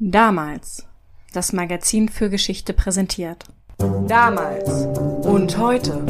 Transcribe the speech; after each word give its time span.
Damals. 0.00 0.88
Das 1.34 1.52
Magazin 1.52 2.08
für 2.08 2.28
Geschichte 2.28 2.72
präsentiert. 2.72 3.44
Damals 3.78 4.68
und 5.24 5.56
heute. 5.56 6.04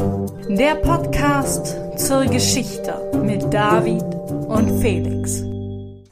Der 0.49 0.77
Podcast 0.77 1.77
zur 1.99 2.25
Geschichte 2.25 2.95
mit 3.23 3.53
David 3.53 4.03
und 4.49 4.81
Felix. 4.81 5.43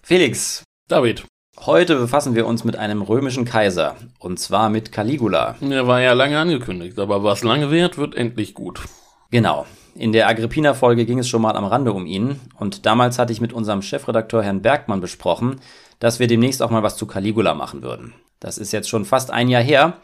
Felix, 0.03 0.65
David, 0.87 1.25
heute 1.61 1.97
befassen 1.97 2.35
wir 2.35 2.47
uns 2.47 2.63
mit 2.65 2.77
einem 2.77 3.01
römischen 3.01 3.47
Kaiser. 3.47 3.97
Und 4.19 4.39
zwar 4.39 4.69
mit 4.69 4.93
Caligula. 4.93 5.57
der 5.63 5.87
war 5.87 6.03
ja 6.03 6.13
lange 6.13 6.39
angekündigt, 6.39 6.99
aber 6.99 7.25
was 7.25 7.43
lange 7.43 7.71
währt, 7.71 7.97
wird 7.97 8.15
endlich 8.15 8.53
gut. 8.53 8.83
Genau. 9.31 9.65
In 9.95 10.13
der 10.13 10.29
Agrippina-Folge 10.29 11.05
ging 11.05 11.19
es 11.19 11.29
schon 11.29 11.43
mal 11.43 11.57
am 11.57 11.65
Rande 11.65 11.93
um 11.93 12.07
ihn. 12.07 12.41
Und 12.59 12.87
damals 12.87 13.19
hatte 13.19 13.33
ich 13.33 13.41
mit 13.41 13.53
unserem 13.53 13.83
Chefredakteur 13.83 14.43
Herrn 14.43 14.63
Bergmann 14.63 15.01
besprochen, 15.01 15.61
dass 16.03 16.19
wir 16.19 16.27
demnächst 16.27 16.63
auch 16.63 16.71
mal 16.71 16.83
was 16.83 16.97
zu 16.97 17.07
Caligula 17.07 17.55
machen 17.55 17.83
würden. 17.83 18.13
Das 18.41 18.59
ist 18.59 18.73
jetzt 18.73 18.89
schon 18.89 19.05
fast 19.05 19.31
ein 19.31 19.49
Jahr 19.49 19.63
her, 19.63 19.99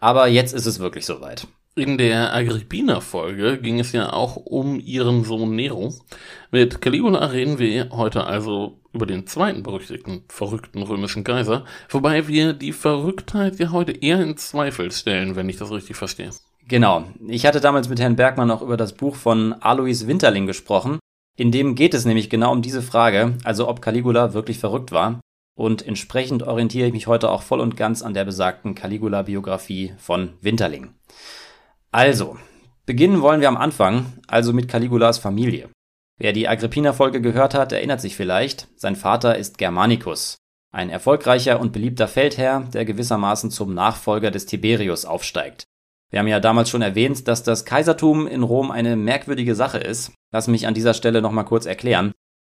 aber 0.00 0.26
jetzt 0.26 0.52
ist 0.52 0.66
es 0.66 0.80
wirklich 0.80 1.06
soweit. 1.06 1.46
In 1.76 1.96
der 1.96 2.34
Agrippina-Folge 2.34 3.58
ging 3.58 3.78
es 3.78 3.92
ja 3.92 4.12
auch 4.12 4.34
um 4.34 4.80
ihren 4.80 5.22
Sohn 5.22 5.54
Nero. 5.54 5.94
Mit 6.50 6.80
Caligula 6.80 7.26
reden 7.26 7.60
wir 7.60 7.90
heute 7.90 8.24
also 8.24 8.80
über 8.92 9.06
den 9.06 9.28
zweiten 9.28 9.62
berüchtigten, 9.62 10.24
verrückten 10.28 10.82
römischen 10.82 11.22
Kaiser, 11.22 11.64
wobei 11.88 12.26
wir 12.26 12.52
die 12.52 12.72
Verrücktheit 12.72 13.60
ja 13.60 13.70
heute 13.70 13.92
eher 13.92 14.20
in 14.20 14.36
Zweifel 14.36 14.90
stellen, 14.90 15.36
wenn 15.36 15.48
ich 15.48 15.56
das 15.56 15.70
richtig 15.70 15.94
verstehe. 15.94 16.30
Genau. 16.66 17.04
Ich 17.28 17.46
hatte 17.46 17.60
damals 17.60 17.88
mit 17.88 18.00
Herrn 18.00 18.16
Bergmann 18.16 18.50
auch 18.50 18.62
über 18.62 18.76
das 18.76 18.94
Buch 18.94 19.14
von 19.14 19.52
Alois 19.52 20.08
Winterling 20.08 20.46
gesprochen. 20.46 20.98
In 21.36 21.52
dem 21.52 21.76
geht 21.76 21.94
es 21.94 22.04
nämlich 22.04 22.28
genau 22.28 22.50
um 22.50 22.62
diese 22.62 22.82
Frage, 22.82 23.34
also 23.44 23.68
ob 23.68 23.80
Caligula 23.80 24.34
wirklich 24.34 24.58
verrückt 24.58 24.90
war. 24.90 25.20
Und 25.56 25.86
entsprechend 25.86 26.42
orientiere 26.42 26.88
ich 26.88 26.92
mich 26.92 27.06
heute 27.06 27.30
auch 27.30 27.42
voll 27.42 27.60
und 27.60 27.76
ganz 27.76 28.02
an 28.02 28.14
der 28.14 28.24
besagten 28.24 28.74
Caligula-Biografie 28.74 29.94
von 29.98 30.34
Winterling. 30.40 30.94
Also, 31.92 32.36
beginnen 32.86 33.22
wollen 33.22 33.40
wir 33.40 33.48
am 33.48 33.56
Anfang, 33.56 34.14
also 34.26 34.52
mit 34.52 34.68
Caligulas 34.68 35.18
Familie. 35.18 35.68
Wer 36.18 36.32
die 36.32 36.48
Agrippina-Folge 36.48 37.20
gehört 37.20 37.54
hat, 37.54 37.72
erinnert 37.72 38.00
sich 38.00 38.16
vielleicht, 38.16 38.68
sein 38.76 38.96
Vater 38.96 39.36
ist 39.36 39.58
Germanicus, 39.58 40.38
ein 40.72 40.90
erfolgreicher 40.90 41.60
und 41.60 41.72
beliebter 41.72 42.08
Feldherr, 42.08 42.68
der 42.72 42.84
gewissermaßen 42.84 43.50
zum 43.50 43.74
Nachfolger 43.74 44.32
des 44.32 44.46
Tiberius 44.46 45.04
aufsteigt. 45.04 45.64
Wir 46.10 46.20
haben 46.20 46.28
ja 46.28 46.40
damals 46.40 46.70
schon 46.70 46.82
erwähnt, 46.82 47.26
dass 47.26 47.42
das 47.42 47.64
Kaisertum 47.64 48.26
in 48.26 48.42
Rom 48.42 48.70
eine 48.70 48.94
merkwürdige 48.94 49.54
Sache 49.54 49.78
ist. 49.78 50.12
Lass 50.32 50.46
mich 50.46 50.66
an 50.66 50.74
dieser 50.74 50.94
Stelle 50.94 51.22
nochmal 51.22 51.44
kurz 51.44 51.66
erklären. 51.66 52.12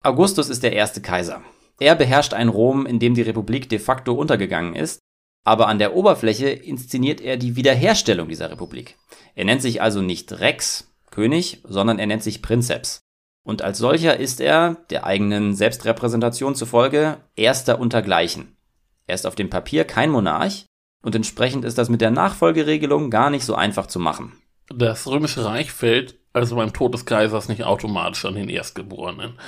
Augustus 0.03 0.49
ist 0.49 0.63
der 0.63 0.73
erste 0.73 1.01
Kaiser. 1.01 1.41
Er 1.79 1.95
beherrscht 1.95 2.33
ein 2.33 2.49
Rom, 2.49 2.85
in 2.85 2.99
dem 2.99 3.15
die 3.15 3.21
Republik 3.21 3.69
de 3.69 3.79
facto 3.79 4.13
untergegangen 4.13 4.75
ist, 4.75 4.99
aber 5.43 5.67
an 5.67 5.79
der 5.79 5.95
Oberfläche 5.95 6.49
inszeniert 6.49 7.21
er 7.21 7.37
die 7.37 7.55
Wiederherstellung 7.55 8.27
dieser 8.27 8.49
Republik. 8.49 8.97
Er 9.35 9.45
nennt 9.45 9.61
sich 9.61 9.81
also 9.81 10.01
nicht 10.01 10.31
Rex, 10.39 10.91
König, 11.11 11.61
sondern 11.63 11.99
er 11.99 12.07
nennt 12.07 12.23
sich 12.23 12.41
Prinzeps. 12.41 12.99
Und 13.43 13.61
als 13.61 13.77
solcher 13.77 14.17
ist 14.17 14.41
er, 14.41 14.77
der 14.89 15.05
eigenen 15.05 15.53
Selbstrepräsentation 15.53 16.55
zufolge, 16.55 17.17
erster 17.35 17.79
untergleichen. 17.79 18.57
Er 19.05 19.15
ist 19.15 19.27
auf 19.27 19.35
dem 19.35 19.51
Papier 19.51 19.83
kein 19.83 20.09
Monarch, 20.09 20.65
und 21.03 21.13
entsprechend 21.13 21.63
ist 21.65 21.77
das 21.77 21.89
mit 21.89 22.01
der 22.01 22.09
Nachfolgeregelung 22.09 23.11
gar 23.11 23.29
nicht 23.29 23.45
so 23.45 23.53
einfach 23.53 23.85
zu 23.85 23.99
machen. 23.99 24.33
Das 24.69 25.05
römische 25.05 25.45
Reich 25.45 25.71
fällt 25.71 26.15
also 26.33 26.55
beim 26.55 26.73
Tod 26.73 26.93
des 26.93 27.05
Kaisers 27.05 27.47
nicht 27.47 27.63
automatisch 27.63 28.25
an 28.25 28.33
den 28.33 28.49
Erstgeborenen. 28.49 29.39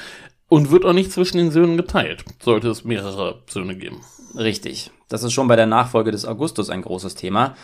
Und 0.50 0.72
wird 0.72 0.86
auch 0.86 0.94
nicht 0.94 1.12
zwischen 1.12 1.38
den 1.38 1.52
Söhnen 1.52 1.76
geteilt, 1.76 2.23
sollte 2.42 2.70
es 2.70 2.86
mehrere 2.86 3.42
Söhne 3.50 3.76
geben. 3.76 4.02
Richtig. 4.36 4.92
Das 5.09 5.23
ist 5.23 5.34
schon 5.34 5.48
bei 5.48 5.56
der 5.56 5.66
Nachfolge 5.66 6.12
des 6.12 6.26
Augustus 6.26 6.70
ein 6.70 6.81
großes 6.81 7.16
Thema. 7.16 7.56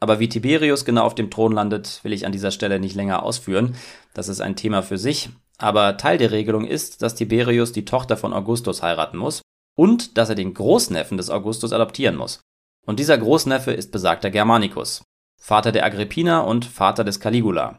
Aber 0.00 0.18
wie 0.18 0.28
Tiberius 0.28 0.84
genau 0.84 1.04
auf 1.04 1.14
dem 1.14 1.30
Thron 1.30 1.52
landet, 1.52 2.00
will 2.02 2.12
ich 2.12 2.26
an 2.26 2.32
dieser 2.32 2.50
Stelle 2.50 2.80
nicht 2.80 2.96
länger 2.96 3.22
ausführen. 3.22 3.76
Das 4.14 4.28
ist 4.28 4.40
ein 4.40 4.56
Thema 4.56 4.82
für 4.82 4.98
sich. 4.98 5.30
Aber 5.58 5.96
Teil 5.96 6.18
der 6.18 6.32
Regelung 6.32 6.64
ist, 6.64 7.02
dass 7.02 7.14
Tiberius 7.14 7.70
die 7.70 7.84
Tochter 7.84 8.16
von 8.16 8.32
Augustus 8.32 8.82
heiraten 8.82 9.16
muss 9.16 9.42
und 9.76 10.18
dass 10.18 10.28
er 10.28 10.34
den 10.34 10.54
Großneffen 10.54 11.16
des 11.16 11.30
Augustus 11.30 11.72
adoptieren 11.72 12.16
muss. 12.16 12.40
Und 12.84 12.98
dieser 12.98 13.16
Großneffe 13.16 13.72
ist 13.72 13.92
besagter 13.92 14.30
Germanicus, 14.30 15.04
Vater 15.40 15.70
der 15.70 15.84
Agrippina 15.84 16.40
und 16.40 16.64
Vater 16.64 17.04
des 17.04 17.20
Caligula. 17.20 17.78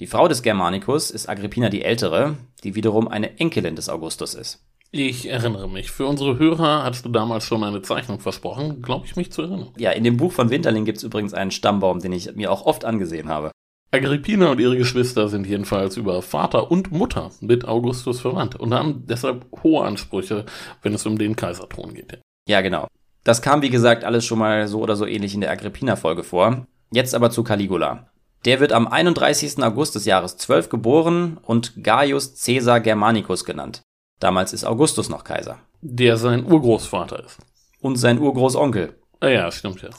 Die 0.00 0.08
Frau 0.08 0.26
des 0.26 0.42
Germanicus 0.42 1.12
ist 1.12 1.28
Agrippina 1.28 1.68
die 1.68 1.84
Ältere, 1.84 2.36
die 2.64 2.74
wiederum 2.74 3.06
eine 3.06 3.38
Enkelin 3.38 3.76
des 3.76 3.88
Augustus 3.88 4.34
ist. 4.34 4.60
Ich 4.90 5.28
erinnere 5.28 5.68
mich. 5.68 5.92
Für 5.92 6.06
unsere 6.06 6.36
Hörer 6.36 6.82
hattest 6.82 7.04
du 7.04 7.10
damals 7.10 7.44
schon 7.44 7.62
eine 7.62 7.80
Zeichnung 7.80 8.18
versprochen, 8.18 8.82
glaube 8.82 9.06
ich 9.06 9.14
mich 9.14 9.30
zu 9.30 9.42
erinnern. 9.42 9.70
Ja, 9.76 9.92
in 9.92 10.02
dem 10.02 10.16
Buch 10.16 10.32
von 10.32 10.50
Winterling 10.50 10.84
gibt 10.84 10.98
es 10.98 11.04
übrigens 11.04 11.32
einen 11.32 11.52
Stammbaum, 11.52 12.00
den 12.00 12.12
ich 12.12 12.34
mir 12.34 12.50
auch 12.50 12.66
oft 12.66 12.84
angesehen 12.84 13.28
habe. 13.28 13.52
Agrippina 13.92 14.50
und 14.50 14.60
ihre 14.60 14.76
Geschwister 14.76 15.28
sind 15.28 15.46
jedenfalls 15.46 15.96
über 15.96 16.22
Vater 16.22 16.72
und 16.72 16.90
Mutter 16.90 17.30
mit 17.40 17.64
Augustus 17.64 18.20
verwandt 18.20 18.56
und 18.56 18.74
haben 18.74 19.04
deshalb 19.06 19.46
hohe 19.62 19.84
Ansprüche, 19.84 20.44
wenn 20.82 20.94
es 20.94 21.06
um 21.06 21.18
den 21.18 21.36
Kaiserthron 21.36 21.94
geht. 21.94 22.18
Ja, 22.48 22.62
genau. 22.62 22.88
Das 23.22 23.42
kam, 23.42 23.62
wie 23.62 23.70
gesagt, 23.70 24.02
alles 24.02 24.24
schon 24.24 24.40
mal 24.40 24.66
so 24.66 24.80
oder 24.80 24.96
so 24.96 25.06
ähnlich 25.06 25.34
in 25.34 25.40
der 25.40 25.52
Agrippina-Folge 25.52 26.24
vor. 26.24 26.66
Jetzt 26.90 27.14
aber 27.14 27.30
zu 27.30 27.44
Caligula. 27.44 28.08
Der 28.44 28.60
wird 28.60 28.72
am 28.72 28.86
31. 28.86 29.62
August 29.62 29.94
des 29.94 30.04
Jahres 30.04 30.36
12 30.36 30.68
geboren 30.68 31.38
und 31.42 31.82
Gaius 31.82 32.34
Caesar 32.44 32.80
Germanicus 32.80 33.44
genannt. 33.44 33.82
Damals 34.20 34.52
ist 34.52 34.64
Augustus 34.64 35.08
noch 35.08 35.24
Kaiser. 35.24 35.58
Der 35.80 36.16
sein 36.16 36.44
Urgroßvater 36.44 37.24
ist. 37.24 37.38
Und 37.80 37.96
sein 37.96 38.18
Urgroßonkel. 38.18 38.94
Ah 39.20 39.28
ja, 39.28 39.50
stimmt 39.50 39.82
ja. 39.82 39.90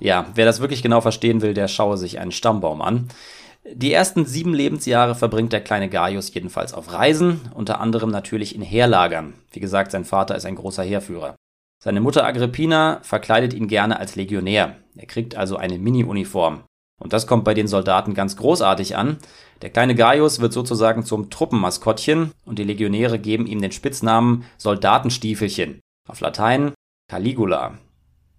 Ja, 0.00 0.26
wer 0.34 0.44
das 0.44 0.60
wirklich 0.60 0.82
genau 0.82 1.00
verstehen 1.00 1.42
will, 1.42 1.54
der 1.54 1.68
schaue 1.68 1.96
sich 1.96 2.18
einen 2.18 2.32
Stammbaum 2.32 2.82
an. 2.82 3.08
Die 3.70 3.92
ersten 3.92 4.26
sieben 4.26 4.52
Lebensjahre 4.52 5.14
verbringt 5.14 5.52
der 5.52 5.62
kleine 5.62 5.88
Gaius 5.88 6.32
jedenfalls 6.32 6.74
auf 6.74 6.92
Reisen, 6.92 7.40
unter 7.54 7.80
anderem 7.80 8.10
natürlich 8.10 8.54
in 8.54 8.62
Heerlagern. 8.62 9.34
Wie 9.52 9.60
gesagt, 9.60 9.90
sein 9.90 10.04
Vater 10.04 10.36
ist 10.36 10.44
ein 10.44 10.56
großer 10.56 10.82
Heerführer. 10.82 11.36
Seine 11.82 12.00
Mutter 12.00 12.26
Agrippina 12.26 13.00
verkleidet 13.02 13.54
ihn 13.54 13.68
gerne 13.68 13.98
als 13.98 14.16
Legionär. 14.16 14.76
Er 14.96 15.06
kriegt 15.06 15.36
also 15.36 15.56
eine 15.56 15.78
Mini-Uniform. 15.78 16.64
Und 17.00 17.12
das 17.12 17.26
kommt 17.26 17.44
bei 17.44 17.54
den 17.54 17.66
Soldaten 17.66 18.14
ganz 18.14 18.36
großartig 18.36 18.96
an. 18.96 19.18
Der 19.62 19.70
kleine 19.70 19.94
Gaius 19.94 20.40
wird 20.40 20.52
sozusagen 20.52 21.04
zum 21.04 21.30
Truppenmaskottchen 21.30 22.32
und 22.44 22.58
die 22.58 22.64
Legionäre 22.64 23.18
geben 23.18 23.46
ihm 23.46 23.60
den 23.60 23.72
Spitznamen 23.72 24.44
Soldatenstiefelchen. 24.58 25.80
Auf 26.08 26.20
Latein 26.20 26.72
Caligula. 27.10 27.78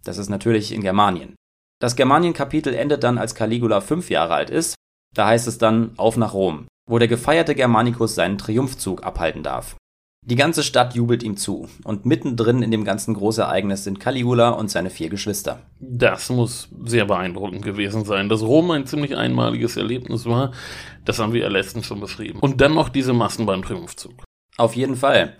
Das 0.03 0.17
ist 0.17 0.29
natürlich 0.29 0.71
in 0.71 0.81
Germanien. 0.81 1.35
Das 1.81 1.95
Germanien-Kapitel 1.95 2.73
endet 2.73 3.03
dann, 3.03 3.17
als 3.17 3.35
Caligula 3.35 3.81
fünf 3.81 4.09
Jahre 4.09 4.35
alt 4.35 4.49
ist. 4.49 4.75
Da 5.13 5.27
heißt 5.27 5.47
es 5.47 5.57
dann 5.57 5.93
auf 5.97 6.17
nach 6.17 6.33
Rom, 6.33 6.67
wo 6.89 6.99
der 6.99 7.07
gefeierte 7.07 7.55
Germanicus 7.55 8.15
seinen 8.15 8.37
Triumphzug 8.37 9.03
abhalten 9.03 9.43
darf. 9.43 9.75
Die 10.27 10.35
ganze 10.35 10.63
Stadt 10.63 10.95
jubelt 10.95 11.21
ihm 11.21 11.37
zu 11.37 11.67
und 11.83 12.07
mittendrin 12.07 12.63
in 12.63 12.71
dem 12.71 12.83
ganzen 12.83 13.13
Großereignis 13.13 13.83
sind 13.83 13.99
Caligula 13.99 14.49
und 14.49 14.71
seine 14.71 14.89
vier 14.89 15.09
Geschwister. 15.09 15.59
Das 15.79 16.31
muss 16.31 16.67
sehr 16.83 17.05
beeindruckend 17.05 17.63
gewesen 17.63 18.05
sein, 18.05 18.27
dass 18.27 18.41
Rom 18.41 18.71
ein 18.71 18.87
ziemlich 18.87 19.15
einmaliges 19.15 19.77
Erlebnis 19.77 20.25
war. 20.25 20.51
Das 21.05 21.19
haben 21.19 21.33
wir 21.33 21.41
ja 21.41 21.47
letztens 21.49 21.85
schon 21.85 21.99
beschrieben. 21.99 22.39
Und 22.39 22.59
dann 22.59 22.73
noch 22.73 22.89
diese 22.89 23.13
Massen 23.13 23.45
beim 23.45 23.61
Triumphzug. 23.61 24.23
Auf 24.57 24.75
jeden 24.75 24.95
Fall. 24.95 25.35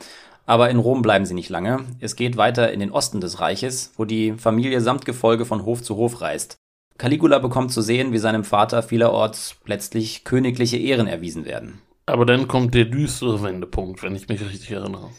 Aber 0.46 0.70
in 0.70 0.78
Rom 0.78 1.02
bleiben 1.02 1.26
sie 1.26 1.34
nicht 1.34 1.50
lange. 1.50 1.84
Es 2.00 2.16
geht 2.16 2.38
weiter 2.38 2.72
in 2.72 2.80
den 2.80 2.92
Osten 2.92 3.22
des 3.22 3.40
Reiches, 3.40 3.92
wo 3.98 4.06
die 4.06 4.34
Familie 4.34 4.82
samt 4.82 5.04
Gefolge 5.04 5.46
von 5.46 5.66
Hof 5.66 5.82
zu 5.82 5.96
Hof 5.96 6.22
reist. 6.22 6.58
Caligula 7.00 7.40
bekommt 7.40 7.72
zu 7.72 7.82
sehen, 7.82 8.12
wie 8.12 8.20
seinem 8.20 8.44
Vater 8.44 8.84
vielerorts 8.84 9.56
letztlich 9.66 10.24
königliche 10.26 10.78
Ehren 10.78 11.08
erwiesen 11.08 11.46
werden. 11.46 11.82
Aber 12.06 12.26
dann 12.26 12.48
kommt 12.48 12.74
der 12.74 12.86
düstere 12.86 13.42
Wendepunkt, 13.42 14.04
wenn 14.04 14.16
ich 14.16 14.28
mich 14.28 14.42
richtig 14.42 14.72
erinnere. 14.72 15.10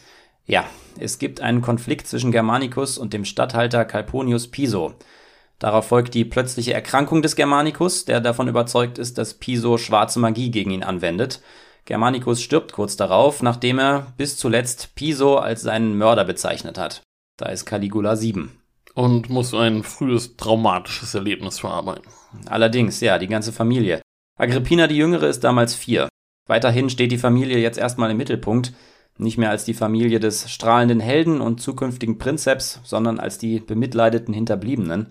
Ja, 0.45 0.65
es 0.97 1.19
gibt 1.19 1.41
einen 1.41 1.61
Konflikt 1.61 2.07
zwischen 2.07 2.31
Germanicus 2.31 2.97
und 2.97 3.13
dem 3.13 3.25
Statthalter 3.25 3.83
Calpurnius 3.83 4.47
Piso. 4.47 4.93
Darauf 5.59 5.87
folgt 5.87 6.13
die 6.13 6.23
plötzliche 6.23 6.73
Erkrankung 6.73 7.21
des 7.21 7.35
Germanicus, 7.35 8.05
der 8.05 8.21
davon 8.21 8.47
überzeugt 8.47 8.97
ist, 8.97 9.17
dass 9.17 9.33
Piso 9.33 9.77
schwarze 9.77 10.19
Magie 10.19 10.51
gegen 10.51 10.71
ihn 10.71 10.83
anwendet. 10.83 11.41
Germanicus 11.83 12.41
stirbt 12.41 12.73
kurz 12.73 12.95
darauf, 12.95 13.41
nachdem 13.41 13.79
er 13.79 14.13
bis 14.17 14.37
zuletzt 14.37 14.95
Piso 14.95 15.37
als 15.37 15.61
seinen 15.61 15.97
Mörder 15.97 16.25
bezeichnet 16.25 16.77
hat. 16.77 17.01
Da 17.37 17.47
ist 17.47 17.65
Caligula 17.65 18.15
7. 18.15 18.51
Und 18.93 19.29
muss 19.29 19.53
ein 19.53 19.83
frühes 19.83 20.37
traumatisches 20.37 21.13
Erlebnis 21.13 21.59
verarbeiten. 21.59 22.11
Allerdings, 22.47 22.99
ja, 23.01 23.17
die 23.19 23.27
ganze 23.27 23.51
Familie. 23.51 24.01
Agrippina 24.39 24.87
die 24.87 24.97
Jüngere 24.97 25.27
ist 25.27 25.43
damals 25.43 25.75
vier. 25.75 26.07
Weiterhin 26.47 26.89
steht 26.89 27.11
die 27.11 27.17
Familie 27.17 27.59
jetzt 27.59 27.77
erstmal 27.77 28.11
im 28.11 28.17
Mittelpunkt, 28.17 28.73
nicht 29.17 29.37
mehr 29.37 29.49
als 29.49 29.65
die 29.65 29.73
Familie 29.73 30.19
des 30.19 30.49
strahlenden 30.49 30.99
Helden 30.99 31.41
und 31.41 31.61
zukünftigen 31.61 32.17
Prinzeps, 32.17 32.79
sondern 32.83 33.19
als 33.19 33.37
die 33.37 33.59
bemitleideten 33.59 34.33
Hinterbliebenen. 34.33 35.07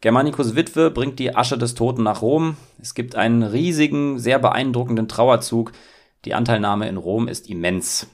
Germanicus 0.00 0.54
Witwe 0.54 0.90
bringt 0.90 1.18
die 1.18 1.34
Asche 1.34 1.58
des 1.58 1.74
Toten 1.74 2.02
nach 2.02 2.22
Rom. 2.22 2.56
Es 2.80 2.94
gibt 2.94 3.14
einen 3.16 3.42
riesigen, 3.42 4.18
sehr 4.18 4.38
beeindruckenden 4.38 5.08
Trauerzug. 5.08 5.72
Die 6.24 6.34
Anteilnahme 6.34 6.88
in 6.88 6.96
Rom 6.96 7.28
ist 7.28 7.48
immens. 7.48 8.08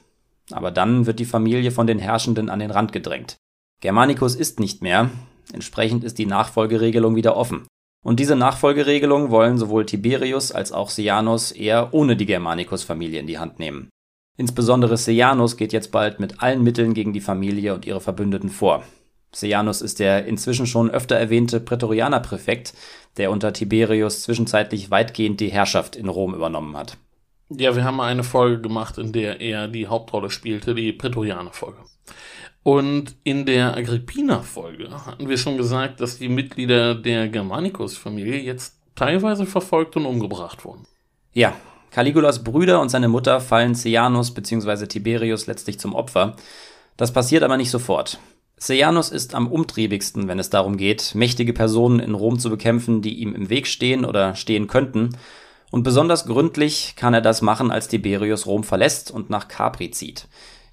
Aber 0.51 0.71
dann 0.71 1.05
wird 1.05 1.19
die 1.19 1.25
Familie 1.25 1.71
von 1.71 1.87
den 1.87 1.99
Herrschenden 1.99 2.49
an 2.49 2.59
den 2.59 2.71
Rand 2.71 2.91
gedrängt. 2.91 3.37
Germanicus 3.81 4.35
ist 4.35 4.59
nicht 4.59 4.81
mehr, 4.81 5.09
entsprechend 5.51 6.03
ist 6.03 6.17
die 6.17 6.25
Nachfolgeregelung 6.25 7.15
wieder 7.15 7.35
offen. 7.35 7.65
Und 8.03 8.19
diese 8.19 8.35
Nachfolgeregelung 8.35 9.31
wollen 9.31 9.57
sowohl 9.57 9.85
Tiberius 9.85 10.51
als 10.51 10.71
auch 10.71 10.89
Sejanus 10.89 11.51
eher 11.51 11.93
ohne 11.93 12.15
die 12.17 12.25
Germanicus-Familie 12.25 13.19
in 13.19 13.27
die 13.27 13.39
Hand 13.39 13.59
nehmen. 13.59 13.89
Insbesondere 14.37 14.97
Sejanus 14.97 15.57
geht 15.57 15.73
jetzt 15.73 15.91
bald 15.91 16.19
mit 16.19 16.41
allen 16.41 16.63
Mitteln 16.63 16.93
gegen 16.93 17.13
die 17.13 17.21
Familie 17.21 17.73
und 17.73 17.85
ihre 17.85 18.01
Verbündeten 18.01 18.49
vor. 18.49 18.83
Sejanus 19.31 19.81
ist 19.81 19.99
der 19.99 20.25
inzwischen 20.25 20.67
schon 20.67 20.91
öfter 20.91 21.15
erwähnte 21.15 21.59
Prätorianerpräfekt, 21.59 22.73
der 23.17 23.31
unter 23.31 23.53
Tiberius 23.53 24.23
zwischenzeitlich 24.23 24.91
weitgehend 24.91 25.39
die 25.39 25.51
Herrschaft 25.51 25.95
in 25.95 26.09
Rom 26.09 26.33
übernommen 26.33 26.75
hat. 26.75 26.97
Ja, 27.49 27.75
wir 27.75 27.83
haben 27.83 28.01
eine 28.01 28.23
Folge 28.23 28.61
gemacht, 28.61 28.97
in 28.97 29.11
der 29.11 29.39
er 29.39 29.67
die 29.67 29.87
Hauptrolle 29.87 30.29
spielte, 30.29 30.73
die 30.73 30.93
Prätorianer-Folge. 30.93 31.77
Und 32.63 33.15
in 33.23 33.45
der 33.45 33.75
Agrippina-Folge 33.75 34.89
hatten 35.05 35.27
wir 35.27 35.37
schon 35.37 35.57
gesagt, 35.57 35.99
dass 35.99 36.17
die 36.17 36.29
Mitglieder 36.29 36.95
der 36.95 37.27
Germanicus-Familie 37.27 38.39
jetzt 38.39 38.75
teilweise 38.95 39.45
verfolgt 39.45 39.97
und 39.97 40.05
umgebracht 40.05 40.63
wurden. 40.63 40.87
Ja, 41.33 41.53
Caligulas 41.91 42.43
Brüder 42.43 42.81
und 42.81 42.89
seine 42.89 43.07
Mutter 43.07 43.39
fallen 43.39 43.75
Sejanus 43.75 44.33
bzw. 44.33 44.87
Tiberius 44.87 45.45
letztlich 45.45 45.79
zum 45.79 45.93
Opfer. 45.93 46.35
Das 46.97 47.11
passiert 47.11 47.43
aber 47.43 47.57
nicht 47.57 47.69
sofort. 47.69 48.17
Sejanus 48.57 49.09
ist 49.09 49.35
am 49.35 49.47
umtriebigsten, 49.47 50.27
wenn 50.27 50.39
es 50.39 50.49
darum 50.49 50.77
geht, 50.77 51.13
mächtige 51.15 51.53
Personen 51.53 51.99
in 51.99 52.15
Rom 52.15 52.39
zu 52.39 52.49
bekämpfen, 52.49 53.01
die 53.01 53.19
ihm 53.19 53.35
im 53.35 53.49
Weg 53.49 53.67
stehen 53.67 54.05
oder 54.05 54.35
stehen 54.35 54.67
könnten. 54.67 55.17
Und 55.69 55.83
besonders 55.83 56.25
gründlich 56.25 56.93
kann 56.95 57.13
er 57.13 57.21
das 57.21 57.41
machen, 57.41 57.71
als 57.71 57.89
Tiberius 57.89 58.45
Rom 58.45 58.63
verlässt 58.63 59.11
und 59.11 59.29
nach 59.29 59.47
Capri 59.47 59.91
zieht. 59.91 60.27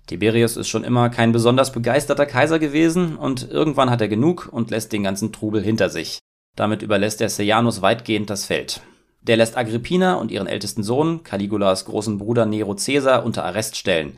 Tiberius 0.06 0.56
ist 0.56 0.68
schon 0.68 0.84
immer 0.84 1.08
kein 1.08 1.32
besonders 1.32 1.72
begeisterter 1.72 2.26
Kaiser 2.26 2.58
gewesen 2.58 3.16
und 3.16 3.48
irgendwann 3.50 3.90
hat 3.90 4.00
er 4.00 4.08
genug 4.08 4.48
und 4.50 4.70
lässt 4.70 4.92
den 4.92 5.04
ganzen 5.04 5.32
Trubel 5.32 5.62
hinter 5.62 5.88
sich. 5.88 6.18
Damit 6.56 6.82
überlässt 6.82 7.20
er 7.20 7.28
Sejanus 7.28 7.80
weitgehend 7.82 8.28
das 8.28 8.44
Feld. 8.44 8.80
Der 9.22 9.36
lässt 9.36 9.56
Agrippina 9.56 10.14
und 10.14 10.30
ihren 10.30 10.46
ältesten 10.46 10.82
Sohn, 10.82 11.22
Caligulas 11.22 11.84
großen 11.84 12.18
Bruder 12.18 12.46
Nero 12.46 12.74
Caesar, 12.74 13.24
unter 13.24 13.44
Arrest 13.44 13.76
stellen. 13.76 14.16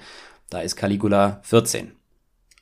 Da 0.48 0.60
ist 0.60 0.76
Caligula 0.76 1.40
14. 1.42 1.92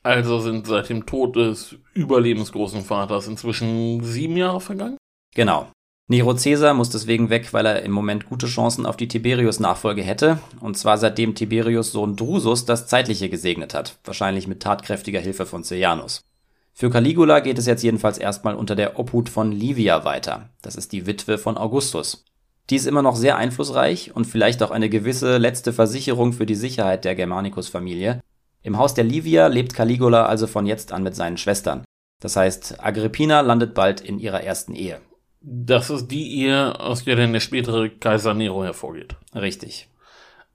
Also 0.03 0.39
sind 0.39 0.65
seit 0.65 0.89
dem 0.89 1.05
Tod 1.05 1.35
des 1.35 1.75
überlebensgroßen 1.93 2.83
Vaters 2.83 3.27
inzwischen 3.27 4.03
sieben 4.03 4.35
Jahre 4.35 4.59
vergangen? 4.59 4.97
Genau. 5.35 5.71
Nero 6.11 6.35
Caesar 6.35 6.73
muss 6.73 6.89
deswegen 6.89 7.29
weg, 7.29 7.53
weil 7.53 7.65
er 7.65 7.83
im 7.83 7.93
Moment 7.93 8.27
gute 8.27 8.45
Chancen 8.45 8.85
auf 8.85 8.97
die 8.97 9.07
Tiberius-Nachfolge 9.07 10.01
hätte, 10.01 10.39
und 10.59 10.77
zwar 10.77 10.97
seitdem 10.97 11.35
Tiberius 11.35 11.93
Sohn 11.93 12.17
Drusus 12.17 12.65
das 12.65 12.85
Zeitliche 12.85 13.29
gesegnet 13.29 13.73
hat, 13.73 13.97
wahrscheinlich 14.03 14.45
mit 14.45 14.61
tatkräftiger 14.61 15.21
Hilfe 15.21 15.45
von 15.45 15.63
Sejanus. 15.63 16.25
Für 16.73 16.89
Caligula 16.89 17.39
geht 17.39 17.57
es 17.57 17.65
jetzt 17.65 17.81
jedenfalls 17.81 18.17
erstmal 18.17 18.55
unter 18.55 18.75
der 18.75 18.99
Obhut 18.99 19.29
von 19.29 19.53
Livia 19.53 20.03
weiter, 20.03 20.49
das 20.61 20.75
ist 20.75 20.91
die 20.91 21.07
Witwe 21.07 21.37
von 21.37 21.57
Augustus. 21.57 22.25
Die 22.69 22.75
ist 22.75 22.87
immer 22.87 23.03
noch 23.03 23.15
sehr 23.15 23.37
einflussreich 23.37 24.13
und 24.13 24.25
vielleicht 24.25 24.63
auch 24.63 24.71
eine 24.71 24.89
gewisse 24.89 25.37
letzte 25.37 25.71
Versicherung 25.71 26.33
für 26.33 26.45
die 26.45 26.55
Sicherheit 26.55 27.05
der 27.05 27.15
Germanicus-Familie. 27.15 28.19
Im 28.63 28.77
Haus 28.77 28.93
der 28.95 29.05
Livia 29.05 29.47
lebt 29.47 29.73
Caligula 29.73 30.25
also 30.25 30.47
von 30.47 30.65
jetzt 30.65 30.91
an 30.91 31.03
mit 31.03 31.15
seinen 31.15 31.37
Schwestern. 31.37 31.85
Das 32.19 32.35
heißt, 32.35 32.83
Agrippina 32.83 33.39
landet 33.39 33.73
bald 33.73 34.01
in 34.01 34.19
ihrer 34.19 34.43
ersten 34.43 34.75
Ehe. 34.75 34.99
Das 35.43 35.89
ist 35.89 36.09
die 36.09 36.39
Ehe, 36.39 36.79
aus 36.79 37.03
der 37.03 37.15
dann 37.15 37.33
der 37.33 37.39
spätere 37.39 37.89
Kaiser 37.89 38.35
Nero 38.35 38.63
hervorgeht. 38.63 39.15
Richtig. 39.33 39.89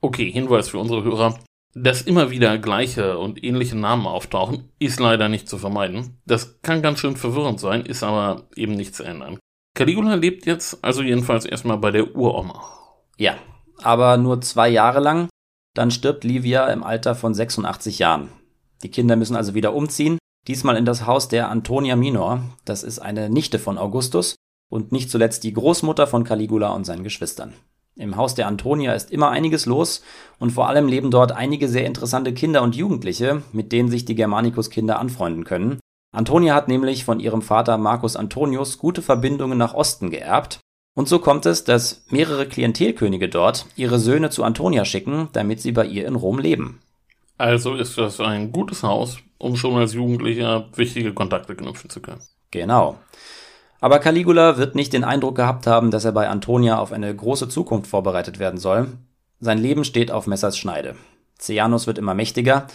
Okay, 0.00 0.30
Hinweis 0.30 0.68
für 0.68 0.78
unsere 0.78 1.02
Hörer. 1.02 1.38
Dass 1.74 2.02
immer 2.02 2.30
wieder 2.30 2.56
gleiche 2.56 3.18
und 3.18 3.42
ähnliche 3.42 3.76
Namen 3.76 4.06
auftauchen, 4.06 4.70
ist 4.78 5.00
leider 5.00 5.28
nicht 5.28 5.48
zu 5.48 5.58
vermeiden. 5.58 6.18
Das 6.24 6.62
kann 6.62 6.82
ganz 6.82 7.00
schön 7.00 7.16
verwirrend 7.16 7.58
sein, 7.58 7.84
ist 7.84 8.04
aber 8.04 8.44
eben 8.54 8.74
nicht 8.74 8.94
zu 8.94 9.02
ändern. 9.02 9.38
Caligula 9.74 10.14
lebt 10.14 10.46
jetzt 10.46 10.82
also 10.82 11.02
jedenfalls 11.02 11.44
erstmal 11.44 11.78
bei 11.78 11.90
der 11.90 12.14
Uroma. 12.14 12.62
Ja, 13.18 13.36
aber 13.82 14.16
nur 14.16 14.40
zwei 14.40 14.68
Jahre 14.68 15.00
lang. 15.00 15.28
Dann 15.74 15.90
stirbt 15.90 16.24
Livia 16.24 16.68
im 16.68 16.82
Alter 16.82 17.14
von 17.14 17.34
86 17.34 17.98
Jahren. 17.98 18.30
Die 18.84 18.90
Kinder 18.90 19.16
müssen 19.16 19.36
also 19.36 19.52
wieder 19.52 19.74
umziehen, 19.74 20.18
diesmal 20.46 20.76
in 20.76 20.86
das 20.86 21.06
Haus 21.06 21.28
der 21.28 21.50
Antonia 21.50 21.96
Minor. 21.96 22.42
Das 22.64 22.84
ist 22.84 23.00
eine 23.00 23.28
Nichte 23.28 23.58
von 23.58 23.76
Augustus 23.76 24.36
und 24.68 24.92
nicht 24.92 25.10
zuletzt 25.10 25.44
die 25.44 25.52
Großmutter 25.52 26.06
von 26.06 26.24
Caligula 26.24 26.68
und 26.70 26.84
seinen 26.84 27.04
Geschwistern. 27.04 27.54
Im 27.98 28.16
Haus 28.16 28.34
der 28.34 28.46
Antonia 28.46 28.92
ist 28.92 29.10
immer 29.10 29.30
einiges 29.30 29.64
los 29.64 30.02
und 30.38 30.50
vor 30.50 30.68
allem 30.68 30.86
leben 30.86 31.10
dort 31.10 31.32
einige 31.32 31.66
sehr 31.66 31.86
interessante 31.86 32.34
Kinder 32.34 32.62
und 32.62 32.76
Jugendliche, 32.76 33.42
mit 33.52 33.72
denen 33.72 33.88
sich 33.88 34.04
die 34.04 34.14
Germanicus-Kinder 34.14 34.98
anfreunden 34.98 35.44
können. 35.44 35.80
Antonia 36.12 36.54
hat 36.54 36.68
nämlich 36.68 37.04
von 37.04 37.20
ihrem 37.20 37.40
Vater 37.40 37.78
Marcus 37.78 38.16
Antonius 38.16 38.78
gute 38.78 39.00
Verbindungen 39.00 39.56
nach 39.56 39.74
Osten 39.74 40.10
geerbt. 40.10 40.60
Und 40.94 41.08
so 41.08 41.18
kommt 41.18 41.46
es, 41.46 41.64
dass 41.64 42.06
mehrere 42.10 42.46
Klientelkönige 42.46 43.28
dort 43.28 43.66
ihre 43.76 43.98
Söhne 43.98 44.30
zu 44.30 44.44
Antonia 44.44 44.84
schicken, 44.84 45.28
damit 45.32 45.60
sie 45.60 45.72
bei 45.72 45.86
ihr 45.86 46.06
in 46.06 46.14
Rom 46.14 46.38
leben. 46.38 46.80
Also 47.38 47.74
ist 47.74 47.98
das 47.98 48.20
ein 48.20 48.52
gutes 48.52 48.82
Haus, 48.82 49.18
um 49.38 49.56
schon 49.56 49.76
als 49.76 49.92
Jugendlicher 49.92 50.68
wichtige 50.74 51.12
Kontakte 51.12 51.54
knüpfen 51.54 51.90
zu 51.90 52.00
können. 52.00 52.22
Genau. 52.50 52.98
Aber 53.86 54.00
Caligula 54.00 54.58
wird 54.58 54.74
nicht 54.74 54.92
den 54.92 55.04
Eindruck 55.04 55.36
gehabt 55.36 55.68
haben, 55.68 55.92
dass 55.92 56.04
er 56.04 56.10
bei 56.10 56.28
Antonia 56.28 56.80
auf 56.80 56.90
eine 56.90 57.14
große 57.14 57.48
Zukunft 57.48 57.88
vorbereitet 57.88 58.40
werden 58.40 58.58
soll. 58.58 58.88
Sein 59.38 59.58
Leben 59.58 59.84
steht 59.84 60.10
auf 60.10 60.26
Messers 60.26 60.58
Schneide. 60.58 60.96
Cianus 61.38 61.86
wird 61.86 61.96
immer 61.96 62.12
mächtiger, 62.12 62.66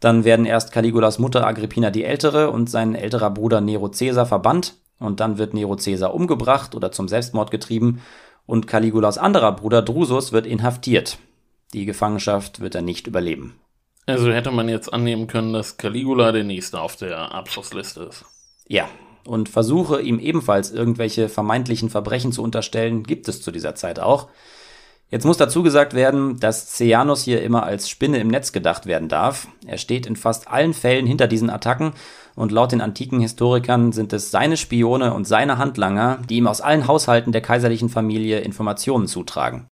dann 0.00 0.24
werden 0.24 0.44
erst 0.44 0.72
Caligulas 0.72 1.20
Mutter 1.20 1.46
Agrippina 1.46 1.92
die 1.92 2.02
Ältere 2.02 2.50
und 2.50 2.68
sein 2.68 2.96
älterer 2.96 3.30
Bruder 3.30 3.60
Nero 3.60 3.88
Caesar 3.90 4.26
verbannt 4.26 4.74
und 4.98 5.20
dann 5.20 5.38
wird 5.38 5.54
Nero 5.54 5.76
Caesar 5.76 6.12
umgebracht 6.12 6.74
oder 6.74 6.90
zum 6.90 7.06
Selbstmord 7.06 7.52
getrieben 7.52 8.02
und 8.44 8.66
Caligulas 8.66 9.18
anderer 9.18 9.52
Bruder 9.52 9.82
Drusus 9.82 10.32
wird 10.32 10.48
inhaftiert. 10.48 11.18
Die 11.74 11.84
Gefangenschaft 11.84 12.58
wird 12.58 12.74
er 12.74 12.82
nicht 12.82 13.06
überleben. 13.06 13.54
Also 14.06 14.32
hätte 14.32 14.50
man 14.50 14.68
jetzt 14.68 14.92
annehmen 14.92 15.28
können, 15.28 15.52
dass 15.52 15.76
Caligula 15.76 16.32
der 16.32 16.42
nächste 16.42 16.80
auf 16.80 16.96
der 16.96 17.32
Abschlussliste 17.32 18.02
ist. 18.02 18.24
Ja, 18.66 18.88
und 19.26 19.48
Versuche, 19.48 20.00
ihm 20.00 20.18
ebenfalls 20.18 20.70
irgendwelche 20.70 21.28
vermeintlichen 21.28 21.90
Verbrechen 21.90 22.32
zu 22.32 22.42
unterstellen, 22.42 23.02
gibt 23.02 23.28
es 23.28 23.42
zu 23.42 23.50
dieser 23.50 23.74
Zeit 23.74 24.00
auch. 24.00 24.28
Jetzt 25.08 25.24
muss 25.24 25.36
dazu 25.36 25.62
gesagt 25.62 25.94
werden, 25.94 26.40
dass 26.40 26.66
Ceanos 26.74 27.22
hier 27.22 27.42
immer 27.42 27.62
als 27.62 27.88
Spinne 27.88 28.18
im 28.18 28.26
Netz 28.26 28.50
gedacht 28.50 28.86
werden 28.86 29.08
darf. 29.08 29.46
Er 29.64 29.78
steht 29.78 30.04
in 30.04 30.16
fast 30.16 30.48
allen 30.48 30.74
Fällen 30.74 31.06
hinter 31.06 31.28
diesen 31.28 31.48
Attacken 31.48 31.92
und 32.34 32.50
laut 32.50 32.72
den 32.72 32.80
antiken 32.80 33.20
Historikern 33.20 33.92
sind 33.92 34.12
es 34.12 34.32
seine 34.32 34.56
Spione 34.56 35.14
und 35.14 35.24
seine 35.24 35.58
Handlanger, 35.58 36.18
die 36.28 36.38
ihm 36.38 36.48
aus 36.48 36.60
allen 36.60 36.88
Haushalten 36.88 37.30
der 37.30 37.40
kaiserlichen 37.40 37.88
Familie 37.88 38.40
Informationen 38.40 39.06
zutragen. 39.06 39.68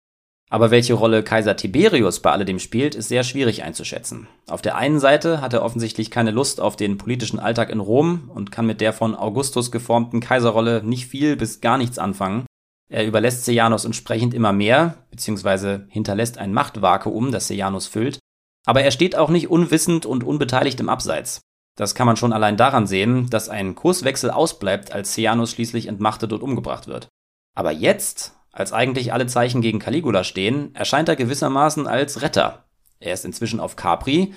Aber 0.52 0.72
welche 0.72 0.94
Rolle 0.94 1.22
Kaiser 1.22 1.56
Tiberius 1.56 2.18
bei 2.18 2.32
alledem 2.32 2.58
spielt, 2.58 2.96
ist 2.96 3.08
sehr 3.08 3.22
schwierig 3.22 3.62
einzuschätzen. 3.62 4.26
Auf 4.48 4.62
der 4.62 4.74
einen 4.74 4.98
Seite 4.98 5.40
hat 5.40 5.52
er 5.52 5.62
offensichtlich 5.62 6.10
keine 6.10 6.32
Lust 6.32 6.60
auf 6.60 6.74
den 6.74 6.98
politischen 6.98 7.38
Alltag 7.38 7.70
in 7.70 7.78
Rom 7.78 8.28
und 8.34 8.50
kann 8.50 8.66
mit 8.66 8.80
der 8.80 8.92
von 8.92 9.14
Augustus 9.14 9.70
geformten 9.70 10.18
Kaiserrolle 10.18 10.82
nicht 10.82 11.06
viel 11.06 11.36
bis 11.36 11.60
gar 11.60 11.78
nichts 11.78 12.00
anfangen. 12.00 12.46
Er 12.92 13.06
überlässt 13.06 13.44
Sejanus 13.44 13.84
entsprechend 13.84 14.34
immer 14.34 14.52
mehr, 14.52 15.06
beziehungsweise 15.12 15.86
hinterlässt 15.88 16.36
ein 16.38 16.52
Machtvakuum, 16.52 17.30
das 17.30 17.46
Sejanus 17.46 17.86
füllt. 17.86 18.18
Aber 18.66 18.82
er 18.82 18.90
steht 18.90 19.14
auch 19.16 19.30
nicht 19.30 19.48
unwissend 19.48 20.04
und 20.04 20.24
unbeteiligt 20.24 20.80
im 20.80 20.88
Abseits. 20.88 21.40
Das 21.78 21.94
kann 21.94 22.08
man 22.08 22.16
schon 22.16 22.32
allein 22.32 22.56
daran 22.56 22.88
sehen, 22.88 23.30
dass 23.30 23.48
ein 23.48 23.76
Kurswechsel 23.76 24.30
ausbleibt, 24.30 24.90
als 24.90 25.14
Sejanus 25.14 25.52
schließlich 25.52 25.86
entmachtet 25.86 26.32
und 26.32 26.42
umgebracht 26.42 26.88
wird. 26.88 27.08
Aber 27.54 27.70
jetzt 27.70 28.34
als 28.60 28.72
eigentlich 28.72 29.12
alle 29.12 29.26
Zeichen 29.26 29.60
gegen 29.60 29.80
Caligula 29.80 30.22
stehen, 30.22 30.74
erscheint 30.74 31.08
er 31.08 31.16
gewissermaßen 31.16 31.86
als 31.86 32.22
Retter. 32.22 32.64
Er 33.00 33.14
ist 33.14 33.24
inzwischen 33.24 33.58
auf 33.58 33.76
Capri 33.76 34.34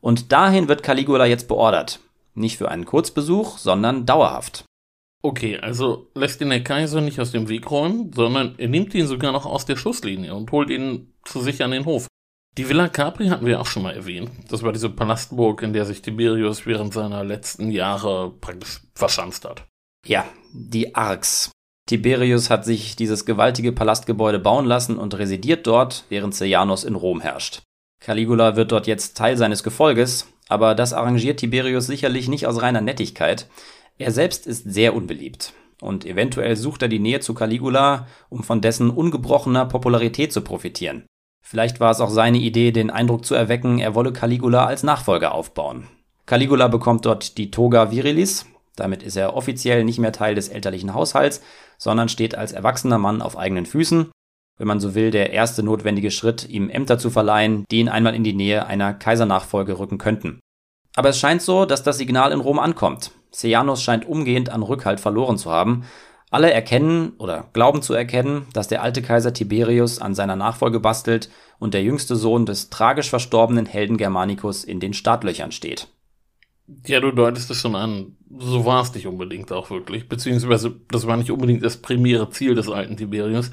und 0.00 0.32
dahin 0.32 0.68
wird 0.68 0.82
Caligula 0.82 1.26
jetzt 1.26 1.46
beordert. 1.46 2.00
Nicht 2.34 2.58
für 2.58 2.70
einen 2.70 2.84
Kurzbesuch, 2.84 3.58
sondern 3.58 4.06
dauerhaft. 4.06 4.64
Okay, 5.22 5.58
also 5.58 6.10
lässt 6.14 6.40
ihn 6.40 6.50
der 6.50 6.62
Kaiser 6.62 7.00
nicht 7.00 7.20
aus 7.20 7.32
dem 7.32 7.48
Weg 7.48 7.70
räumen, 7.70 8.12
sondern 8.12 8.54
er 8.58 8.68
nimmt 8.68 8.94
ihn 8.94 9.06
sogar 9.06 9.32
noch 9.32 9.46
aus 9.46 9.64
der 9.64 9.76
Schusslinie 9.76 10.34
und 10.34 10.52
holt 10.52 10.70
ihn 10.70 11.12
zu 11.24 11.40
sich 11.40 11.62
an 11.62 11.70
den 11.70 11.84
Hof. 11.84 12.06
Die 12.58 12.68
Villa 12.68 12.88
Capri 12.88 13.28
hatten 13.28 13.44
wir 13.44 13.60
auch 13.60 13.66
schon 13.66 13.82
mal 13.82 13.94
erwähnt. 13.94 14.30
Das 14.48 14.62
war 14.62 14.72
diese 14.72 14.88
Palastburg, 14.88 15.62
in 15.62 15.72
der 15.72 15.84
sich 15.84 16.00
Tiberius 16.00 16.64
während 16.64 16.94
seiner 16.94 17.22
letzten 17.22 17.70
Jahre 17.70 18.30
praktisch 18.30 18.80
verschanzt 18.94 19.44
hat. 19.44 19.66
Ja, 20.06 20.24
die 20.52 20.94
Arx. 20.94 21.50
Tiberius 21.86 22.50
hat 22.50 22.64
sich 22.64 22.96
dieses 22.96 23.24
gewaltige 23.24 23.70
Palastgebäude 23.70 24.40
bauen 24.40 24.66
lassen 24.66 24.98
und 24.98 25.16
residiert 25.16 25.68
dort, 25.68 26.04
während 26.08 26.34
Sejanus 26.34 26.82
in 26.82 26.96
Rom 26.96 27.20
herrscht. 27.20 27.62
Caligula 28.00 28.56
wird 28.56 28.72
dort 28.72 28.88
jetzt 28.88 29.16
Teil 29.16 29.36
seines 29.36 29.62
Gefolges, 29.62 30.26
aber 30.48 30.74
das 30.74 30.92
arrangiert 30.92 31.38
Tiberius 31.38 31.86
sicherlich 31.86 32.28
nicht 32.28 32.46
aus 32.48 32.60
reiner 32.60 32.80
Nettigkeit. 32.80 33.48
Er 33.98 34.10
selbst 34.10 34.46
ist 34.48 34.64
sehr 34.70 34.94
unbeliebt. 34.94 35.52
Und 35.80 36.04
eventuell 36.04 36.56
sucht 36.56 36.82
er 36.82 36.88
die 36.88 36.98
Nähe 36.98 37.20
zu 37.20 37.34
Caligula, 37.34 38.06
um 38.30 38.42
von 38.42 38.60
dessen 38.60 38.90
ungebrochener 38.90 39.66
Popularität 39.66 40.32
zu 40.32 40.40
profitieren. 40.40 41.04
Vielleicht 41.42 41.78
war 41.78 41.92
es 41.92 42.00
auch 42.00 42.10
seine 42.10 42.38
Idee, 42.38 42.72
den 42.72 42.90
Eindruck 42.90 43.24
zu 43.24 43.36
erwecken, 43.36 43.78
er 43.78 43.94
wolle 43.94 44.12
Caligula 44.12 44.66
als 44.66 44.82
Nachfolger 44.82 45.32
aufbauen. 45.32 45.86
Caligula 46.24 46.66
bekommt 46.66 47.06
dort 47.06 47.38
die 47.38 47.52
Toga 47.52 47.92
Virilis. 47.92 48.46
Damit 48.74 49.02
ist 49.02 49.16
er 49.16 49.34
offiziell 49.34 49.84
nicht 49.84 49.98
mehr 49.98 50.12
Teil 50.12 50.34
des 50.34 50.48
elterlichen 50.48 50.92
Haushalts, 50.92 51.40
sondern 51.78 52.08
steht 52.08 52.34
als 52.34 52.52
erwachsener 52.52 52.98
Mann 52.98 53.22
auf 53.22 53.36
eigenen 53.36 53.66
Füßen. 53.66 54.10
Wenn 54.58 54.68
man 54.68 54.80
so 54.80 54.94
will, 54.94 55.10
der 55.10 55.32
erste 55.32 55.62
notwendige 55.62 56.10
Schritt, 56.10 56.48
ihm 56.48 56.70
Ämter 56.70 56.98
zu 56.98 57.10
verleihen, 57.10 57.64
die 57.70 57.80
ihn 57.80 57.88
einmal 57.88 58.14
in 58.14 58.24
die 58.24 58.32
Nähe 58.32 58.66
einer 58.66 58.94
Kaisernachfolge 58.94 59.78
rücken 59.78 59.98
könnten. 59.98 60.40
Aber 60.94 61.10
es 61.10 61.18
scheint 61.18 61.42
so, 61.42 61.66
dass 61.66 61.82
das 61.82 61.98
Signal 61.98 62.32
in 62.32 62.40
Rom 62.40 62.58
ankommt. 62.58 63.10
Sejanus 63.30 63.82
scheint 63.82 64.06
umgehend 64.06 64.48
an 64.48 64.62
Rückhalt 64.62 64.98
verloren 64.98 65.36
zu 65.36 65.50
haben. 65.50 65.84
Alle 66.30 66.50
erkennen 66.50 67.12
oder 67.18 67.48
glauben 67.52 67.82
zu 67.82 67.92
erkennen, 67.92 68.46
dass 68.54 68.68
der 68.68 68.82
alte 68.82 69.02
Kaiser 69.02 69.32
Tiberius 69.32 70.00
an 70.00 70.14
seiner 70.14 70.36
Nachfolge 70.36 70.80
bastelt 70.80 71.30
und 71.58 71.74
der 71.74 71.82
jüngste 71.82 72.16
Sohn 72.16 72.46
des 72.46 72.70
tragisch 72.70 73.10
verstorbenen 73.10 73.66
Helden 73.66 73.98
Germanicus 73.98 74.64
in 74.64 74.80
den 74.80 74.94
Startlöchern 74.94 75.52
steht. 75.52 75.88
Ja, 76.86 77.00
du 77.00 77.12
deutest 77.12 77.50
es 77.50 77.60
schon 77.60 77.76
an. 77.76 78.16
So 78.38 78.64
war 78.64 78.82
es 78.82 78.94
nicht 78.94 79.06
unbedingt 79.06 79.52
auch 79.52 79.70
wirklich. 79.70 80.08
Beziehungsweise, 80.08 80.74
das 80.88 81.06
war 81.06 81.16
nicht 81.16 81.30
unbedingt 81.30 81.64
das 81.64 81.76
primäre 81.76 82.30
Ziel 82.30 82.54
des 82.54 82.68
alten 82.68 82.96
Tiberius. 82.96 83.50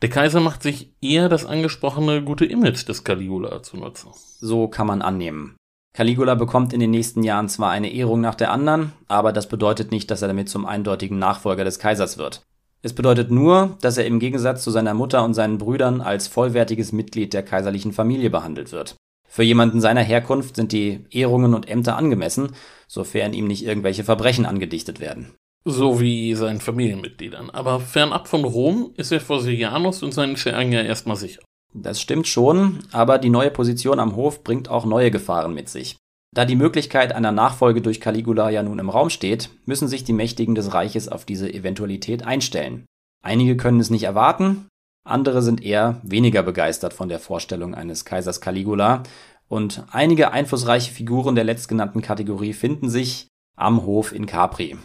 Der 0.00 0.08
Kaiser 0.08 0.40
macht 0.40 0.62
sich 0.62 0.92
eher 1.00 1.28
das 1.28 1.44
angesprochene 1.44 2.22
gute 2.22 2.44
Image 2.44 2.88
des 2.88 3.04
Caligula 3.04 3.62
zu 3.62 3.76
nutzen. 3.76 4.10
So 4.40 4.68
kann 4.68 4.86
man 4.86 5.02
annehmen. 5.02 5.56
Caligula 5.92 6.36
bekommt 6.36 6.72
in 6.72 6.80
den 6.80 6.92
nächsten 6.92 7.24
Jahren 7.24 7.48
zwar 7.48 7.70
eine 7.70 7.92
Ehrung 7.92 8.20
nach 8.20 8.36
der 8.36 8.52
anderen, 8.52 8.92
aber 9.08 9.32
das 9.32 9.48
bedeutet 9.48 9.90
nicht, 9.90 10.10
dass 10.10 10.22
er 10.22 10.28
damit 10.28 10.48
zum 10.48 10.64
eindeutigen 10.64 11.18
Nachfolger 11.18 11.64
des 11.64 11.80
Kaisers 11.80 12.18
wird. 12.18 12.42
Es 12.82 12.92
bedeutet 12.92 13.32
nur, 13.32 13.76
dass 13.80 13.98
er 13.98 14.06
im 14.06 14.20
Gegensatz 14.20 14.62
zu 14.62 14.70
seiner 14.70 14.94
Mutter 14.94 15.24
und 15.24 15.34
seinen 15.34 15.58
Brüdern 15.58 16.00
als 16.00 16.28
vollwertiges 16.28 16.92
Mitglied 16.92 17.34
der 17.34 17.42
kaiserlichen 17.42 17.92
Familie 17.92 18.30
behandelt 18.30 18.70
wird. 18.70 18.94
Für 19.28 19.42
jemanden 19.42 19.80
seiner 19.80 20.02
Herkunft 20.02 20.56
sind 20.56 20.72
die 20.72 21.04
Ehrungen 21.10 21.54
und 21.54 21.68
Ämter 21.68 21.96
angemessen, 21.96 22.52
sofern 22.86 23.34
ihm 23.34 23.46
nicht 23.46 23.64
irgendwelche 23.64 24.02
Verbrechen 24.02 24.46
angedichtet 24.46 25.00
werden. 25.00 25.34
So 25.64 26.00
wie 26.00 26.34
seinen 26.34 26.60
Familienmitgliedern. 26.60 27.50
Aber 27.50 27.78
fernab 27.78 28.26
von 28.26 28.44
Rom 28.44 28.92
ist 28.96 29.12
er 29.12 29.20
vor 29.20 29.40
Sejanus 29.40 30.02
und 30.02 30.14
seinen 30.14 30.36
Schergen 30.36 30.72
ja 30.72 30.80
erstmal 30.80 31.16
sicher. 31.16 31.42
Das 31.74 32.00
stimmt 32.00 32.26
schon, 32.26 32.78
aber 32.90 33.18
die 33.18 33.28
neue 33.28 33.50
Position 33.50 34.00
am 34.00 34.16
Hof 34.16 34.42
bringt 34.42 34.70
auch 34.70 34.86
neue 34.86 35.10
Gefahren 35.10 35.52
mit 35.52 35.68
sich. 35.68 35.96
Da 36.34 36.44
die 36.44 36.56
Möglichkeit 36.56 37.14
einer 37.14 37.32
Nachfolge 37.32 37.82
durch 37.82 38.00
Caligula 38.00 38.50
ja 38.50 38.62
nun 38.62 38.78
im 38.78 38.90
Raum 38.90 39.10
steht, 39.10 39.50
müssen 39.66 39.88
sich 39.88 40.04
die 40.04 40.12
Mächtigen 40.12 40.54
des 40.54 40.72
Reiches 40.72 41.08
auf 41.08 41.24
diese 41.24 41.52
Eventualität 41.52 42.26
einstellen. 42.26 42.86
Einige 43.22 43.56
können 43.56 43.80
es 43.80 43.90
nicht 43.90 44.04
erwarten, 44.04 44.68
andere 45.10 45.42
sind 45.42 45.62
eher 45.62 46.00
weniger 46.02 46.42
begeistert 46.42 46.92
von 46.94 47.08
der 47.08 47.20
Vorstellung 47.20 47.74
eines 47.74 48.04
Kaisers 48.04 48.40
Caligula 48.40 49.02
und 49.48 49.84
einige 49.90 50.30
einflussreiche 50.30 50.92
Figuren 50.92 51.34
der 51.34 51.44
letztgenannten 51.44 52.02
Kategorie 52.02 52.52
finden 52.52 52.88
sich 52.88 53.28
am 53.56 53.84
Hof 53.84 54.12
in 54.12 54.26
Capri. 54.26 54.76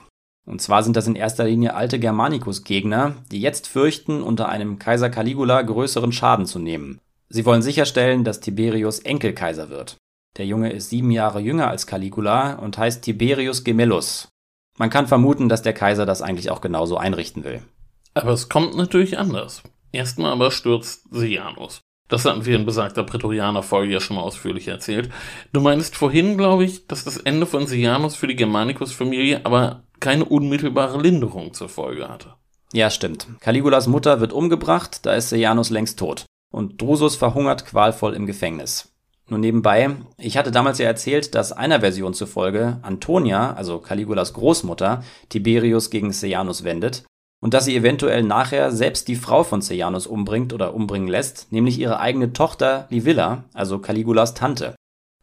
Und 0.46 0.62
zwar 0.62 0.84
sind 0.84 0.96
das 0.96 1.08
in 1.08 1.16
erster 1.16 1.46
Linie 1.46 1.74
alte 1.74 2.00
Germanicus-Gegner, 2.00 3.16
die 3.32 3.40
jetzt 3.40 3.68
fürchten, 3.68 4.22
unter 4.22 4.50
einem 4.50 4.78
Kaiser 4.78 5.10
Caligula 5.10 5.62
größeren 5.62 6.12
Schaden 6.12 6.46
zu 6.46 6.60
nehmen. 6.60 7.00
Sie 7.30 7.46
wollen 7.46 7.62
sicherstellen, 7.62 8.24
dass 8.24 8.42
Tiberius 8.42 9.00
Enkelkaiser 9.00 9.70
wird. 9.70 9.98
Der 10.38 10.46
Junge 10.46 10.72
ist 10.72 10.90
sieben 10.90 11.12
Jahre 11.12 11.40
jünger 11.40 11.70
als 11.70 11.88
Caligula 11.88 12.56
und 12.56 12.78
heißt 12.78 13.04
Tiberius 13.04 13.64
Gemellus. 13.64 14.28
Man 14.78 14.90
kann 14.90 15.08
vermuten, 15.08 15.50
dass 15.50 15.62
der 15.62 15.74
Kaiser 15.74 16.06
das 16.06 16.22
eigentlich 16.22 16.50
auch 16.50 16.62
genauso 16.62 16.98
einrichten 16.98 17.44
will. 17.44 17.62
Aber 18.14 18.32
es 18.32 18.50
kommt 18.50 18.76
natürlich 18.76 19.18
anders. 19.18 19.64
Erstmal 19.94 20.32
aber 20.32 20.52
stürzt 20.52 21.04
Sejanus. 21.12 21.82
Das 22.10 22.26
hatten 22.26 22.46
wir 22.46 22.56
in 22.56 22.66
besagter 22.66 23.04
Prätorianer-Folge 23.04 23.94
ja 23.94 24.00
schon 24.00 24.18
mal 24.18 24.24
ausführlich 24.24 24.68
erzählt. 24.68 25.10
Du 25.54 25.62
meinst 25.62 25.96
vorhin, 25.96 26.36
glaube 26.36 26.66
ich, 26.66 26.88
dass 26.88 27.04
das 27.04 27.18
Ende 27.18 27.46
von 27.46 27.68
Sejanus 27.68 28.16
für 28.16 28.28
die 28.28 28.36
Germanicus-Familie 28.36 29.46
aber 29.46 29.84
keine 30.00 30.26
unmittelbare 30.26 31.02
Linderung 31.02 31.54
zur 31.54 31.70
Folge 31.70 32.10
hatte. 32.10 32.34
Ja, 32.74 32.90
stimmt. 32.90 33.28
Caligulas 33.40 33.88
Mutter 33.88 34.20
wird 34.20 34.34
umgebracht, 34.34 35.06
da 35.06 35.14
ist 35.14 35.30
Sejanus 35.30 35.70
längst 35.70 36.00
tot. 36.00 36.26
Und 36.52 36.82
Drusus 36.82 37.16
verhungert 37.16 37.66
qualvoll 37.66 38.16
im 38.16 38.26
Gefängnis. 38.26 38.92
Nur 39.30 39.40
nebenbei, 39.40 39.96
ich 40.18 40.38
hatte 40.38 40.52
damals 40.52 40.80
ja 40.80 40.88
erzählt, 40.88 41.34
dass 41.36 41.52
einer 41.52 41.80
Version 41.80 42.14
zufolge 42.14 42.80
Antonia, 42.82 43.54
also 43.54 43.80
Caligulas 43.80 44.34
Großmutter, 44.34 45.04
Tiberius 45.30 45.92
gegen 45.92 46.12
Sejanus 46.12 46.64
wendet 46.64 47.06
und 47.44 47.54
dass 47.54 47.66
sie 47.66 47.76
eventuell 47.76 48.24
nachher 48.24 48.72
selbst 48.72 49.10
die 49.10 49.18
Frau 49.18 49.44
von 49.44 49.62
Sejanus 49.62 50.08
umbringt 50.08 50.54
oder 50.54 50.74
umbringen 50.74 51.10
lässt, 51.10 51.52
nämlich 51.52 51.78
ihre 51.78 52.00
eigene 52.00 52.32
Tochter 52.32 52.88
Livilla, 52.90 53.44
also 53.54 53.80
Caligulas 53.80 54.34
Tante. 54.34 54.76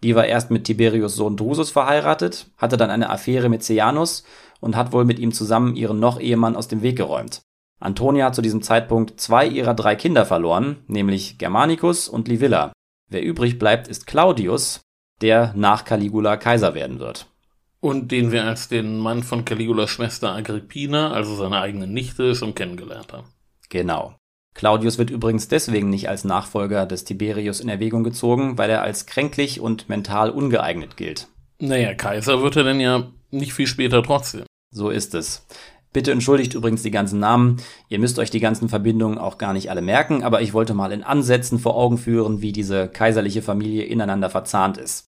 Die 0.03 0.15
war 0.15 0.27
erst 0.27 0.51
mit 0.51 0.65
Tiberius 0.65 1.17
Sohn 1.17 1.39
Drusus 1.39 1.71
verheiratet, 1.71 2.51
hatte 2.59 2.77
dann 2.77 2.91
eine 2.91 3.09
Affäre 3.09 3.49
mit 3.49 3.63
Sejanus 3.63 4.25
und 4.61 4.77
hat 4.77 4.93
wohl 4.93 5.07
mit 5.07 5.19
ihm 5.19 5.33
zusammen 5.33 5.77
ihren 5.77 5.99
Noch-Ehemann 5.99 6.57
aus 6.57 6.69
dem 6.69 6.83
Weg 6.83 6.97
geräumt. 6.97 7.41
Antonia 7.81 8.27
hat 8.27 8.35
zu 8.35 8.43
diesem 8.43 8.61
Zeitpunkt 8.61 9.19
zwei 9.19 9.47
ihrer 9.47 9.73
drei 9.73 9.97
Kinder 9.97 10.27
verloren, 10.27 10.85
nämlich 10.89 11.39
Germanicus 11.39 12.07
und 12.07 12.29
Livilla. 12.29 12.71
Wer 13.11 13.23
übrig 13.23 13.59
bleibt, 13.59 13.89
ist 13.89 14.07
Claudius, 14.07 14.83
der 15.23 15.55
nach 15.57 15.87
Caligula 15.87 16.37
Kaiser 16.37 16.75
werden 16.75 16.99
wird. 16.99 17.30
Und 17.81 18.13
den 18.13 18.31
wir 18.31 18.45
als 18.45 18.69
den 18.69 18.99
Mann 18.99 19.23
von 19.23 19.45
Caligulas 19.45 19.91
Schwester 19.91 20.33
Agrippina, 20.35 21.13
also 21.13 21.35
seine 21.35 21.61
eigene 21.61 21.87
Nichte, 21.87 22.35
schon 22.35 22.55
kennengelernt 22.55 23.13
haben. 23.13 23.29
Genau. 23.71 24.15
Claudius 24.55 24.99
wird 24.99 25.11
übrigens 25.11 25.49
deswegen 25.49 25.89
nicht 25.89 26.09
als 26.09 26.25
Nachfolger 26.25 26.85
des 26.85 27.05
Tiberius 27.05 27.61
in 27.61 27.69
Erwägung 27.69 28.05
gezogen, 28.05 28.59
weil 28.59 28.69
er 28.69 28.83
als 28.83 29.07
kränklich 29.07 29.61
und 29.61 29.89
mental 29.89 30.31
ungeeignet 30.31 30.97
gilt. 30.97 31.29
Naja, 31.59 31.95
Kaiser 31.95 32.43
wird 32.43 32.57
er 32.57 32.65
denn 32.65 32.81
ja 32.81 33.11
nicht 33.31 33.55
viel 33.55 33.67
später 33.67 34.03
trotzdem. 34.03 34.45
So 34.71 34.91
ist 34.91 35.15
es. 35.15 35.47
Bitte 35.93 36.13
entschuldigt 36.13 36.55
übrigens 36.55 36.83
die 36.83 36.93
ganzen 36.93 37.19
Namen. 37.19 37.57
Ihr 37.89 37.99
müsst 37.99 38.19
euch 38.19 38.31
die 38.31 38.41
ganzen 38.41 38.69
Verbindungen 38.69 39.19
auch 39.19 39.39
gar 39.39 39.53
nicht 39.53 39.71
alle 39.71 39.83
merken, 39.83 40.23
aber 40.23 40.41
ich 40.41 40.53
wollte 40.53 40.75
mal 40.75 40.93
in 40.93 41.03
Ansätzen 41.03 41.59
vor 41.59 41.77
Augen 41.77 41.99
führen, 41.99 42.43
wie 42.43 42.53
diese 42.53 42.89
kaiserliche 42.89 43.43
Familie 43.43 43.85
ineinander 43.85 44.31
verzahnt 44.31 44.79
ist. 44.79 45.10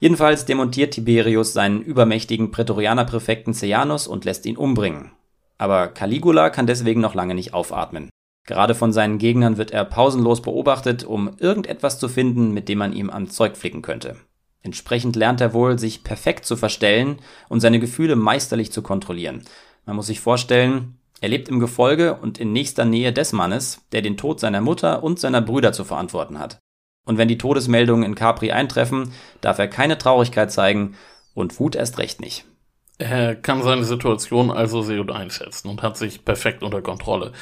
Jedenfalls 0.00 0.46
demontiert 0.46 0.94
Tiberius 0.94 1.52
seinen 1.52 1.82
übermächtigen 1.82 2.50
Prätorianerpräfekten 2.50 3.52
Sejanus 3.52 4.06
und 4.06 4.24
lässt 4.24 4.46
ihn 4.46 4.56
umbringen. 4.56 5.12
Aber 5.58 5.88
Caligula 5.88 6.48
kann 6.48 6.66
deswegen 6.66 7.02
noch 7.02 7.14
lange 7.14 7.34
nicht 7.34 7.52
aufatmen. 7.52 8.08
Gerade 8.46 8.74
von 8.74 8.94
seinen 8.94 9.18
Gegnern 9.18 9.58
wird 9.58 9.72
er 9.72 9.84
pausenlos 9.84 10.40
beobachtet, 10.40 11.04
um 11.04 11.30
irgendetwas 11.38 11.98
zu 11.98 12.08
finden, 12.08 12.52
mit 12.52 12.70
dem 12.70 12.78
man 12.78 12.94
ihm 12.94 13.10
am 13.10 13.28
Zeug 13.28 13.58
flicken 13.58 13.82
könnte. 13.82 14.16
Entsprechend 14.62 15.16
lernt 15.16 15.42
er 15.42 15.52
wohl, 15.52 15.78
sich 15.78 16.02
perfekt 16.02 16.46
zu 16.46 16.56
verstellen 16.56 17.18
und 17.50 17.60
seine 17.60 17.78
Gefühle 17.78 18.16
meisterlich 18.16 18.72
zu 18.72 18.80
kontrollieren. 18.80 19.42
Man 19.84 19.96
muss 19.96 20.06
sich 20.06 20.20
vorstellen, 20.20 20.96
er 21.20 21.28
lebt 21.28 21.50
im 21.50 21.60
Gefolge 21.60 22.14
und 22.14 22.38
in 22.38 22.52
nächster 22.54 22.86
Nähe 22.86 23.12
des 23.12 23.32
Mannes, 23.32 23.82
der 23.92 24.00
den 24.00 24.16
Tod 24.16 24.40
seiner 24.40 24.62
Mutter 24.62 25.02
und 25.02 25.18
seiner 25.18 25.42
Brüder 25.42 25.72
zu 25.74 25.84
verantworten 25.84 26.38
hat. 26.38 26.58
Und 27.04 27.18
wenn 27.18 27.28
die 27.28 27.38
Todesmeldungen 27.38 28.04
in 28.04 28.14
Capri 28.14 28.52
eintreffen, 28.52 29.12
darf 29.40 29.58
er 29.58 29.68
keine 29.68 29.98
Traurigkeit 29.98 30.52
zeigen 30.52 30.96
und 31.34 31.58
Wut 31.58 31.74
erst 31.74 31.98
recht 31.98 32.20
nicht. 32.20 32.44
Er 32.98 33.34
kann 33.34 33.62
seine 33.62 33.84
Situation 33.84 34.50
also 34.50 34.82
sehr 34.82 34.98
gut 34.98 35.10
einschätzen 35.10 35.68
und 35.68 35.82
hat 35.82 35.96
sich 35.96 36.24
perfekt 36.24 36.62
unter 36.62 36.82
Kontrolle. 36.82 37.32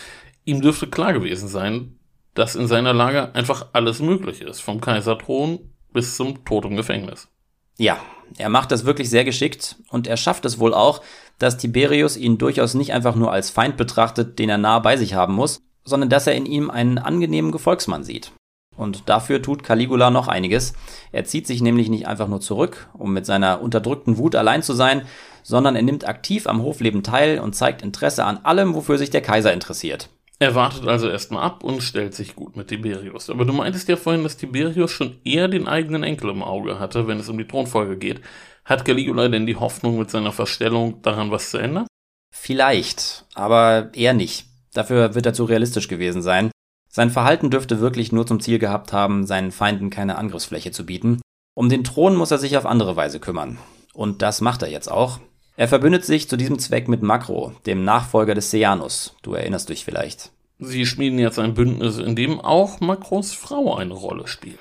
Ihm 0.45 0.63
dürfte 0.63 0.87
klar 0.87 1.13
gewesen 1.13 1.49
sein, 1.49 1.99
dass 2.35 2.55
in 2.55 2.69
seiner 2.69 2.95
Lage 2.95 3.35
einfach 3.35 3.67
alles 3.73 4.01
möglich 4.01 4.41
ist, 4.41 4.61
vom 4.61 4.81
Kaiserthron 4.81 5.59
bis 5.93 6.17
zum 6.17 6.45
Tod 6.45 6.65
im 6.65 6.77
Gefängnis. 6.77 7.29
Ja, 7.77 7.99
er 8.37 8.49
macht 8.49 8.71
das 8.71 8.85
wirklich 8.85 9.11
sehr 9.11 9.25
geschickt 9.25 9.77
und 9.89 10.07
er 10.07 10.17
schafft 10.17 10.45
es 10.45 10.61
wohl 10.61 10.75
auch, 10.75 11.03
dass 11.39 11.57
Tiberius 11.57 12.17
ihn 12.17 12.39
durchaus 12.39 12.75
nicht 12.75 12.93
einfach 12.93 13.17
nur 13.17 13.33
als 13.33 13.51
Feind 13.51 13.77
betrachtet, 13.77 14.39
den 14.39 14.49
er 14.49 14.59
nah 14.59 14.79
bei 14.79 14.97
sich 14.97 15.15
haben 15.15 15.35
muss, 15.35 15.61
sondern 15.85 16.11
dass 16.11 16.27
er 16.27 16.35
in 16.35 16.47
ihm 16.47 16.71
einen 16.71 16.99
angenehmen 16.99 17.51
Gefolgsmann 17.51 18.05
sieht. 18.05 18.33
Und 18.79 19.09
dafür 19.09 19.43
tut 19.43 19.65
Caligula 19.65 20.11
noch 20.11 20.29
einiges. 20.29 20.73
Er 21.11 21.25
zieht 21.25 21.49
sich 21.49 21.61
nämlich 21.61 21.91
nicht 21.91 22.07
einfach 22.07 22.29
nur 22.29 22.41
zurück, 22.41 22.89
um 22.95 23.13
mit 23.13 23.27
seiner 23.27 23.61
unterdrückten 23.61 24.19
Wut 24.19 24.37
allein 24.37 24.63
zu 24.63 24.73
sein, 24.73 25.03
sondern 25.43 25.75
er 25.75 25.83
nimmt 25.83 26.07
aktiv 26.09 26.47
am 26.47 26.63
Hofleben 26.63 27.03
teil 27.03 27.41
und 27.41 27.55
zeigt 27.55 27.83
Interesse 27.83 28.25
an 28.25 28.39
allem, 28.45 28.75
wofür 28.75 28.97
sich 28.97 29.11
der 29.11 29.21
Kaiser 29.21 29.53
interessiert. 29.53 30.11
Er 30.39 30.55
wartet 30.55 30.87
also 30.87 31.09
erstmal 31.09 31.43
ab 31.43 31.65
und 31.65 31.83
stellt 31.83 32.15
sich 32.15 32.37
gut 32.37 32.57
mit 32.57 32.69
Tiberius. 32.69 33.29
Aber 33.29 33.45
du 33.45 33.53
meintest 33.53 33.89
ja 33.89 33.97
vorhin, 33.97 34.23
dass 34.23 34.37
Tiberius 34.37 34.93
schon 34.93 35.17
eher 35.25 35.49
den 35.49 35.67
eigenen 35.67 36.05
Enkel 36.05 36.31
im 36.31 36.45
Auge 36.45 36.79
hatte, 36.79 37.09
wenn 37.09 37.19
es 37.19 37.29
um 37.29 37.37
die 37.37 37.49
Thronfolge 37.49 37.97
geht. 37.97 38.21
Hat 38.65 38.85
Caligula 38.85 39.27
denn 39.29 39.47
die 39.47 39.57
Hoffnung 39.57 39.99
mit 39.99 40.11
seiner 40.11 40.31
Verstellung 40.31 41.03
daran 41.03 41.33
was 41.33 41.51
zu 41.51 41.59
ändern? 41.59 41.89
Vielleicht, 42.33 43.25
aber 43.35 43.91
eher 43.95 44.15
nicht. 44.15 44.47
Dafür 44.73 45.17
wird 45.17 45.27
er 45.27 45.35
zu 45.35 45.45
realistisch 45.45 45.89
gewesen 45.89 46.23
sein. 46.23 46.53
Sein 46.89 47.11
Verhalten 47.11 47.51
dürfte 47.51 47.81
wirklich 47.81 48.13
nur 48.13 48.27
zum 48.27 48.41
Ziel 48.41 48.59
gehabt 48.59 48.93
haben, 48.93 49.27
seinen 49.27 49.53
Feinden 49.53 49.91
keine 49.91 50.17
Angriffsfläche 50.17 50.71
zu 50.71 50.87
bieten. 50.87 51.21
Um 51.55 51.69
den 51.69 51.85
Thron 51.85 52.17
muss 52.17 52.31
er 52.31 52.39
sich 52.39 52.57
auf 52.57 52.67
andere 52.67 52.97
Weise 52.97 53.21
kümmern. 53.21 53.59
Und 53.93 54.23
das 54.23 54.41
macht 54.41 54.63
er 54.63 54.71
jetzt 54.71 54.91
auch. 54.91 55.19
Er 55.57 55.69
verbündet 55.69 56.05
sich 56.05 56.29
zu 56.29 56.37
diesem 56.37 56.59
Zweck 56.59 56.87
mit 56.87 57.03
Makro, 57.03 57.53
dem 57.67 57.85
Nachfolger 57.85 58.35
des 58.35 58.51
Sejanus. 58.51 59.17
Du 59.23 59.35
erinnerst 59.35 59.69
dich 59.69 59.85
vielleicht. 59.85 60.31
Sie 60.61 60.87
schmieden 60.87 61.19
jetzt 61.19 61.39
ein 61.39 61.55
Bündnis, 61.55 61.99
in 61.99 62.17
dem 62.17 62.41
auch 62.41 62.81
Makros 62.81 63.33
Frau 63.33 63.77
eine 63.77 63.95
Rolle 63.95 64.29
spielt. 64.29 64.59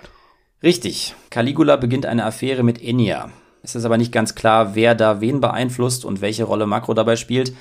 Richtig. 0.64 1.16
Caligula 1.30 1.76
beginnt 1.76 2.06
eine 2.06 2.26
Affäre 2.26 2.64
mit 2.64 2.82
Ennia. 2.82 3.30
Es 3.62 3.76
ist 3.76 3.86
aber 3.86 3.98
nicht 3.98 4.12
ganz 4.12 4.34
klar, 4.34 4.76
wer 4.76 4.96
da 4.96 5.22
wen 5.22 5.40
beeinflusst 5.40 6.06
und 6.06 6.22
welche 6.22 6.46
Rolle 6.46 6.66
Makro 6.66 6.94
dabei 6.94 7.16
spielt. 7.16 7.54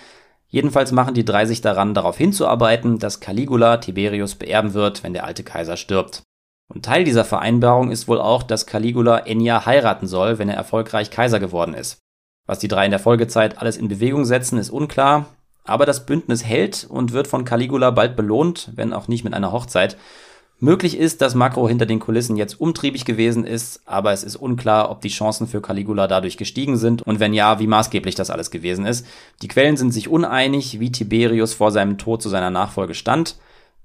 Jedenfalls 0.49 0.93
machen 0.93 1.15
die 1.15 1.25
drei 1.25 1.45
sich 1.45 1.61
daran, 1.61 1.95
darauf 1.95 2.17
hinzuarbeiten, 2.17 2.99
dass 2.99 3.21
Caligula 3.21 3.79
Tiberius 3.79 4.37
beerben 4.37 4.75
wird, 4.75 5.03
wenn 5.03 5.13
der 5.13 5.25
alte 5.25 5.43
Kaiser 5.43 5.77
stirbt. 5.77 6.23
Und 6.69 6.85
Teil 6.85 7.05
dieser 7.05 7.25
Vereinbarung 7.25 7.91
ist 7.91 8.09
wohl 8.09 8.21
auch, 8.21 8.43
dass 8.43 8.67
Caligula 8.67 9.19
Enya 9.19 9.67
heiraten 9.67 10.07
soll, 10.07 10.39
wenn 10.39 10.49
er 10.49 10.57
erfolgreich 10.57 11.11
Kaiser 11.11 11.41
geworden 11.41 11.75
ist. 11.75 11.99
Was 12.47 12.59
die 12.59 12.69
drei 12.69 12.85
in 12.85 12.91
der 12.91 13.01
Folgezeit 13.01 13.59
alles 13.59 13.77
in 13.77 13.89
Bewegung 13.89 14.25
setzen, 14.25 14.59
ist 14.59 14.71
unklar, 14.71 15.27
aber 15.65 15.85
das 15.85 16.07
Bündnis 16.07 16.45
hält 16.45 16.87
und 16.89 17.13
wird 17.13 17.27
von 17.27 17.45
Caligula 17.45 17.91
bald 17.91 18.17
belohnt, 18.17 18.71
wenn 18.75 18.93
auch 18.93 19.09
nicht 19.09 19.25
mit 19.25 19.35
einer 19.35 19.53
Hochzeit. 19.53 19.97
Möglich 20.59 20.97
ist, 20.97 21.21
dass 21.21 21.35
Makro 21.35 21.69
hinter 21.69 21.85
den 21.85 22.01
Kulissen 22.01 22.37
jetzt 22.37 22.59
umtriebig 22.59 23.05
gewesen 23.05 23.45
ist, 23.45 23.83
aber 23.85 24.13
es 24.13 24.25
ist 24.25 24.37
unklar, 24.37 24.91
ob 24.91 25.03
die 25.03 25.11
Chancen 25.11 25.47
für 25.47 25.61
Caligula 25.61 26.07
dadurch 26.07 26.39
gestiegen 26.39 26.79
sind 26.79 27.03
und 27.03 27.21
wenn 27.21 27.35
ja, 27.35 27.59
wie 27.61 27.67
maßgeblich 27.67 28.15
das 28.15 28.31
alles 28.31 28.51
gewesen 28.51 28.87
ist. 28.87 29.07
Die 29.43 29.49
Quellen 29.49 29.77
sind 29.77 29.93
sich 29.93 30.09
uneinig, 30.09 30.81
wie 30.81 30.91
Tiberius 30.91 31.53
vor 31.53 31.73
seinem 31.73 31.99
Tod 31.99 32.23
zu 32.23 32.31
seiner 32.31 32.49
Nachfolge 32.49 32.95
stand. 32.95 33.37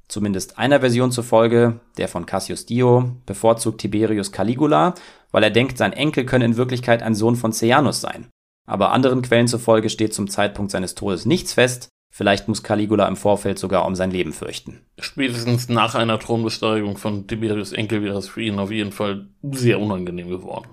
Zumindest 0.07 0.59
einer 0.59 0.79
Version 0.79 1.11
zufolge, 1.11 1.81
der 1.97 2.07
von 2.07 2.25
Cassius 2.25 2.65
Dio, 2.65 3.15
bevorzugt 3.25 3.81
Tiberius 3.81 4.31
Caligula, 4.31 4.93
weil 5.31 5.43
er 5.43 5.51
denkt, 5.51 5.77
sein 5.77 5.91
Enkel 5.91 6.25
könne 6.25 6.45
in 6.45 6.57
Wirklichkeit 6.57 7.03
ein 7.03 7.15
Sohn 7.15 7.35
von 7.35 7.51
Sejanus 7.51 7.99
sein. 7.99 8.29
Aber 8.65 8.93
anderen 8.93 9.21
Quellen 9.21 9.49
zufolge 9.49 9.89
steht 9.89 10.13
zum 10.13 10.29
Zeitpunkt 10.29 10.71
seines 10.71 10.95
Todes 10.95 11.25
nichts 11.25 11.51
fest, 11.51 11.89
Vielleicht 12.13 12.49
muss 12.49 12.61
Caligula 12.61 13.07
im 13.07 13.15
Vorfeld 13.15 13.57
sogar 13.57 13.85
um 13.85 13.95
sein 13.95 14.11
Leben 14.11 14.33
fürchten. 14.33 14.81
Spätestens 14.99 15.69
nach 15.69 15.95
einer 15.95 16.19
Thronbesteigung 16.19 16.97
von 16.97 17.25
Tiberius 17.25 17.71
Enkel 17.71 18.03
wäre 18.03 18.17
es 18.17 18.27
für 18.27 18.41
ihn 18.41 18.59
auf 18.59 18.69
jeden 18.69 18.91
Fall 18.91 19.29
sehr 19.41 19.79
unangenehm 19.79 20.29
geworden. 20.29 20.67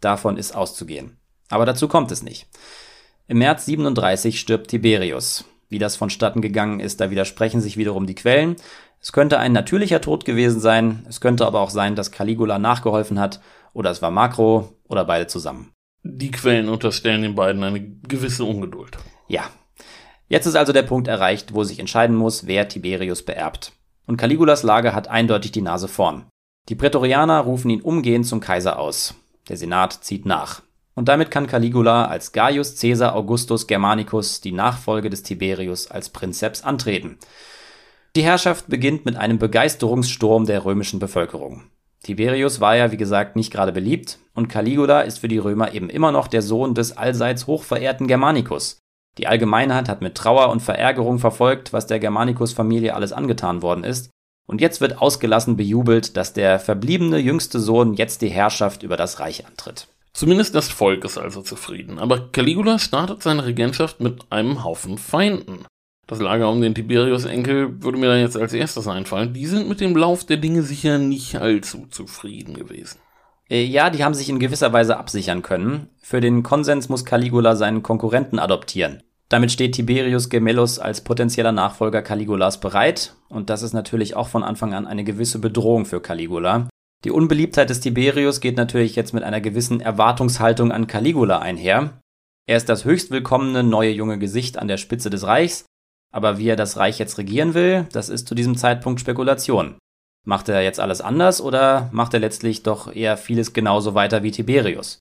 Davon 0.00 0.36
ist 0.36 0.54
auszugehen. 0.54 1.18
Aber 1.50 1.66
dazu 1.66 1.88
kommt 1.88 2.12
es 2.12 2.22
nicht. 2.22 2.46
Im 3.26 3.38
März 3.38 3.66
37 3.66 4.38
stirbt 4.38 4.68
Tiberius. 4.68 5.44
Wie 5.68 5.80
das 5.80 5.96
vonstatten 5.96 6.40
gegangen 6.40 6.78
ist, 6.78 7.00
da 7.00 7.10
widersprechen 7.10 7.60
sich 7.60 7.76
wiederum 7.76 8.06
die 8.06 8.14
Quellen. 8.14 8.54
Es 9.00 9.12
könnte 9.12 9.38
ein 9.38 9.52
natürlicher 9.52 10.00
Tod 10.00 10.24
gewesen 10.24 10.60
sein, 10.60 11.04
es 11.08 11.20
könnte 11.20 11.44
aber 11.46 11.60
auch 11.60 11.70
sein, 11.70 11.96
dass 11.96 12.12
Caligula 12.12 12.58
nachgeholfen 12.58 13.18
hat, 13.18 13.40
oder 13.72 13.90
es 13.90 14.00
war 14.00 14.10
Makro, 14.10 14.76
oder 14.88 15.04
beide 15.04 15.26
zusammen. 15.26 15.72
Die 16.04 16.30
Quellen 16.30 16.68
unterstellen 16.68 17.22
den 17.22 17.34
beiden 17.34 17.62
eine 17.64 17.80
gewisse 17.80 18.44
Ungeduld. 18.44 18.96
Ja, 19.26 19.50
Jetzt 20.28 20.46
ist 20.46 20.56
also 20.56 20.72
der 20.72 20.82
Punkt 20.82 21.08
erreicht, 21.08 21.54
wo 21.54 21.64
sich 21.64 21.78
entscheiden 21.78 22.14
muss, 22.14 22.46
wer 22.46 22.68
Tiberius 22.68 23.22
beerbt. 23.22 23.72
Und 24.06 24.18
Caligulas 24.18 24.62
Lage 24.62 24.94
hat 24.94 25.08
eindeutig 25.08 25.52
die 25.52 25.62
Nase 25.62 25.88
vorn. 25.88 26.26
Die 26.68 26.74
Prätorianer 26.74 27.40
rufen 27.40 27.70
ihn 27.70 27.80
umgehend 27.80 28.26
zum 28.26 28.40
Kaiser 28.40 28.78
aus. 28.78 29.14
Der 29.48 29.56
Senat 29.56 29.92
zieht 29.92 30.26
nach. 30.26 30.62
Und 30.94 31.08
damit 31.08 31.30
kann 31.30 31.46
Caligula 31.46 32.06
als 32.06 32.32
Gaius 32.32 32.78
Caesar 32.78 33.14
Augustus 33.14 33.66
Germanicus 33.66 34.40
die 34.40 34.52
Nachfolge 34.52 35.08
des 35.08 35.22
Tiberius 35.22 35.90
als 35.90 36.10
Prinzeps 36.10 36.62
antreten. 36.62 37.18
Die 38.16 38.22
Herrschaft 38.22 38.68
beginnt 38.68 39.04
mit 39.04 39.16
einem 39.16 39.38
Begeisterungssturm 39.38 40.44
der 40.44 40.64
römischen 40.64 40.98
Bevölkerung. 40.98 41.62
Tiberius 42.02 42.60
war 42.60 42.76
ja, 42.76 42.90
wie 42.90 42.96
gesagt, 42.96 43.36
nicht 43.36 43.52
gerade 43.52 43.72
beliebt 43.72 44.18
und 44.34 44.48
Caligula 44.48 45.02
ist 45.02 45.18
für 45.18 45.28
die 45.28 45.38
Römer 45.38 45.72
eben 45.72 45.88
immer 45.88 46.12
noch 46.12 46.26
der 46.26 46.42
Sohn 46.42 46.74
des 46.74 46.96
allseits 46.96 47.46
hochverehrten 47.46 48.08
Germanicus. 48.08 48.78
Die 49.18 49.26
Allgemeinheit 49.26 49.88
hat 49.88 50.00
mit 50.00 50.14
Trauer 50.14 50.48
und 50.50 50.60
Verärgerung 50.60 51.18
verfolgt, 51.18 51.72
was 51.72 51.86
der 51.86 51.98
Germanicus-Familie 51.98 52.94
alles 52.94 53.12
angetan 53.12 53.62
worden 53.62 53.84
ist, 53.84 54.10
und 54.46 54.62
jetzt 54.62 54.80
wird 54.80 54.98
ausgelassen 54.98 55.56
bejubelt, 55.56 56.16
dass 56.16 56.32
der 56.32 56.58
verbliebene 56.58 57.18
jüngste 57.18 57.60
Sohn 57.60 57.92
jetzt 57.94 58.22
die 58.22 58.30
Herrschaft 58.30 58.82
über 58.82 58.96
das 58.96 59.20
Reich 59.20 59.46
antritt. 59.46 59.88
Zumindest 60.14 60.54
das 60.54 60.68
Volk 60.70 61.04
ist 61.04 61.18
also 61.18 61.42
zufrieden, 61.42 61.98
aber 61.98 62.32
Caligula 62.32 62.78
startet 62.78 63.22
seine 63.22 63.44
Regentschaft 63.44 64.00
mit 64.00 64.32
einem 64.32 64.64
Haufen 64.64 64.96
Feinden. 64.96 65.66
Das 66.06 66.20
Lager 66.20 66.50
um 66.50 66.62
den 66.62 66.74
Tiberius-Enkel 66.74 67.82
würde 67.82 67.98
mir 67.98 68.08
dann 68.08 68.20
jetzt 68.20 68.38
als 68.38 68.54
erstes 68.54 68.88
einfallen. 68.88 69.34
Die 69.34 69.46
sind 69.46 69.68
mit 69.68 69.80
dem 69.80 69.94
Lauf 69.94 70.24
der 70.24 70.38
Dinge 70.38 70.62
sicher 70.62 70.98
nicht 70.98 71.36
allzu 71.36 71.86
zufrieden 71.90 72.54
gewesen. 72.54 72.98
Äh, 73.50 73.64
ja, 73.64 73.90
die 73.90 74.02
haben 74.02 74.14
sich 74.14 74.30
in 74.30 74.38
gewisser 74.38 74.72
Weise 74.72 74.96
absichern 74.96 75.42
können. 75.42 75.90
Für 76.00 76.22
den 76.22 76.42
Konsens 76.42 76.88
muss 76.88 77.04
Caligula 77.04 77.56
seinen 77.56 77.82
Konkurrenten 77.82 78.38
adoptieren. 78.38 79.02
Damit 79.30 79.52
steht 79.52 79.74
Tiberius 79.74 80.30
Gemellus 80.30 80.78
als 80.78 81.02
potenzieller 81.02 81.52
Nachfolger 81.52 82.00
Caligulas 82.00 82.60
bereit, 82.60 83.14
und 83.28 83.50
das 83.50 83.62
ist 83.62 83.74
natürlich 83.74 84.16
auch 84.16 84.28
von 84.28 84.42
Anfang 84.42 84.72
an 84.72 84.86
eine 84.86 85.04
gewisse 85.04 85.38
Bedrohung 85.38 85.84
für 85.84 86.00
Caligula. 86.00 86.68
Die 87.04 87.10
Unbeliebtheit 87.10 87.68
des 87.68 87.80
Tiberius 87.80 88.40
geht 88.40 88.56
natürlich 88.56 88.96
jetzt 88.96 89.12
mit 89.12 89.22
einer 89.22 89.40
gewissen 89.40 89.80
Erwartungshaltung 89.80 90.72
an 90.72 90.86
Caligula 90.86 91.38
einher. 91.40 92.00
Er 92.46 92.56
ist 92.56 92.70
das 92.70 92.86
höchst 92.86 93.10
willkommene 93.10 93.62
neue 93.62 93.90
junge 93.90 94.18
Gesicht 94.18 94.58
an 94.58 94.66
der 94.66 94.78
Spitze 94.78 95.10
des 95.10 95.26
Reichs, 95.26 95.66
aber 96.10 96.38
wie 96.38 96.48
er 96.48 96.56
das 96.56 96.78
Reich 96.78 96.98
jetzt 96.98 97.18
regieren 97.18 97.52
will, 97.52 97.86
das 97.92 98.08
ist 98.08 98.26
zu 98.26 98.34
diesem 98.34 98.56
Zeitpunkt 98.56 99.00
Spekulation. 99.00 99.76
Macht 100.26 100.48
er 100.48 100.62
jetzt 100.62 100.80
alles 100.80 101.02
anders 101.02 101.40
oder 101.42 101.90
macht 101.92 102.14
er 102.14 102.20
letztlich 102.20 102.62
doch 102.62 102.92
eher 102.92 103.18
vieles 103.18 103.52
genauso 103.52 103.94
weiter 103.94 104.22
wie 104.22 104.30
Tiberius? 104.30 104.98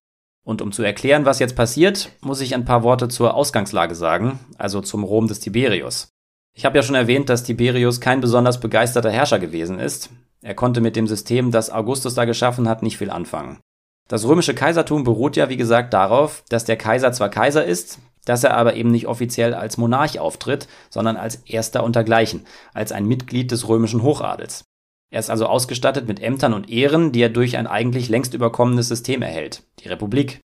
Und 0.47 0.61
um 0.61 0.71
zu 0.71 0.81
erklären, 0.81 1.25
was 1.25 1.39
jetzt 1.39 1.57
passiert, 1.57 2.09
muss 2.21 2.39
ich 2.39 2.55
ein 2.55 2.63
paar 2.63 2.81
Worte 2.81 3.09
zur 3.09 3.33
Ausgangslage 3.33 3.95
sagen, 3.95 4.39
also 4.57 4.79
zum 4.79 5.03
Rom 5.03 5.27
des 5.27 5.41
Tiberius. 5.41 6.13
Ich 6.55 6.63
habe 6.63 6.77
ja 6.77 6.83
schon 6.83 6.95
erwähnt, 6.95 7.27
dass 7.27 7.43
Tiberius 7.43 7.99
kein 7.99 8.21
besonders 8.21 8.61
begeisterter 8.61 9.11
Herrscher 9.11 9.39
gewesen 9.39 9.77
ist. 9.77 10.09
Er 10.41 10.55
konnte 10.55 10.79
mit 10.79 10.95
dem 10.95 11.05
System, 11.05 11.51
das 11.51 11.69
Augustus 11.69 12.15
da 12.15 12.23
geschaffen 12.23 12.69
hat, 12.69 12.81
nicht 12.81 12.97
viel 12.97 13.09
anfangen. 13.09 13.59
Das 14.07 14.25
römische 14.25 14.55
Kaisertum 14.55 15.03
beruht 15.03 15.35
ja, 15.35 15.49
wie 15.49 15.57
gesagt, 15.57 15.93
darauf, 15.93 16.45
dass 16.47 16.63
der 16.63 16.77
Kaiser 16.77 17.11
zwar 17.11 17.27
Kaiser 17.27 17.65
ist, 17.65 17.99
dass 18.23 18.45
er 18.45 18.55
aber 18.55 18.75
eben 18.75 18.89
nicht 18.89 19.07
offiziell 19.07 19.53
als 19.53 19.75
Monarch 19.75 20.17
auftritt, 20.17 20.69
sondern 20.89 21.17
als 21.17 21.41
erster 21.45 21.83
untergleichen, 21.83 22.45
als 22.73 22.93
ein 22.93 23.05
Mitglied 23.05 23.51
des 23.51 23.67
römischen 23.67 24.01
Hochadels. 24.01 24.63
Er 25.09 25.19
ist 25.19 25.29
also 25.29 25.45
ausgestattet 25.45 26.07
mit 26.07 26.21
Ämtern 26.21 26.53
und 26.53 26.69
Ehren, 26.69 27.11
die 27.11 27.21
er 27.21 27.29
durch 27.29 27.57
ein 27.57 27.67
eigentlich 27.67 28.09
längst 28.09 28.33
überkommenes 28.33 28.89
System 28.89 29.21
erhält, 29.21 29.63
die 29.79 29.87
Republik. 29.87 30.41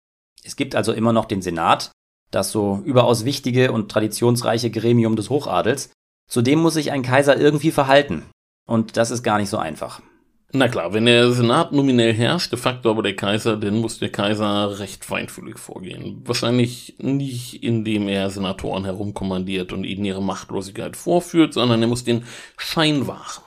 Es 0.43 0.55
gibt 0.55 0.75
also 0.75 0.93
immer 0.93 1.13
noch 1.13 1.25
den 1.25 1.41
Senat, 1.41 1.91
das 2.31 2.51
so 2.51 2.81
überaus 2.83 3.25
wichtige 3.25 3.71
und 3.71 3.91
traditionsreiche 3.91 4.71
Gremium 4.71 5.15
des 5.15 5.29
Hochadels. 5.29 5.91
Zudem 6.27 6.59
muss 6.59 6.73
sich 6.73 6.91
ein 6.91 7.03
Kaiser 7.03 7.37
irgendwie 7.37 7.71
verhalten. 7.71 8.25
Und 8.65 8.97
das 8.97 9.11
ist 9.11 9.23
gar 9.23 9.37
nicht 9.37 9.49
so 9.49 9.57
einfach. 9.57 10.01
Na 10.53 10.69
klar, 10.69 10.93
wenn 10.93 11.05
der 11.05 11.31
Senat 11.31 11.73
nominell 11.73 12.13
herrscht, 12.13 12.53
de 12.53 12.59
facto 12.59 12.89
aber 12.89 13.03
der 13.03 13.17
Kaiser, 13.17 13.57
dann 13.57 13.79
muss 13.79 13.99
der 13.99 14.11
Kaiser 14.11 14.79
recht 14.79 15.03
feinfühlig 15.03 15.59
vorgehen. 15.59 16.21
Wahrscheinlich 16.25 16.95
nicht, 16.99 17.63
indem 17.63 18.07
er 18.07 18.29
Senatoren 18.29 18.85
herumkommandiert 18.85 19.73
und 19.73 19.83
ihnen 19.83 20.05
ihre 20.05 20.23
Machtlosigkeit 20.23 20.95
vorführt, 20.95 21.53
sondern 21.53 21.81
er 21.81 21.89
muss 21.89 22.05
den 22.05 22.23
Schein 22.55 23.07
wahren. 23.07 23.43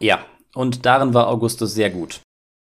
Ja, 0.00 0.24
und 0.54 0.86
darin 0.86 1.14
war 1.14 1.28
Augustus 1.28 1.74
sehr 1.74 1.90
gut. 1.90 2.20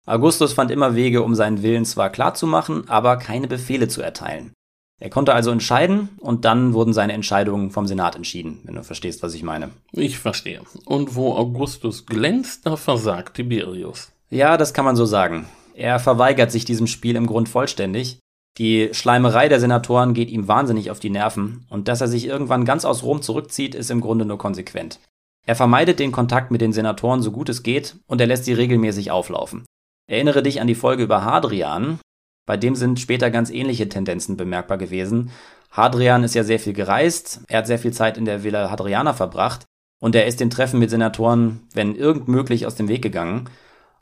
Augustus 0.06 0.52
fand 0.52 0.70
immer 0.70 0.94
Wege, 0.94 1.22
um 1.22 1.34
seinen 1.34 1.62
Willen 1.62 1.84
zwar 1.84 2.10
klarzumachen, 2.10 2.88
aber 2.88 3.16
keine 3.16 3.48
Befehle 3.48 3.88
zu 3.88 4.02
erteilen. 4.02 4.52
Er 4.98 5.08
konnte 5.08 5.32
also 5.32 5.50
entscheiden 5.50 6.10
und 6.20 6.44
dann 6.44 6.74
wurden 6.74 6.92
seine 6.92 7.14
Entscheidungen 7.14 7.70
vom 7.70 7.86
Senat 7.86 8.16
entschieden, 8.16 8.60
wenn 8.64 8.74
du 8.74 8.84
verstehst, 8.84 9.22
was 9.22 9.34
ich 9.34 9.42
meine. 9.42 9.70
Ich 9.92 10.18
verstehe. 10.18 10.60
Und 10.84 11.14
wo 11.14 11.34
Augustus 11.34 12.04
glänzt, 12.04 12.66
da 12.66 12.76
versagt 12.76 13.36
Tiberius. 13.36 14.12
Ja, 14.28 14.58
das 14.58 14.74
kann 14.74 14.84
man 14.84 14.96
so 14.96 15.06
sagen. 15.06 15.46
Er 15.74 15.98
verweigert 15.98 16.52
sich 16.52 16.66
diesem 16.66 16.86
Spiel 16.86 17.16
im 17.16 17.26
Grund 17.26 17.48
vollständig. 17.48 18.18
Die 18.58 18.90
Schleimerei 18.92 19.48
der 19.48 19.60
Senatoren 19.60 20.12
geht 20.12 20.28
ihm 20.28 20.48
wahnsinnig 20.48 20.90
auf 20.90 21.00
die 21.00 21.08
Nerven 21.08 21.66
und 21.70 21.88
dass 21.88 22.02
er 22.02 22.08
sich 22.08 22.26
irgendwann 22.26 22.66
ganz 22.66 22.84
aus 22.84 23.02
Rom 23.02 23.22
zurückzieht, 23.22 23.74
ist 23.74 23.90
im 23.90 24.02
Grunde 24.02 24.26
nur 24.26 24.38
konsequent. 24.38 24.98
Er 25.46 25.56
vermeidet 25.56 25.98
den 25.98 26.12
Kontakt 26.12 26.50
mit 26.50 26.60
den 26.60 26.72
Senatoren 26.72 27.22
so 27.22 27.32
gut 27.32 27.48
es 27.48 27.62
geht 27.62 27.96
und 28.06 28.20
er 28.20 28.26
lässt 28.26 28.44
sie 28.44 28.52
regelmäßig 28.52 29.10
auflaufen. 29.10 29.64
Erinnere 30.06 30.42
dich 30.42 30.60
an 30.60 30.66
die 30.66 30.74
Folge 30.74 31.02
über 31.02 31.24
Hadrian, 31.24 31.98
bei 32.46 32.56
dem 32.56 32.74
sind 32.74 32.98
später 32.98 33.30
ganz 33.30 33.50
ähnliche 33.50 33.88
Tendenzen 33.88 34.36
bemerkbar 34.36 34.76
gewesen. 34.76 35.30
Hadrian 35.70 36.24
ist 36.24 36.34
ja 36.34 36.42
sehr 36.42 36.58
viel 36.58 36.72
gereist, 36.72 37.42
er 37.48 37.58
hat 37.58 37.66
sehr 37.66 37.78
viel 37.78 37.92
Zeit 37.92 38.18
in 38.18 38.24
der 38.24 38.42
Villa 38.42 38.70
Hadriana 38.70 39.12
verbracht 39.12 39.66
und 40.00 40.14
er 40.16 40.26
ist 40.26 40.40
den 40.40 40.50
Treffen 40.50 40.80
mit 40.80 40.90
Senatoren, 40.90 41.60
wenn 41.74 41.94
irgend 41.94 42.26
möglich, 42.26 42.66
aus 42.66 42.74
dem 42.74 42.88
Weg 42.88 43.02
gegangen. 43.02 43.48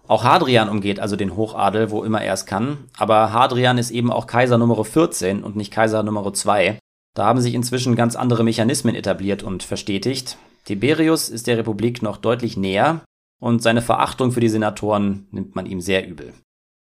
Auch 0.07 0.24
Hadrian 0.24 0.70
umgeht 0.70 1.01
also 1.01 1.16
den 1.16 1.37
Hochadel, 1.37 1.90
wo 1.90 2.03
immer 2.03 2.22
er 2.22 2.33
es 2.33 2.46
kann, 2.46 2.79
aber 2.96 3.35
Hadrian 3.35 3.77
ist 3.77 3.90
eben 3.90 4.11
auch 4.11 4.27
Kaiser 4.27 4.57
Nummer 4.57 4.83
14 4.83 5.44
und 5.44 5.57
nicht 5.57 5.70
Kaiser 5.70 6.03
Nummer 6.03 6.33
2. 6.33 6.79
Da 7.14 7.27
haben 7.27 7.42
sich 7.42 7.53
inzwischen 7.53 7.96
ganz 7.96 8.16
andere 8.16 8.44
Mechanismen 8.44 8.94
etabliert 8.94 9.42
und 9.42 9.62
verstetigt. 9.62 10.38
Tiberius 10.69 11.31
ist 11.31 11.47
der 11.47 11.57
Republik 11.57 12.03
noch 12.03 12.19
deutlich 12.19 12.59
näher 12.59 13.01
und 13.41 13.63
seine 13.63 13.81
Verachtung 13.81 14.33
für 14.33 14.41
die 14.41 14.51
Senatoren 14.51 15.27
nimmt 15.31 15.57
man 15.57 15.65
ihm 15.65 15.81
sehr 15.81 16.07
übel. 16.07 16.35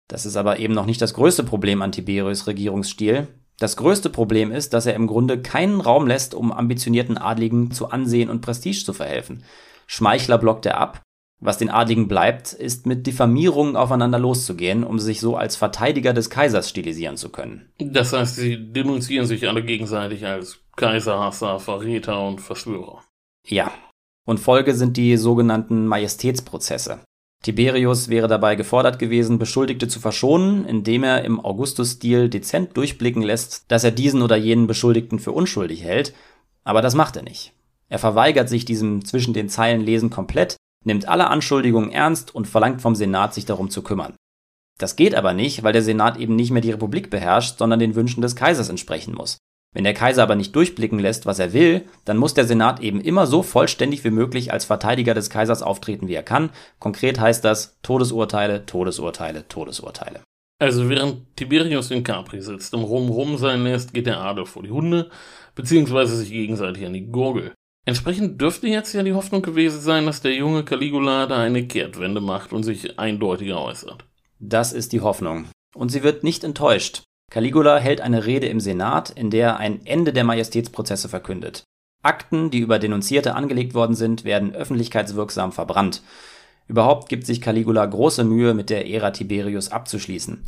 Das 0.08 0.26
ist 0.26 0.36
aber 0.36 0.58
eben 0.58 0.74
noch 0.74 0.84
nicht 0.84 1.00
das 1.00 1.14
größte 1.14 1.42
Problem 1.42 1.80
an 1.80 1.90
Tiberius 1.90 2.46
Regierungsstil. 2.46 3.28
Das 3.58 3.78
größte 3.78 4.10
Problem 4.10 4.52
ist, 4.52 4.74
dass 4.74 4.84
er 4.84 4.92
im 4.92 5.06
Grunde 5.06 5.40
keinen 5.40 5.80
Raum 5.80 6.06
lässt, 6.06 6.34
um 6.34 6.52
ambitionierten 6.52 7.16
Adligen 7.16 7.70
zu 7.70 7.88
Ansehen 7.88 8.28
und 8.28 8.42
Prestige 8.42 8.84
zu 8.84 8.92
verhelfen. 8.92 9.42
Schmeichler 9.86 10.36
blockt 10.36 10.66
er 10.66 10.76
ab. 10.76 11.00
Was 11.40 11.56
den 11.56 11.70
Adligen 11.70 12.08
bleibt, 12.08 12.52
ist 12.52 12.84
mit 12.84 13.06
Diffamierungen 13.06 13.74
aufeinander 13.74 14.18
loszugehen, 14.18 14.84
um 14.84 14.98
sich 14.98 15.18
so 15.20 15.34
als 15.34 15.56
Verteidiger 15.56 16.12
des 16.12 16.28
Kaisers 16.28 16.68
stilisieren 16.68 17.16
zu 17.16 17.30
können. 17.30 17.72
Das 17.78 18.12
heißt, 18.12 18.36
sie 18.36 18.70
denunzieren 18.70 19.26
sich 19.26 19.48
alle 19.48 19.64
gegenseitig 19.64 20.26
als 20.26 20.58
Kaiserhasser, 20.76 21.58
Verräter 21.58 22.22
und 22.26 22.42
Verschwörer. 22.42 23.02
Ja. 23.48 23.72
Und 24.24 24.38
Folge 24.38 24.74
sind 24.74 24.96
die 24.96 25.16
sogenannten 25.16 25.86
Majestätsprozesse. 25.86 27.00
Tiberius 27.42 28.08
wäre 28.08 28.28
dabei 28.28 28.56
gefordert 28.56 28.98
gewesen, 28.98 29.38
Beschuldigte 29.38 29.88
zu 29.88 30.00
verschonen, 30.00 30.66
indem 30.66 31.04
er 31.04 31.24
im 31.24 31.40
Augustus-Stil 31.40 32.28
dezent 32.28 32.76
durchblicken 32.76 33.22
lässt, 33.22 33.70
dass 33.70 33.84
er 33.84 33.92
diesen 33.92 34.22
oder 34.22 34.36
jenen 34.36 34.66
Beschuldigten 34.66 35.18
für 35.18 35.32
unschuldig 35.32 35.82
hält, 35.82 36.14
aber 36.64 36.82
das 36.82 36.94
macht 36.94 37.16
er 37.16 37.22
nicht. 37.22 37.52
Er 37.88 37.98
verweigert 37.98 38.48
sich 38.48 38.64
diesem 38.64 39.04
zwischen 39.04 39.32
den 39.34 39.48
Zeilen 39.48 39.80
Lesen 39.80 40.10
komplett 40.10 40.56
nimmt 40.84 41.08
alle 41.08 41.28
Anschuldigungen 41.28 41.90
ernst 41.90 42.34
und 42.34 42.46
verlangt 42.46 42.82
vom 42.82 42.94
Senat, 42.94 43.34
sich 43.34 43.44
darum 43.44 43.70
zu 43.70 43.82
kümmern. 43.82 44.16
Das 44.78 44.96
geht 44.96 45.14
aber 45.14 45.34
nicht, 45.34 45.62
weil 45.62 45.72
der 45.72 45.82
Senat 45.82 46.16
eben 46.18 46.36
nicht 46.36 46.50
mehr 46.50 46.62
die 46.62 46.70
Republik 46.70 47.10
beherrscht, 47.10 47.58
sondern 47.58 47.80
den 47.80 47.94
Wünschen 47.94 48.22
des 48.22 48.36
Kaisers 48.36 48.68
entsprechen 48.68 49.14
muss. 49.14 49.38
Wenn 49.74 49.84
der 49.84 49.94
Kaiser 49.94 50.22
aber 50.22 50.34
nicht 50.34 50.56
durchblicken 50.56 50.98
lässt, 50.98 51.26
was 51.26 51.38
er 51.38 51.52
will, 51.52 51.84
dann 52.04 52.16
muss 52.16 52.34
der 52.34 52.46
Senat 52.46 52.80
eben 52.80 53.00
immer 53.00 53.26
so 53.26 53.42
vollständig 53.42 54.02
wie 54.04 54.10
möglich 54.10 54.52
als 54.52 54.64
Verteidiger 54.64 55.14
des 55.14 55.30
Kaisers 55.30 55.62
auftreten, 55.62 56.08
wie 56.08 56.14
er 56.14 56.22
kann. 56.22 56.50
Konkret 56.78 57.20
heißt 57.20 57.44
das 57.44 57.78
Todesurteile, 57.82 58.64
Todesurteile, 58.64 59.46
Todesurteile. 59.48 60.20
Also 60.60 60.88
während 60.88 61.36
Tiberius 61.36 61.90
in 61.90 62.02
Capri 62.02 62.40
sitzt 62.40 62.74
und 62.74 62.82
rum 62.82 63.10
rum 63.10 63.36
sein 63.36 63.62
lässt, 63.62 63.94
geht 63.94 64.06
der 64.06 64.20
Adel 64.20 64.46
vor 64.46 64.62
die 64.62 64.70
Hunde, 64.70 65.10
beziehungsweise 65.54 66.16
sich 66.16 66.30
gegenseitig 66.30 66.84
an 66.84 66.94
die 66.94 67.06
Gurgel. 67.06 67.52
Entsprechend 67.84 68.40
dürfte 68.40 68.66
jetzt 68.66 68.92
ja 68.92 69.02
die 69.02 69.14
Hoffnung 69.14 69.42
gewesen 69.42 69.80
sein, 69.80 70.06
dass 70.06 70.20
der 70.20 70.34
junge 70.34 70.64
Caligula 70.64 71.26
da 71.26 71.38
eine 71.38 71.66
Kehrtwende 71.66 72.20
macht 72.20 72.52
und 72.52 72.62
sich 72.62 72.98
eindeutiger 72.98 73.62
äußert. 73.62 74.04
Das 74.40 74.72
ist 74.72 74.92
die 74.92 75.00
Hoffnung. 75.00 75.46
Und 75.74 75.90
sie 75.90 76.02
wird 76.02 76.24
nicht 76.24 76.44
enttäuscht. 76.44 77.04
Caligula 77.30 77.78
hält 77.78 78.00
eine 78.00 78.24
Rede 78.24 78.46
im 78.46 78.60
Senat, 78.60 79.10
in 79.10 79.30
der 79.30 79.48
er 79.48 79.56
ein 79.58 79.84
Ende 79.84 80.12
der 80.12 80.24
Majestätsprozesse 80.24 81.08
verkündet. 81.08 81.64
Akten, 82.02 82.50
die 82.50 82.60
über 82.60 82.78
Denunzierte 82.78 83.34
angelegt 83.34 83.74
worden 83.74 83.94
sind, 83.94 84.24
werden 84.24 84.54
öffentlichkeitswirksam 84.54 85.52
verbrannt. 85.52 86.02
Überhaupt 86.68 87.08
gibt 87.08 87.26
sich 87.26 87.40
Caligula 87.40 87.84
große 87.84 88.24
Mühe, 88.24 88.54
mit 88.54 88.70
der 88.70 88.88
Ära 88.88 89.10
Tiberius 89.10 89.70
abzuschließen. 89.70 90.44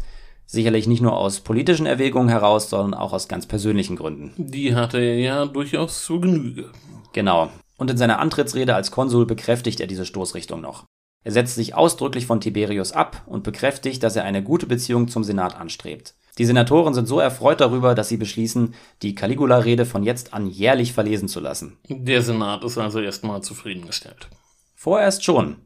Sicherlich 0.46 0.86
nicht 0.86 1.00
nur 1.00 1.16
aus 1.16 1.40
politischen 1.40 1.86
Erwägungen 1.86 2.28
heraus, 2.28 2.70
sondern 2.70 2.94
auch 2.98 3.12
aus 3.12 3.28
ganz 3.28 3.46
persönlichen 3.46 3.96
Gründen. 3.96 4.32
Die 4.36 4.74
hatte 4.74 4.98
er 4.98 5.18
ja 5.18 5.46
durchaus 5.46 6.04
zu 6.04 6.20
Genüge. 6.20 6.70
Genau. 7.12 7.50
Und 7.76 7.90
in 7.90 7.96
seiner 7.96 8.18
Antrittsrede 8.18 8.74
als 8.74 8.90
Konsul 8.90 9.26
bekräftigt 9.26 9.80
er 9.80 9.86
diese 9.86 10.06
Stoßrichtung 10.06 10.60
noch. 10.60 10.84
Er 11.24 11.32
setzt 11.32 11.54
sich 11.54 11.74
ausdrücklich 11.74 12.26
von 12.26 12.40
Tiberius 12.40 12.92
ab 12.92 13.22
und 13.26 13.44
bekräftigt, 13.44 14.02
dass 14.02 14.16
er 14.16 14.24
eine 14.24 14.42
gute 14.42 14.66
Beziehung 14.66 15.08
zum 15.08 15.24
Senat 15.24 15.58
anstrebt. 15.58 16.14
Die 16.38 16.44
Senatoren 16.44 16.94
sind 16.94 17.06
so 17.06 17.20
erfreut 17.20 17.60
darüber, 17.60 17.94
dass 17.94 18.08
sie 18.08 18.16
beschließen, 18.16 18.74
die 19.02 19.14
Caligula-Rede 19.14 19.84
von 19.84 20.02
jetzt 20.02 20.32
an 20.32 20.46
jährlich 20.46 20.92
verlesen 20.92 21.28
zu 21.28 21.40
lassen. 21.40 21.78
Der 21.88 22.22
Senat 22.22 22.64
ist 22.64 22.78
also 22.78 23.00
erstmal 23.00 23.42
zufriedengestellt. 23.42 24.28
Vorerst 24.74 25.24
schon. 25.24 25.56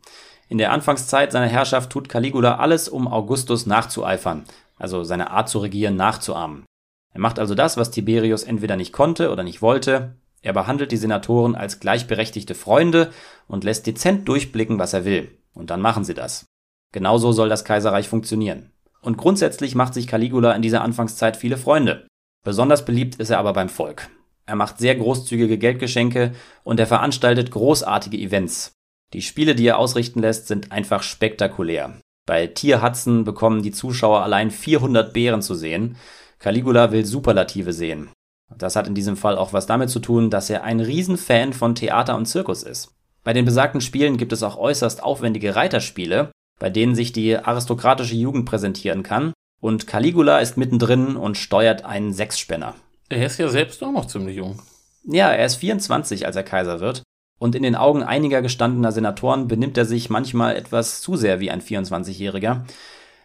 In 0.49 0.59
der 0.59 0.73
Anfangszeit 0.73 1.33
seiner 1.33 1.47
Herrschaft 1.47 1.91
tut 1.91 2.09
Caligula 2.09 2.57
alles, 2.57 2.89
um 2.89 3.09
Augustus 3.09 3.67
nachzueifern, 3.67 4.45
also 4.77 5.05
seine 5.05 5.31
Art 5.31 5.49
zu 5.49 5.59
regieren 5.59 5.97
nachzuahmen. 5.97 6.65
Er 7.13 7.21
macht 7.21 7.39
also 7.39 7.55
das, 7.55 7.77
was 7.77 7.91
Tiberius 7.91 8.43
entweder 8.43 8.77
nicht 8.77 8.93
konnte 8.93 9.31
oder 9.31 9.45
nicht 9.45 9.63
wollte, 9.63 10.17
er 10.45 10.53
behandelt 10.53 10.93
die 10.93 10.99
Senatoren 10.99 11.55
als 11.55 11.81
gleichberechtigte 11.81 12.55
Freunde 12.55 13.11
und 13.49 13.65
lässt 13.65 13.87
dezent 13.87 14.29
durchblicken, 14.29 14.79
was 14.79 14.93
er 14.93 15.07
will. 15.07 15.39
Und 15.55 15.71
dann 15.71 15.81
machen 15.81 16.05
sie 16.05 16.13
das. 16.13 16.45
Genauso 16.93 17.33
soll 17.33 17.49
das 17.49 17.65
Kaiserreich 17.65 18.11
funktionieren. 18.11 18.71
Und 19.05 19.19
grundsätzlich 19.19 19.75
macht 19.75 19.93
sich 19.93 20.07
Caligula 20.07 20.53
in 20.53 20.63
dieser 20.63 20.81
Anfangszeit 20.81 21.37
viele 21.37 21.59
Freunde. 21.59 22.07
Besonders 22.43 22.87
beliebt 22.87 23.17
ist 23.17 23.29
er 23.29 23.39
aber 23.39 23.53
beim 23.53 23.69
Volk. 23.69 24.09
Er 24.47 24.57
macht 24.57 24.79
sehr 24.79 24.95
großzügige 24.95 25.59
Geldgeschenke 25.59 26.33
und 26.63 26.81
er 26.81 26.87
veranstaltet 26.87 27.51
großartige 27.51 28.17
Events. 28.17 28.73
Die 29.13 29.21
Spiele, 29.21 29.55
die 29.55 29.67
er 29.67 29.79
ausrichten 29.79 30.21
lässt, 30.21 30.49
sind 30.49 30.73
einfach 30.73 31.03
spektakulär. 31.03 32.01
Bei 32.27 32.47
Tier 32.47 32.83
Hudson 32.83 33.25
bekommen 33.25 33.63
die 33.63 33.73
Zuschauer 33.73 34.23
allein 34.23 34.51
400 34.51 35.13
Bären 35.13 35.43
zu 35.43 35.55
sehen. 35.55 35.97
Caligula 36.39 36.91
will 36.91 37.05
Superlative 37.05 37.75
sehen. 37.75 38.09
Das 38.57 38.75
hat 38.75 38.87
in 38.87 38.95
diesem 38.95 39.19
Fall 39.19 39.37
auch 39.37 39.53
was 39.53 39.67
damit 39.67 39.91
zu 39.91 40.01
tun, 40.01 40.31
dass 40.31 40.49
er 40.49 40.65
ein 40.65 40.81
Riesenfan 40.81 41.53
von 41.53 41.75
Theater 41.75 42.17
und 42.17 42.25
Zirkus 42.25 42.63
ist. 42.63 42.95
Bei 43.23 43.35
den 43.35 43.45
besagten 43.45 43.83
Spielen 43.83 44.17
gibt 44.17 44.33
es 44.33 44.43
auch 44.43 44.57
äußerst 44.57 45.03
aufwendige 45.03 45.57
Reiterspiele, 45.57 46.31
bei 46.59 46.71
denen 46.71 46.95
sich 46.95 47.13
die 47.13 47.37
aristokratische 47.37 48.15
Jugend 48.15 48.47
präsentieren 48.47 49.03
kann, 49.03 49.33
und 49.61 49.87
Caligula 49.87 50.39
ist 50.39 50.57
mittendrin 50.57 51.17
und 51.17 51.39
steuert 51.39 51.85
einen 51.85 52.13
Sechsspänner. 52.13 52.75
Er 53.09 53.27
ist 53.27 53.39
ja 53.39 53.49
selbst 53.49 53.83
auch 53.83 53.93
noch 53.93 54.07
ziemlich 54.07 54.37
jung. 54.37 54.61
Ja, 55.05 55.31
er 55.31 55.47
ist 55.47 55.57
24, 55.57 56.27
als 56.27 56.37
er 56.37 56.43
Kaiser 56.43 56.81
wird, 56.81 57.03
und 57.39 57.55
in 57.55 57.63
den 57.63 57.77
Augen 57.77 58.03
einiger 58.03 58.43
gestandener 58.43 58.93
Senatoren 58.93 59.49
benimmt 59.49 59.77
er 59.77 59.85
sich 59.85 60.11
manchmal 60.11 60.57
etwas 60.57 61.01
zu 61.01 61.17
sehr 61.17 61.41
wie 61.41 61.51
ein 61.51 61.61
24-Jähriger. 61.61 62.65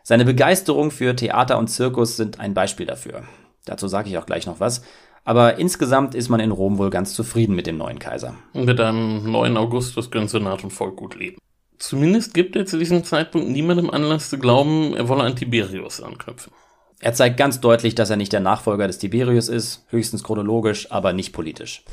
Seine 0.04 0.26
Begeisterung 0.26 0.92
für 0.92 1.16
Theater 1.16 1.58
und 1.58 1.68
Zirkus 1.68 2.18
sind 2.18 2.40
ein 2.40 2.54
Beispiel 2.54 2.86
dafür. 2.86 3.24
Dazu 3.66 3.88
sage 3.88 4.10
ich 4.10 4.18
auch 4.18 4.26
gleich 4.26 4.48
noch 4.48 4.60
was. 4.60 4.82
Aber 5.24 5.60
insgesamt 5.60 6.16
ist 6.16 6.30
man 6.30 6.40
in 6.40 6.52
Rom 6.52 6.78
wohl 6.78 6.90
ganz 6.90 7.14
zufrieden 7.14 7.56
mit 7.56 7.68
dem 7.68 7.78
neuen 7.78 8.00
Kaiser. 8.00 8.36
Mit 8.54 8.80
einem 8.80 9.32
neuen 9.32 9.58
Augustus 9.58 10.10
können 10.10 10.28
Senat 10.28 10.64
und 10.64 10.72
Volk 10.72 10.96
gut 10.96 11.16
leben. 11.16 11.38
Zumindest 11.80 12.34
gibt 12.34 12.56
er 12.56 12.66
zu 12.66 12.78
diesem 12.78 13.04
Zeitpunkt 13.04 13.50
niemandem 13.50 13.90
Anlass 13.90 14.30
zu 14.30 14.38
glauben, 14.38 14.96
er 14.96 15.08
wolle 15.08 15.24
an 15.24 15.36
Tiberius 15.36 16.02
anknüpfen. 16.02 16.54
Er 17.00 17.14
zeigt 17.14 17.38
ganz 17.38 17.62
deutlich, 17.62 17.96
dass 17.96 18.10
er 18.10 18.18
nicht 18.18 18.34
der 18.34 18.42
Nachfolger 18.42 18.88
des 18.88 18.98
Tiberius 18.98 19.48
ist, 19.48 19.86
höchstens 19.88 20.24
chronologisch, 20.24 20.92
aber 20.92 21.14
nicht 21.14 21.32
politisch. 21.32 21.86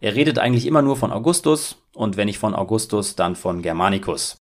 Er 0.00 0.14
redet 0.14 0.38
eigentlich 0.38 0.66
immer 0.66 0.82
nur 0.82 0.96
von 0.96 1.12
Augustus 1.12 1.82
und 1.92 2.16
wenn 2.16 2.26
nicht 2.26 2.38
von 2.38 2.54
Augustus, 2.54 3.16
dann 3.16 3.34
von 3.34 3.62
Germanicus. 3.62 4.36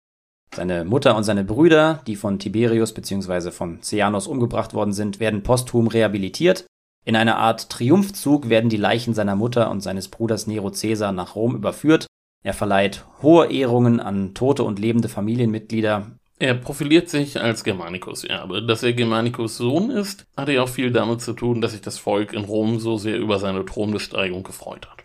Seine 0.55 0.85
Mutter 0.85 1.15
und 1.15 1.23
seine 1.23 1.43
Brüder, 1.43 2.01
die 2.07 2.15
von 2.15 2.39
Tiberius 2.39 2.93
bzw. 2.93 3.51
von 3.51 3.81
Ceanos 3.81 4.27
umgebracht 4.27 4.73
worden 4.73 4.93
sind, 4.93 5.19
werden 5.19 5.43
posthum 5.43 5.87
rehabilitiert 5.87 6.65
in 7.07 7.15
einer 7.15 7.37
Art 7.37 7.69
Triumphzug 7.69 8.49
werden 8.49 8.69
die 8.69 8.75
Leichen 8.75 9.13
seiner 9.13 9.37
Mutter 9.37 9.71
und 9.71 9.79
seines 9.79 10.09
Bruders 10.09 10.45
Nero 10.45 10.71
Caesar 10.71 11.13
nach 11.13 11.35
Rom 11.35 11.55
überführt. 11.55 12.05
Er 12.47 12.53
verleiht 12.53 13.03
hohe 13.21 13.51
Ehrungen 13.51 13.99
an 13.99 14.33
tote 14.33 14.63
und 14.63 14.79
lebende 14.79 15.09
Familienmitglieder. 15.09 16.11
Er 16.39 16.53
profiliert 16.53 17.09
sich 17.09 17.41
als 17.41 17.65
Germanicus-Erbe. 17.65 18.65
Dass 18.65 18.83
er 18.83 18.93
Germanicus 18.93 19.57
Sohn 19.57 19.91
ist, 19.91 20.25
hatte 20.37 20.53
ja 20.53 20.61
auch 20.61 20.69
viel 20.69 20.93
damit 20.93 21.19
zu 21.19 21.33
tun, 21.33 21.59
dass 21.59 21.73
sich 21.73 21.81
das 21.81 21.97
Volk 21.97 22.31
in 22.31 22.45
Rom 22.45 22.79
so 22.79 22.97
sehr 22.97 23.17
über 23.17 23.39
seine 23.39 23.65
Thronbesteigung 23.65 24.43
gefreut 24.43 24.87
hat. 24.89 25.03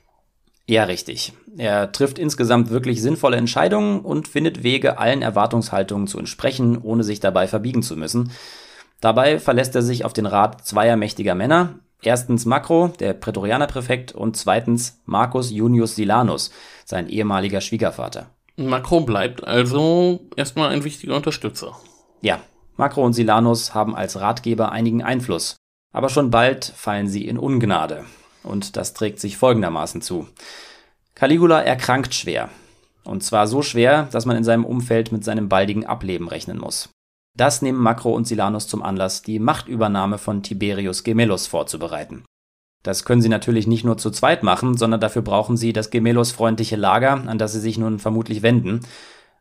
Ja, 0.68 0.84
richtig. 0.84 1.32
Er 1.56 1.90
trifft 1.90 2.20
insgesamt 2.20 2.70
wirklich 2.70 3.02
sinnvolle 3.02 3.38
Entscheidungen 3.38 4.02
und 4.02 4.28
findet 4.28 4.62
Wege, 4.62 4.98
allen 4.98 5.22
Erwartungshaltungen 5.22 6.06
zu 6.06 6.20
entsprechen, 6.20 6.78
ohne 6.80 7.02
sich 7.02 7.18
dabei 7.18 7.48
verbiegen 7.48 7.82
zu 7.82 7.96
müssen. 7.96 8.30
Dabei 9.00 9.40
verlässt 9.40 9.74
er 9.74 9.82
sich 9.82 10.04
auf 10.04 10.12
den 10.12 10.26
Rat 10.26 10.64
zweier 10.64 10.94
mächtiger 10.94 11.34
Männer, 11.34 11.80
Erstens 12.02 12.46
Makro, 12.46 12.88
der 12.88 13.12
Prätorianerpräfekt, 13.12 14.12
und 14.12 14.36
zweitens 14.36 15.00
Marcus 15.06 15.50
Junius 15.50 15.94
Silanus, 15.94 16.50
sein 16.84 17.08
ehemaliger 17.08 17.60
Schwiegervater. 17.60 18.30
Makro 18.56 19.00
bleibt 19.00 19.44
also 19.44 20.20
erstmal 20.36 20.70
ein 20.70 20.84
wichtiger 20.84 21.14
Unterstützer. 21.14 21.76
Ja, 22.20 22.40
Makro 22.76 23.04
und 23.04 23.12
Silanus 23.12 23.74
haben 23.74 23.94
als 23.94 24.20
Ratgeber 24.20 24.72
einigen 24.72 25.02
Einfluss. 25.02 25.56
Aber 25.92 26.08
schon 26.08 26.30
bald 26.30 26.64
fallen 26.64 27.08
sie 27.08 27.26
in 27.26 27.38
Ungnade. 27.38 28.04
Und 28.42 28.76
das 28.76 28.94
trägt 28.94 29.20
sich 29.20 29.36
folgendermaßen 29.36 30.02
zu. 30.02 30.26
Caligula 31.14 31.62
erkrankt 31.62 32.14
schwer. 32.14 32.48
Und 33.04 33.22
zwar 33.22 33.46
so 33.46 33.62
schwer, 33.62 34.08
dass 34.10 34.26
man 34.26 34.36
in 34.36 34.44
seinem 34.44 34.64
Umfeld 34.64 35.12
mit 35.12 35.24
seinem 35.24 35.48
baldigen 35.48 35.86
Ableben 35.86 36.28
rechnen 36.28 36.58
muss. 36.58 36.88
Das 37.36 37.62
nehmen 37.62 37.78
Makro 37.78 38.14
und 38.14 38.26
Silanus 38.26 38.68
zum 38.68 38.82
Anlass, 38.82 39.22
die 39.22 39.38
Machtübernahme 39.38 40.18
von 40.18 40.42
Tiberius 40.42 41.02
Gemellus 41.02 41.46
vorzubereiten. 41.46 42.24
Das 42.82 43.04
können 43.04 43.22
sie 43.22 43.28
natürlich 43.28 43.66
nicht 43.66 43.84
nur 43.84 43.96
zu 43.96 44.10
zweit 44.10 44.42
machen, 44.42 44.76
sondern 44.76 45.00
dafür 45.00 45.22
brauchen 45.22 45.56
sie 45.56 45.72
das 45.72 45.90
Gemellus-freundliche 45.90 46.76
Lager, 46.76 47.12
an 47.12 47.38
das 47.38 47.52
sie 47.52 47.60
sich 47.60 47.78
nun 47.78 47.98
vermutlich 47.98 48.42
wenden. 48.42 48.80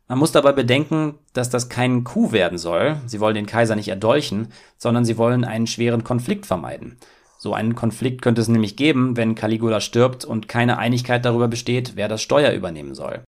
Man 0.08 0.20
muss 0.20 0.32
dabei 0.32 0.52
bedenken, 0.52 1.16
dass 1.34 1.50
das 1.50 1.70
kein 1.70 2.04
Coup 2.04 2.32
werden 2.32 2.58
soll. 2.58 2.98
Sie 3.08 3.20
wollen 3.20 3.36
den 3.36 3.46
Kaiser 3.46 3.76
nicht 3.76 3.88
erdolchen, 3.88 4.50
sondern 4.78 5.06
sie 5.06 5.18
wollen 5.18 5.44
einen 5.44 5.68
schweren 5.68 6.04
Konflikt 6.04 6.46
vermeiden. 6.46 6.98
So 7.40 7.54
einen 7.54 7.76
Konflikt 7.76 8.22
könnte 8.22 8.42
es 8.42 8.48
nämlich 8.48 8.76
geben, 8.76 9.18
wenn 9.18 9.36
Caligula 9.36 9.82
stirbt 9.82 10.24
und 10.24 10.48
keine 10.48 10.78
Einigkeit 10.78 11.26
darüber 11.26 11.48
besteht, 11.48 11.94
wer 11.96 12.08
das 12.08 12.22
Steuer 12.22 12.52
übernehmen 12.52 12.94
soll. 12.94 13.24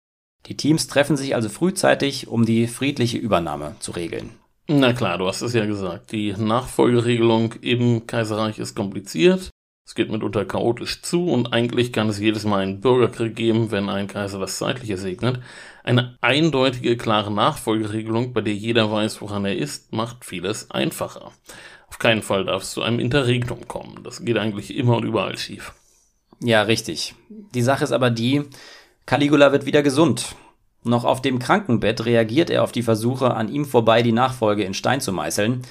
Die 0.48 0.58
Teams 0.58 0.88
treffen 0.88 1.16
sich 1.16 1.36
also 1.36 1.48
frühzeitig, 1.48 2.28
um 2.28 2.46
die 2.46 2.68
friedliche 2.68 3.18
Übernahme 3.18 3.76
zu 3.80 3.92
regeln. 3.92 4.41
Na 4.74 4.94
klar, 4.94 5.18
du 5.18 5.28
hast 5.28 5.42
es 5.42 5.54
ja 5.54 5.66
gesagt. 5.66 6.14
Die 6.14 6.32
Nachfolgeregelung 6.32 7.56
im 7.60 8.08
Kaiserreich 8.08 8.58
ist 8.58 8.74
kompliziert. 8.74 9.50
Es 9.86 9.96
geht 9.96 10.10
mitunter 10.10 10.46
chaotisch 10.46 11.02
zu 11.02 11.28
und 11.28 11.52
eigentlich 11.52 11.92
kann 11.92 12.08
es 12.08 12.20
jedes 12.20 12.46
Mal 12.46 12.62
einen 12.62 12.80
Bürgerkrieg 12.80 13.36
geben, 13.36 13.72
wenn 13.72 13.90
ein 13.90 14.08
Kaiser 14.08 14.40
das 14.40 14.58
Zeitliche 14.58 14.96
segnet. 14.96 15.42
Eine 15.84 16.18
eindeutige, 16.22 16.96
klare 16.96 17.34
Nachfolgeregelung, 17.34 18.32
bei 18.32 18.40
der 18.40 18.54
jeder 18.54 18.90
weiß, 18.90 19.22
woran 19.22 19.44
er 19.44 19.58
ist, 19.58 19.92
macht 19.92 20.24
vieles 20.24 20.72
einfacher. 20.72 21.34
Auf 21.90 22.00
keinen 22.00 22.22
Fall 22.22 22.46
darf 22.46 22.64
es 22.64 22.72
zu 22.72 22.82
einem 22.82 23.00
Interregnum 23.00 23.68
kommen. 23.68 24.04
Das 24.06 24.24
geht 24.24 24.38
eigentlich 24.38 24.74
immer 24.74 24.96
und 24.96 25.04
überall 25.04 25.38
schief. 25.38 25.74
Ja, 26.40 26.62
richtig. 26.62 27.14
Die 27.28 27.62
Sache 27.62 27.84
ist 27.84 27.92
aber 27.92 28.10
die, 28.10 28.44
Caligula 29.06 29.52
wird 29.52 29.66
wieder 29.66 29.84
gesund. 29.84 30.34
Noch 30.84 31.06
auf 31.06 31.22
dem 31.22 31.40
Krankenbett 31.40 32.06
reagiert 32.06 32.50
er 32.50 32.64
auf 32.64 32.72
die 32.72 32.82
Versuche, 32.82 33.34
an 33.34 33.50
ihm 33.50 33.66
vorbei 33.66 34.02
die 34.02 34.12
Nachfolge 34.12 34.64
in 34.64 34.74
Stein 34.74 35.02
zu 35.02 35.14
meißeln. 35.14 35.62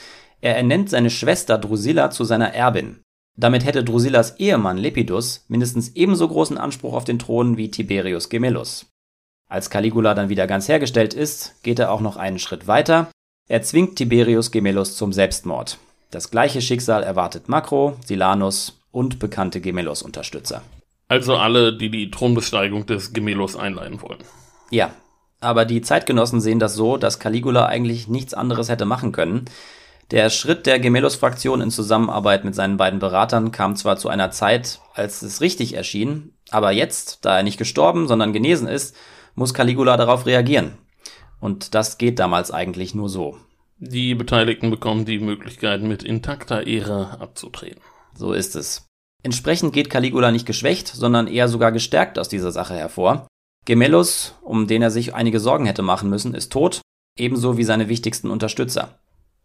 Er 0.41 0.57
ernennt 0.57 0.89
seine 0.89 1.11
Schwester 1.11 1.59
Drusilla 1.59 2.11
zu 2.11 2.25
seiner 2.25 2.55
Erbin. 2.55 3.01
Damit 3.37 3.65
hätte 3.65 3.85
Drusillas 3.85 4.39
Ehemann 4.39 4.79
Lepidus 4.79 5.45
mindestens 5.49 5.91
ebenso 5.97 6.29
großen 6.29 6.59
Anspruch 6.59 6.95
auf 6.95 7.05
den 7.05 7.19
Thron 7.19 7.57
wie 7.57 7.71
Tiberius 7.71 8.29
Gemellus. 8.29 8.87
Als 9.49 9.71
Caligula 9.71 10.15
dann 10.15 10.29
wieder 10.29 10.47
ganz 10.47 10.69
hergestellt 10.69 11.13
ist, 11.13 11.63
geht 11.63 11.79
er 11.79 11.91
auch 11.91 12.01
noch 12.01 12.17
einen 12.17 12.39
Schritt 12.39 12.69
weiter. 12.69 13.11
Er 13.49 13.63
zwingt 13.63 13.97
Tiberius 13.97 14.53
Gemellus 14.53 14.97
zum 14.97 15.13
Selbstmord. 15.13 15.79
Das 16.11 16.31
gleiche 16.31 16.61
Schicksal 16.61 17.03
erwartet 17.03 17.49
Makro, 17.49 17.97
Silanus 18.05 18.81
und 18.93 19.19
bekannte 19.19 19.61
Gemellus-Unterstützer. 19.61 20.63
Also 21.09 21.37
alle, 21.37 21.77
die 21.77 21.91
die 21.91 22.11
Thronbesteigung 22.11 22.87
des 22.87 23.13
Gemellus 23.13 23.57
einleiten 23.57 24.01
wollen. 24.03 24.23
Ja, 24.71 24.93
aber 25.41 25.65
die 25.65 25.83
Zeitgenossen 25.83 26.41
sehen 26.41 26.59
das 26.59 26.75
so, 26.75 26.97
dass 26.97 27.19
Caligula 27.19 27.67
eigentlich 27.67 28.09
nichts 28.09 28.35
anderes 28.35 28.69
hätte 28.69 28.85
machen 28.85 29.13
können. 29.13 29.47
Der 30.11 30.29
Schritt 30.29 30.67
der 30.67 30.81
Gemellus-Fraktion 30.81 31.61
in 31.61 31.71
Zusammenarbeit 31.71 32.45
mit 32.45 32.55
seinen 32.55 32.77
beiden 32.77 32.99
Beratern 32.99 33.53
kam 33.53 33.77
zwar 33.77 33.97
zu 33.97 34.09
einer 34.09 34.31
Zeit, 34.33 34.81
als 34.95 35.23
es 35.23 35.41
richtig 35.41 35.75
erschien, 35.75 36.35
aber 36.51 36.73
jetzt, 36.73 37.25
da 37.25 37.37
er 37.37 37.43
nicht 37.43 37.59
gestorben, 37.59 38.09
sondern 38.09 38.33
genesen 38.33 38.67
ist, 38.67 38.97
muss 39.37 39.55
Caligula 39.55 39.97
darauf 39.97 40.27
reagieren. 40.27 40.73
Und 41.39 41.75
das 41.75 41.97
geht 41.97 42.19
damals 42.19 42.51
eigentlich 42.51 42.95
nur 42.95 43.09
so. 43.09 43.39
Die 43.79 44.15
Beteiligten 44.15 44.71
bekommen 44.71 45.05
die 45.05 45.21
Möglichkeit, 45.21 45.81
mit 45.81 46.03
intakter 46.03 46.67
Ehre 46.67 47.19
abzutreten. 47.21 47.81
So 48.15 48.33
ist 48.33 48.57
es. 48.57 48.87
Entsprechend 49.23 49.73
geht 49.73 49.91
Caligula 49.91 50.33
nicht 50.33 50.45
geschwächt, 50.45 50.89
sondern 50.89 51.29
eher 51.29 51.49
sogar 51.49 51.73
gestärkt 51.73 52.19
aus 52.19 52.29
dieser 52.29 52.53
Sache 52.53 52.75
hervor. 52.75 53.27
Gemellus, 53.65 54.35
um 54.43 54.67
den 54.67 54.83
er 54.83 54.91
sich 54.91 55.15
einige 55.15 55.41
Sorgen 55.41 55.67
hätte 55.67 55.83
machen 55.83 56.11
müssen, 56.11 56.35
ist 56.35 56.53
tot, 56.53 56.81
ebenso 57.19 57.57
wie 57.57 57.65
seine 57.65 57.89
wichtigsten 57.89 58.31
Unterstützer. 58.31 58.99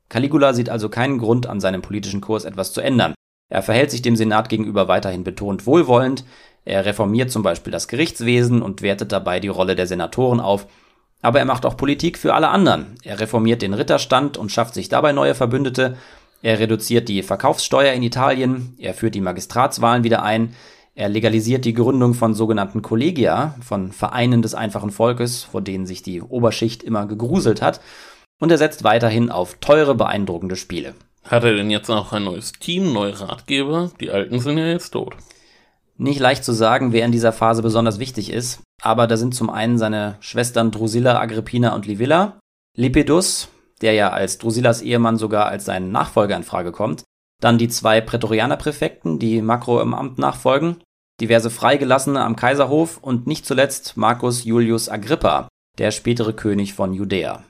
Caligula 0.10 0.54
sieht 0.54 0.70
also 0.70 0.90
keinen 0.90 1.18
Grund 1.18 1.48
an 1.48 1.60
seinem 1.60 1.82
politischen 1.82 2.22
Kurs 2.22 2.46
etwas 2.46 2.74
zu 2.74 2.82
ändern. 2.82 3.14
Er 3.50 3.62
verhält 3.62 3.92
sich 3.92 4.02
dem 4.02 4.16
Senat 4.16 4.50
gegenüber 4.50 4.88
weiterhin 4.88 5.24
betont 5.24 5.66
wohlwollend, 5.66 6.24
er 6.66 6.84
reformiert 6.86 7.30
zum 7.32 7.44
Beispiel 7.44 7.72
das 7.72 7.88
Gerichtswesen 7.88 8.64
und 8.64 8.82
wertet 8.82 9.12
dabei 9.12 9.40
die 9.40 9.48
Rolle 9.48 9.76
der 9.76 9.86
Senatoren 9.86 10.40
auf, 10.40 10.66
aber 11.22 11.40
er 11.40 11.46
macht 11.46 11.66
auch 11.66 11.78
Politik 11.78 12.18
für 12.18 12.34
alle 12.34 12.50
anderen. 12.50 12.96
Er 13.04 13.20
reformiert 13.20 13.62
den 13.62 13.76
Ritterstand 13.76 14.38
und 14.38 14.52
schafft 14.52 14.74
sich 14.74 14.90
dabei 14.90 15.12
neue 15.12 15.36
Verbündete. 15.36 15.96
Er 16.42 16.60
reduziert 16.60 17.08
die 17.08 17.24
Verkaufssteuer 17.24 17.94
in 17.94 18.04
Italien. 18.04 18.76
Er 18.80 18.94
führt 18.94 19.16
die 19.16 19.22
Magistratswahlen 19.22 20.04
wieder 20.04 20.24
ein. 20.24 20.56
Er 20.98 21.10
legalisiert 21.10 21.66
die 21.66 21.74
Gründung 21.74 22.14
von 22.14 22.34
sogenannten 22.34 22.82
Collegia, 22.82 23.56
von 23.62 23.92
Vereinen 23.92 24.42
des 24.42 24.56
einfachen 24.56 24.92
Volkes, 24.92 25.44
vor 25.44 25.62
denen 25.62 25.86
sich 25.86 26.04
die 26.04 26.22
Oberschicht 26.22 26.84
immer 26.84 27.06
gegruselt 27.06 27.62
hat. 27.62 27.82
Und 28.40 28.50
er 28.50 28.58
setzt 28.58 28.86
weiterhin 28.86 29.30
auf 29.30 29.56
teure, 29.60 29.94
beeindruckende 29.94 30.56
Spiele. 30.56 30.96
Hat 31.26 31.44
er 31.44 31.54
denn 31.54 31.70
jetzt 31.70 31.90
auch 31.90 32.14
ein 32.14 32.24
neues 32.24 32.54
Team, 32.54 32.94
neue 32.94 33.20
Ratgeber? 33.20 33.92
Die 34.00 34.10
alten 34.10 34.40
sind 34.40 34.58
ja 34.58 34.68
jetzt 34.68 34.92
tot. 34.92 35.18
Nicht 35.98 36.20
leicht 36.20 36.46
zu 36.46 36.54
sagen, 36.54 36.94
wer 36.94 37.06
in 37.06 37.12
dieser 37.12 37.34
Phase 37.34 37.62
besonders 37.62 38.00
wichtig 38.00 38.32
ist, 38.32 38.62
aber 38.82 39.08
da 39.08 39.18
sind 39.18 39.36
zum 39.36 39.50
einen 39.50 39.78
seine 39.78 40.16
Schwestern 40.22 40.72
Drusilla, 40.72 41.20
Agrippina 41.20 41.76
und 41.76 41.88
Livilla, 41.88 42.40
Lepidus, 42.78 43.50
der 43.82 43.94
ja 43.94 44.12
als 44.12 44.38
Drusillas 44.38 44.82
Ehemann 44.82 45.18
sogar 45.18 45.48
als 45.48 45.66
sein 45.66 45.92
Nachfolger 45.92 46.36
in 46.36 46.44
Frage 46.44 46.72
kommt, 46.72 47.04
dann 47.42 47.58
die 47.58 47.68
zwei 47.68 48.02
Prätorianerpräfekten, 48.02 49.20
die 49.20 49.42
Makro 49.42 49.82
im 49.82 49.94
Amt 49.94 50.18
nachfolgen, 50.18 50.78
diverse 51.22 51.50
Freigelassene 51.50 52.22
am 52.22 52.36
Kaiserhof 52.36 52.98
und 52.98 53.28
nicht 53.28 53.46
zuletzt 53.46 53.98
Marcus 53.98 54.44
Julius 54.44 54.90
Agrippa, 54.90 55.48
der 55.78 55.92
spätere 55.92 56.34
König 56.34 56.74
von 56.74 56.94
Judäa. 56.94 57.44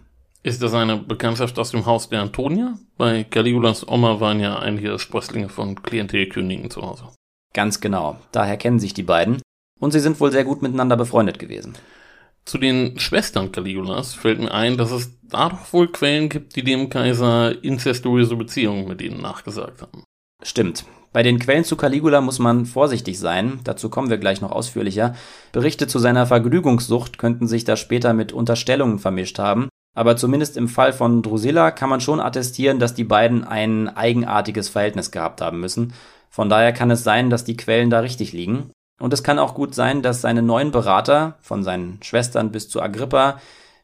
Ist 0.44 0.62
das 0.62 0.76
eine 0.76 0.98
Bekanntschaft 0.98 1.58
aus 1.58 1.72
dem 1.72 1.88
Haus 1.88 2.10
der 2.10 2.22
Antonia? 2.22 2.78
Bei 2.98 3.24
Caligulas 3.24 3.88
Oma 3.88 4.20
waren 4.20 4.40
ja 4.40 4.60
einige 4.60 5.00
Sprösslinge 5.00 5.50
von 5.50 5.82
Klientelkönigen 5.82 6.70
zu 6.70 6.84
Hause. 6.84 7.10
Ganz 7.54 7.82
genau. 7.82 8.20
Daher 8.32 8.58
kennen 8.58 8.80
sich 8.80 8.94
die 8.94 9.02
beiden. 9.02 9.42
Und 9.80 9.92
sie 9.92 10.00
sind 10.00 10.20
wohl 10.20 10.32
sehr 10.32 10.44
gut 10.44 10.62
miteinander 10.62 10.98
befreundet 10.98 11.40
gewesen. 11.40 11.76
Zu 12.46 12.60
den 12.60 13.00
Schwestern 13.00 13.52
Caligulas 13.52 14.14
fällt 14.14 14.40
mir 14.40 14.52
ein, 14.52 14.78
dass 14.78 14.92
es 14.92 15.15
da 15.36 15.50
doch 15.50 15.74
wohl 15.74 15.92
Quellen 15.92 16.30
gibt, 16.30 16.56
die 16.56 16.64
dem 16.64 16.90
Kaiser 16.90 17.64
incestuöse 17.64 18.36
Beziehungen 18.36 18.88
mit 18.88 19.02
ihnen 19.02 19.22
nachgesagt 19.22 19.82
haben. 19.82 20.04
Stimmt. 20.44 20.86
Bei 21.12 21.24
den 21.24 21.40
Quellen 21.40 21.64
zu 21.64 21.78
Caligula 21.78 22.20
muss 22.22 22.40
man 22.40 22.66
vorsichtig 22.66 23.20
sein, 23.20 23.60
dazu 23.64 23.90
kommen 23.90 24.10
wir 24.10 24.18
gleich 24.18 24.42
noch 24.42 24.52
ausführlicher. 24.52 25.16
Berichte 25.54 25.88
zu 25.88 26.00
seiner 26.00 26.26
Vergnügungssucht 26.26 27.18
könnten 27.18 27.48
sich 27.48 27.64
da 27.64 27.78
später 27.78 28.14
mit 28.14 28.34
Unterstellungen 28.34 29.00
vermischt 29.00 29.40
haben, 29.40 29.70
aber 29.96 30.18
zumindest 30.18 30.58
im 30.58 30.68
Fall 30.68 30.92
von 30.92 31.22
Drusilla 31.22 31.72
kann 31.72 31.90
man 31.90 32.02
schon 32.02 32.20
attestieren, 32.20 32.80
dass 32.80 32.94
die 32.94 33.06
beiden 33.06 33.46
ein 33.46 33.88
eigenartiges 33.88 34.68
Verhältnis 34.68 35.12
gehabt 35.12 35.40
haben 35.40 35.62
müssen, 35.62 35.94
von 36.30 36.50
daher 36.50 36.74
kann 36.74 36.92
es 36.92 37.06
sein, 37.06 37.30
dass 37.30 37.46
die 37.46 37.56
Quellen 37.56 37.90
da 37.90 38.02
richtig 38.02 38.34
liegen. 38.34 38.72
Und 39.00 39.14
es 39.14 39.24
kann 39.24 39.40
auch 39.40 39.54
gut 39.56 39.74
sein, 39.74 40.02
dass 40.02 40.20
seine 40.20 40.42
neuen 40.42 40.72
Berater, 40.72 41.38
von 41.40 41.64
seinen 41.64 42.00
Schwestern 42.04 42.52
bis 42.52 42.68
zu 42.68 42.82
Agrippa, 42.82 43.40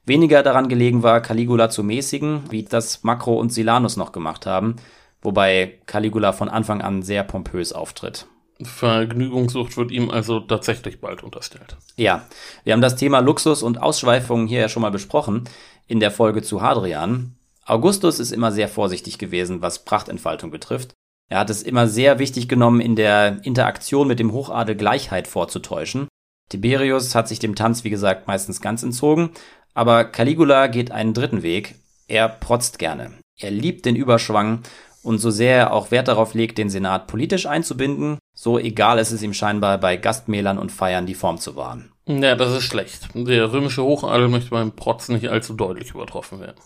weniger 0.05 0.43
daran 0.43 0.69
gelegen 0.69 1.03
war, 1.03 1.21
Caligula 1.21 1.69
zu 1.69 1.83
mäßigen, 1.83 2.43
wie 2.49 2.63
das 2.63 3.03
Makro 3.03 3.39
und 3.39 3.51
Silanus 3.53 3.97
noch 3.97 4.11
gemacht 4.11 4.45
haben, 4.45 4.75
wobei 5.21 5.79
Caligula 5.85 6.33
von 6.33 6.49
Anfang 6.49 6.81
an 6.81 7.03
sehr 7.03 7.23
pompös 7.23 7.73
auftritt. 7.73 8.27
Vergnügungssucht 8.63 9.77
wird 9.77 9.91
ihm 9.91 10.09
also 10.09 10.39
tatsächlich 10.39 11.01
bald 11.01 11.23
unterstellt. 11.23 11.77
Ja, 11.95 12.27
wir 12.63 12.73
haben 12.73 12.81
das 12.81 12.95
Thema 12.95 13.19
Luxus 13.19 13.63
und 13.63 13.81
Ausschweifungen 13.81 14.47
hier 14.47 14.59
ja 14.59 14.69
schon 14.69 14.81
mal 14.81 14.91
besprochen 14.91 15.45
in 15.87 15.99
der 15.99 16.11
Folge 16.11 16.41
zu 16.41 16.61
Hadrian. 16.61 17.35
Augustus 17.65 18.19
ist 18.19 18.31
immer 18.31 18.51
sehr 18.51 18.67
vorsichtig 18.67 19.17
gewesen, 19.17 19.61
was 19.61 19.85
Prachtentfaltung 19.85 20.51
betrifft. 20.51 20.93
Er 21.29 21.39
hat 21.39 21.49
es 21.49 21.63
immer 21.63 21.87
sehr 21.87 22.19
wichtig 22.19 22.49
genommen, 22.49 22.81
in 22.81 22.95
der 22.95 23.39
Interaktion 23.43 24.07
mit 24.07 24.19
dem 24.19 24.33
Hochadel 24.33 24.75
Gleichheit 24.75 25.27
vorzutäuschen. 25.27 26.07
Tiberius 26.49 27.15
hat 27.15 27.29
sich 27.29 27.39
dem 27.39 27.55
Tanz, 27.55 27.85
wie 27.85 27.89
gesagt, 27.89 28.27
meistens 28.27 28.59
ganz 28.59 28.83
entzogen, 28.83 29.29
aber 29.73 30.05
Caligula 30.05 30.67
geht 30.67 30.91
einen 30.91 31.13
dritten 31.13 31.43
Weg. 31.43 31.75
Er 32.07 32.27
protzt 32.29 32.79
gerne. 32.79 33.11
Er 33.39 33.51
liebt 33.51 33.85
den 33.85 33.95
Überschwang 33.95 34.61
und 35.03 35.17
so 35.17 35.31
sehr 35.31 35.57
er 35.57 35.73
auch 35.73 35.91
Wert 35.91 36.07
darauf 36.07 36.33
legt, 36.33 36.57
den 36.57 36.69
Senat 36.69 37.07
politisch 37.07 37.45
einzubinden, 37.45 38.19
so 38.35 38.59
egal 38.59 38.99
ist 38.99 39.11
es 39.11 39.23
ihm 39.23 39.33
scheinbar 39.33 39.77
bei 39.79 39.97
Gastmählern 39.97 40.57
und 40.57 40.71
Feiern 40.71 41.05
die 41.05 41.15
Form 41.15 41.37
zu 41.37 41.55
wahren. 41.55 41.91
Ja, 42.07 42.35
das 42.35 42.51
ist 42.55 42.63
schlecht. 42.63 43.09
Der 43.13 43.51
römische 43.51 43.83
Hochadel 43.83 44.27
möchte 44.27 44.51
beim 44.51 44.75
Protz 44.75 45.09
nicht 45.09 45.29
allzu 45.29 45.53
deutlich 45.53 45.91
übertroffen 45.91 46.39
werden. 46.39 46.59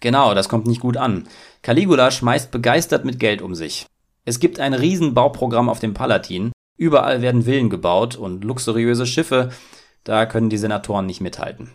Genau, 0.00 0.34
das 0.34 0.48
kommt 0.48 0.66
nicht 0.66 0.80
gut 0.80 0.96
an. 0.96 1.28
Caligula 1.62 2.10
schmeißt 2.10 2.50
begeistert 2.50 3.04
mit 3.04 3.18
Geld 3.18 3.40
um 3.40 3.54
sich. 3.54 3.86
Es 4.24 4.40
gibt 4.40 4.60
ein 4.60 4.74
Riesenbauprogramm 4.74 5.68
auf 5.68 5.78
dem 5.78 5.94
Palatin. 5.94 6.52
Überall 6.76 7.22
werden 7.22 7.42
Villen 7.42 7.70
gebaut 7.70 8.16
und 8.16 8.44
luxuriöse 8.44 9.06
Schiffe. 9.06 9.50
Da 10.04 10.26
können 10.26 10.50
die 10.50 10.58
Senatoren 10.58 11.06
nicht 11.06 11.20
mithalten. 11.20 11.70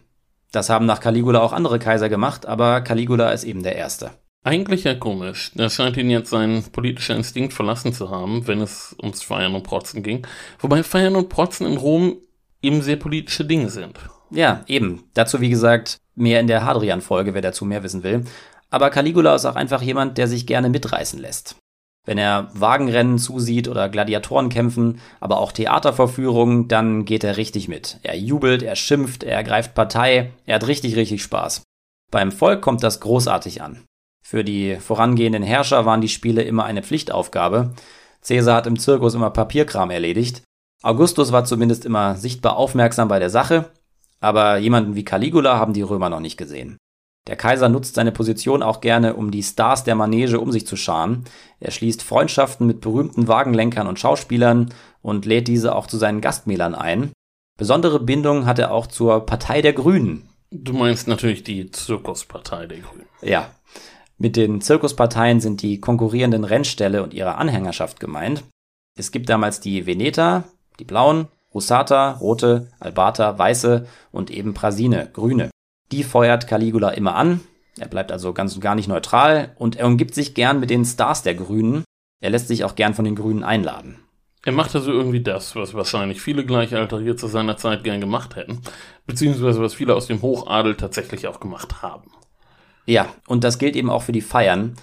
Das 0.57 0.71
haben 0.71 0.87
nach 0.87 1.01
Caligula 1.01 1.41
auch 1.41 1.53
andere 1.53 1.77
Kaiser 1.77 2.09
gemacht, 2.09 2.47
aber 2.47 2.81
Caligula 2.81 3.29
ist 3.29 3.43
eben 3.43 3.61
der 3.61 3.75
Erste. 3.75 4.09
Eigentlich 4.43 4.85
ja 4.85 4.95
komisch. 4.95 5.51
Er 5.55 5.69
scheint 5.69 5.97
ihn 5.97 6.09
jetzt 6.09 6.31
sein 6.31 6.63
politischer 6.71 7.15
Instinkt 7.15 7.53
verlassen 7.53 7.93
zu 7.93 8.09
haben, 8.09 8.47
wenn 8.47 8.59
es 8.59 8.95
ums 8.99 9.21
Feiern 9.21 9.53
und 9.53 9.61
Protzen 9.61 10.01
ging. 10.01 10.25
Wobei 10.57 10.81
Feiern 10.81 11.15
und 11.15 11.29
Protzen 11.29 11.67
in 11.67 11.77
Rom 11.77 12.17
eben 12.63 12.81
sehr 12.81 12.95
politische 12.95 13.45
Dinge 13.45 13.69
sind. 13.69 13.99
Ja, 14.31 14.63
eben. 14.65 15.03
Dazu, 15.13 15.41
wie 15.41 15.49
gesagt, 15.49 15.99
mehr 16.15 16.39
in 16.39 16.47
der 16.47 16.65
Hadrian-Folge, 16.65 17.35
wer 17.35 17.43
dazu 17.43 17.63
mehr 17.63 17.83
wissen 17.83 18.01
will. 18.01 18.25
Aber 18.71 18.89
Caligula 18.89 19.35
ist 19.35 19.45
auch 19.45 19.55
einfach 19.55 19.83
jemand, 19.83 20.17
der 20.17 20.27
sich 20.27 20.47
gerne 20.47 20.69
mitreißen 20.69 21.19
lässt. 21.19 21.55
Wenn 22.07 22.17
er 22.17 22.47
Wagenrennen 22.53 23.19
zusieht 23.19 23.67
oder 23.67 23.89
Gladiatoren 23.89 24.47
kämpfen, 24.47 25.01
aber 25.19 25.39
auch 25.39 25.51
Theaterverführungen, 25.51 26.69
dann 26.69 27.03
geht 27.03 27.25
er 27.25 27.35
richtig 27.35 27.67
mit. 27.67 27.99
Er 28.01 28.17
jubelt, 28.17 28.63
er 28.63 28.77
schimpft, 28.77 29.23
er 29.23 29.35
ergreift 29.35 29.75
Partei, 29.75 30.31
er 30.45 30.55
hat 30.55 30.67
richtig, 30.67 30.95
richtig 30.95 31.21
Spaß. 31.21 31.63
Beim 32.09 32.31
Volk 32.31 32.61
kommt 32.61 32.81
das 32.81 33.01
großartig 33.01 33.61
an. 33.61 33.83
Für 34.25 34.45
die 34.45 34.77
vorangehenden 34.77 35.43
Herrscher 35.43 35.85
waren 35.85 35.99
die 35.99 36.07
Spiele 36.07 36.43
immer 36.43 36.63
eine 36.63 36.81
Pflichtaufgabe. 36.81 37.73
Caesar 38.25 38.55
hat 38.55 38.67
im 38.67 38.79
Zirkus 38.79 39.13
immer 39.13 39.29
Papierkram 39.29 39.91
erledigt. 39.91 40.43
Augustus 40.83 41.33
war 41.33 41.43
zumindest 41.43 41.85
immer 41.85 42.15
sichtbar 42.15 42.55
aufmerksam 42.55 43.09
bei 43.09 43.19
der 43.19 43.29
Sache, 43.29 43.69
aber 44.21 44.57
jemanden 44.57 44.95
wie 44.95 45.03
Caligula 45.03 45.57
haben 45.57 45.73
die 45.73 45.81
Römer 45.81 46.09
noch 46.09 46.21
nicht 46.21 46.37
gesehen. 46.37 46.77
Der 47.27 47.35
Kaiser 47.35 47.67
nutzt 47.67 47.95
seine 47.95 48.13
Position 48.13 48.63
auch 48.63 48.79
gerne, 48.79 49.15
um 49.15 49.31
die 49.31 49.43
Stars 49.43 49.83
der 49.83 49.95
Manege 49.95 50.39
um 50.39 50.51
sich 50.51 50.65
zu 50.65 50.77
scharen. 50.77 51.25
Er 51.59 51.71
schließt 51.71 52.01
Freundschaften 52.01 52.65
mit 52.65 52.81
berühmten 52.81 53.27
Wagenlenkern 53.27 53.87
und 53.87 53.99
Schauspielern 53.99 54.73
und 55.01 55.25
lädt 55.25 55.47
diese 55.47 55.75
auch 55.75 55.87
zu 55.87 55.97
seinen 55.97 56.21
Gastmählern 56.21 56.73
ein. 56.73 57.11
Besondere 57.57 57.99
Bindung 57.99 58.45
hat 58.45 58.59
er 58.59 58.71
auch 58.71 58.87
zur 58.87 59.25
Partei 59.25 59.61
der 59.61 59.73
Grünen. 59.73 60.29
Du 60.51 60.73
meinst 60.73 61.07
natürlich 61.07 61.43
die 61.43 61.69
Zirkuspartei 61.71 62.67
der 62.67 62.79
Grünen. 62.79 63.07
Ja. 63.21 63.49
Mit 64.17 64.35
den 64.35 64.61
Zirkusparteien 64.61 65.41
sind 65.41 65.61
die 65.61 65.81
konkurrierenden 65.81 66.43
Rennställe 66.43 67.03
und 67.03 67.13
ihre 67.13 67.35
Anhängerschaft 67.35 67.99
gemeint. 67.99 68.43
Es 68.97 69.11
gibt 69.11 69.29
damals 69.29 69.59
die 69.59 69.85
Veneta, 69.85 70.45
die 70.79 70.85
blauen, 70.85 71.27
Rusata, 71.53 72.11
rote, 72.13 72.69
Albata, 72.79 73.37
weiße 73.37 73.87
und 74.11 74.31
eben 74.31 74.53
Prasine, 74.53 75.09
grüne. 75.11 75.49
Die 75.91 76.03
feuert 76.03 76.47
Caligula 76.47 76.89
immer 76.89 77.15
an. 77.15 77.41
Er 77.79 77.87
bleibt 77.87 78.11
also 78.11 78.33
ganz 78.33 78.55
und 78.55 78.61
gar 78.61 78.75
nicht 78.75 78.87
neutral 78.87 79.55
und 79.57 79.75
er 79.75 79.87
umgibt 79.87 80.13
sich 80.13 80.33
gern 80.33 80.59
mit 80.59 80.69
den 80.69 80.83
Stars 80.83 81.23
der 81.23 81.35
Grünen. 81.35 81.83
Er 82.19 82.31
lässt 82.31 82.47
sich 82.47 82.63
auch 82.63 82.75
gern 82.75 82.93
von 82.93 83.05
den 83.05 83.15
Grünen 83.15 83.43
einladen. 83.43 83.99
Er 84.43 84.53
macht 84.53 84.75
also 84.75 84.91
irgendwie 84.91 85.21
das, 85.21 85.55
was 85.55 85.73
wahrscheinlich 85.73 86.21
viele 86.21 86.45
Gleichaltrige 86.45 87.15
zu 87.15 87.27
seiner 87.27 87.57
Zeit 87.57 87.83
gern 87.83 88.01
gemacht 88.01 88.35
hätten, 88.35 88.61
beziehungsweise 89.05 89.61
was 89.61 89.73
viele 89.73 89.95
aus 89.95 90.07
dem 90.07 90.21
Hochadel 90.21 90.75
tatsächlich 90.75 91.27
auch 91.27 91.39
gemacht 91.39 91.81
haben. 91.81 92.11
Ja, 92.85 93.07
und 93.27 93.43
das 93.43 93.59
gilt 93.59 93.75
eben 93.75 93.89
auch 93.89 94.03
für 94.03 94.13
die 94.13 94.21
Feiern, 94.21 94.75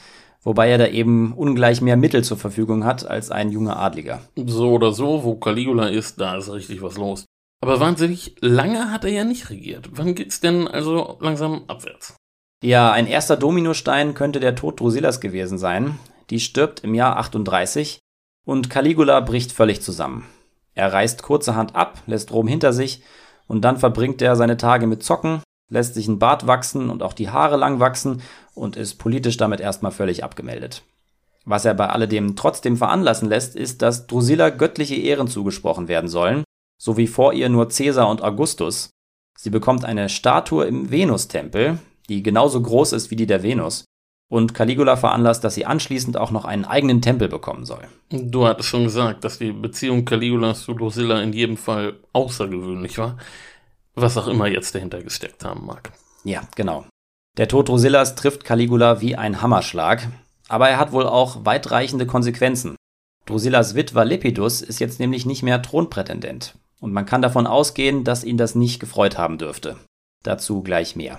wobei 0.42 0.68
er 0.68 0.78
da 0.78 0.86
eben 0.86 1.32
ungleich 1.32 1.80
mehr 1.80 1.96
Mittel 1.96 2.22
zur 2.22 2.36
Verfügung 2.36 2.84
hat 2.84 3.06
als 3.06 3.30
ein 3.30 3.50
junger 3.50 3.78
Adliger. 3.78 4.20
So 4.36 4.72
oder 4.72 4.92
so, 4.92 5.24
wo 5.24 5.36
Caligula 5.36 5.88
ist, 5.88 6.20
da 6.20 6.36
ist 6.36 6.52
richtig 6.52 6.82
was 6.82 6.98
los. 6.98 7.24
Aber 7.64 7.80
wahnsinnig 7.80 8.36
lange 8.40 8.92
hat 8.92 9.06
er 9.06 9.10
ja 9.10 9.24
nicht 9.24 9.48
regiert. 9.48 9.88
Wann 9.92 10.14
geht's 10.14 10.38
denn 10.38 10.68
also 10.68 11.16
langsam 11.22 11.64
abwärts? 11.66 12.14
Ja, 12.62 12.92
ein 12.92 13.06
erster 13.06 13.38
Dominostein 13.38 14.12
könnte 14.12 14.38
der 14.38 14.54
Tod 14.54 14.80
Drusillas 14.80 15.18
gewesen 15.18 15.56
sein. 15.56 15.98
Die 16.28 16.40
stirbt 16.40 16.84
im 16.84 16.92
Jahr 16.92 17.16
38 17.16 18.00
und 18.44 18.68
Caligula 18.68 19.18
bricht 19.20 19.50
völlig 19.50 19.80
zusammen. 19.80 20.26
Er 20.74 20.92
reist 20.92 21.22
kurzerhand 21.22 21.74
ab, 21.74 22.02
lässt 22.06 22.32
Rom 22.32 22.48
hinter 22.48 22.74
sich 22.74 23.02
und 23.46 23.62
dann 23.62 23.78
verbringt 23.78 24.20
er 24.20 24.36
seine 24.36 24.58
Tage 24.58 24.86
mit 24.86 25.02
Zocken, 25.02 25.42
lässt 25.70 25.94
sich 25.94 26.06
ein 26.06 26.18
Bart 26.18 26.46
wachsen 26.46 26.90
und 26.90 27.02
auch 27.02 27.14
die 27.14 27.30
Haare 27.30 27.56
lang 27.56 27.80
wachsen 27.80 28.20
und 28.52 28.76
ist 28.76 28.96
politisch 28.96 29.38
damit 29.38 29.60
erstmal 29.60 29.92
völlig 29.92 30.22
abgemeldet. 30.22 30.82
Was 31.46 31.64
er 31.64 31.72
bei 31.72 31.88
alledem 31.88 32.36
trotzdem 32.36 32.76
veranlassen 32.76 33.30
lässt, 33.30 33.56
ist, 33.56 33.80
dass 33.80 34.06
Drusilla 34.06 34.50
göttliche 34.50 34.96
Ehren 34.96 35.28
zugesprochen 35.28 35.88
werden 35.88 36.10
sollen 36.10 36.44
so 36.84 36.98
wie 36.98 37.06
vor 37.06 37.32
ihr 37.32 37.48
nur 37.48 37.68
Caesar 37.70 38.10
und 38.10 38.22
Augustus. 38.22 38.90
Sie 39.38 39.48
bekommt 39.48 39.86
eine 39.86 40.10
Statue 40.10 40.66
im 40.66 40.90
Venustempel, 40.90 41.78
die 42.10 42.22
genauso 42.22 42.60
groß 42.60 42.92
ist 42.92 43.10
wie 43.10 43.16
die 43.16 43.26
der 43.26 43.42
Venus. 43.42 43.86
Und 44.30 44.52
Caligula 44.52 44.96
veranlasst, 44.96 45.44
dass 45.44 45.54
sie 45.54 45.64
anschließend 45.64 46.18
auch 46.18 46.30
noch 46.30 46.44
einen 46.44 46.66
eigenen 46.66 47.00
Tempel 47.00 47.28
bekommen 47.28 47.64
soll. 47.64 47.88
Du 48.10 48.46
hattest 48.46 48.68
schon 48.68 48.84
gesagt, 48.84 49.24
dass 49.24 49.38
die 49.38 49.52
Beziehung 49.52 50.04
Caligulas 50.04 50.64
zu 50.64 50.74
Drusilla 50.74 51.22
in 51.22 51.32
jedem 51.32 51.56
Fall 51.56 52.00
außergewöhnlich 52.12 52.98
war. 52.98 53.16
Was 53.94 54.18
auch 54.18 54.28
immer 54.28 54.48
jetzt 54.48 54.74
dahinter 54.74 55.02
gesteckt 55.02 55.42
haben 55.42 55.64
mag. 55.64 55.90
Ja, 56.22 56.42
genau. 56.54 56.84
Der 57.38 57.48
Tod 57.48 57.70
Drusillas 57.70 58.14
trifft 58.14 58.44
Caligula 58.44 59.00
wie 59.00 59.16
ein 59.16 59.40
Hammerschlag, 59.40 60.06
aber 60.48 60.68
er 60.68 60.78
hat 60.78 60.92
wohl 60.92 61.06
auch 61.06 61.46
weitreichende 61.46 62.04
Konsequenzen. 62.04 62.76
Drusillas 63.24 63.74
Witwer 63.74 64.04
Lepidus 64.04 64.60
ist 64.60 64.80
jetzt 64.80 65.00
nämlich 65.00 65.24
nicht 65.24 65.42
mehr 65.42 65.62
Thronprätendent 65.62 66.54
und 66.84 66.92
man 66.92 67.06
kann 67.06 67.22
davon 67.22 67.46
ausgehen, 67.46 68.04
dass 68.04 68.24
ihn 68.24 68.36
das 68.36 68.54
nicht 68.54 68.78
gefreut 68.78 69.16
haben 69.16 69.38
dürfte. 69.38 69.78
Dazu 70.22 70.62
gleich 70.62 70.96
mehr. 70.96 71.18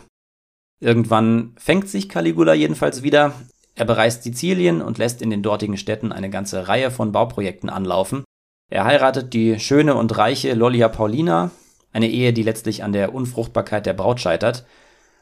Irgendwann 0.79 1.55
fängt 1.57 1.89
sich 1.89 2.07
Caligula 2.07 2.53
jedenfalls 2.53 3.01
wieder. 3.01 3.33
Er 3.73 3.85
bereist 3.85 4.21
Sizilien 4.21 4.83
und 4.83 4.99
lässt 4.99 5.23
in 5.23 5.31
den 5.31 5.41
dortigen 5.41 5.77
Städten 5.77 6.11
eine 6.11 6.29
ganze 6.29 6.67
Reihe 6.67 6.91
von 6.91 7.11
Bauprojekten 7.11 7.71
anlaufen. 7.71 8.23
Er 8.69 8.85
heiratet 8.85 9.33
die 9.33 9.59
schöne 9.59 9.95
und 9.95 10.15
reiche 10.15 10.53
Lollia 10.53 10.87
Paulina, 10.87 11.49
eine 11.91 12.11
Ehe, 12.11 12.31
die 12.31 12.43
letztlich 12.43 12.83
an 12.83 12.93
der 12.93 13.15
Unfruchtbarkeit 13.15 13.87
der 13.87 13.93
Braut 13.93 14.19
scheitert, 14.19 14.65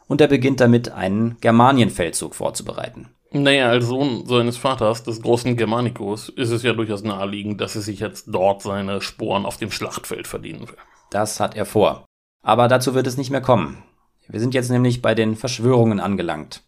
und 0.08 0.20
er 0.20 0.28
beginnt 0.28 0.60
damit, 0.60 0.92
einen 0.92 1.38
Germanienfeldzug 1.40 2.36
vorzubereiten. 2.36 3.08
Naja, 3.36 3.70
als 3.70 3.88
Sohn 3.88 4.28
seines 4.28 4.58
Vaters, 4.58 5.02
des 5.02 5.20
großen 5.20 5.58
Germanicus, 5.58 6.30
ist 6.30 6.52
es 6.52 6.62
ja 6.62 6.74
durchaus 6.74 7.02
naheliegend, 7.02 7.60
dass 7.60 7.76
er 7.76 7.82
sich 7.82 8.00
jetzt 8.00 8.26
dort 8.28 8.62
seine 8.62 9.02
Sporen 9.02 9.48
auf 9.48 9.58
dem 9.58 9.72
Schlachtfeld 9.72 10.28
verdienen 10.28 10.68
will. 10.68 10.78
Das 11.10 11.40
hat 11.40 11.56
er 11.56 11.66
vor. 11.66 12.06
Aber 12.44 12.68
dazu 12.68 12.94
wird 12.94 13.08
es 13.08 13.18
nicht 13.18 13.32
mehr 13.32 13.42
kommen. 13.42 13.82
Wir 14.28 14.40
sind 14.40 14.54
jetzt 14.54 14.70
nämlich 14.70 15.02
bei 15.02 15.16
den 15.16 15.36
Verschwörungen 15.36 16.00
angelangt. 16.00 16.62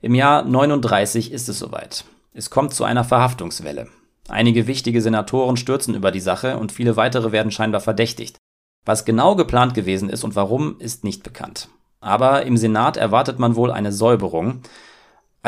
Im 0.00 0.14
Jahr 0.14 0.44
39 0.44 1.32
ist 1.32 1.48
es 1.48 1.58
soweit. 1.58 2.04
Es 2.32 2.48
kommt 2.48 2.74
zu 2.74 2.84
einer 2.84 3.02
Verhaftungswelle. 3.02 3.88
Einige 4.28 4.68
wichtige 4.68 5.02
Senatoren 5.02 5.56
stürzen 5.56 5.96
über 5.96 6.12
die 6.12 6.20
Sache 6.20 6.58
und 6.58 6.70
viele 6.70 6.96
weitere 6.96 7.32
werden 7.32 7.50
scheinbar 7.50 7.80
verdächtigt. 7.80 8.36
Was 8.84 9.04
genau 9.04 9.34
geplant 9.34 9.74
gewesen 9.74 10.10
ist 10.10 10.22
und 10.22 10.36
warum, 10.36 10.78
ist 10.78 11.02
nicht 11.02 11.24
bekannt. 11.24 11.68
Aber 12.00 12.42
im 12.42 12.56
Senat 12.56 12.96
erwartet 12.96 13.40
man 13.40 13.56
wohl 13.56 13.72
eine 13.72 13.90
Säuberung, 13.90 14.62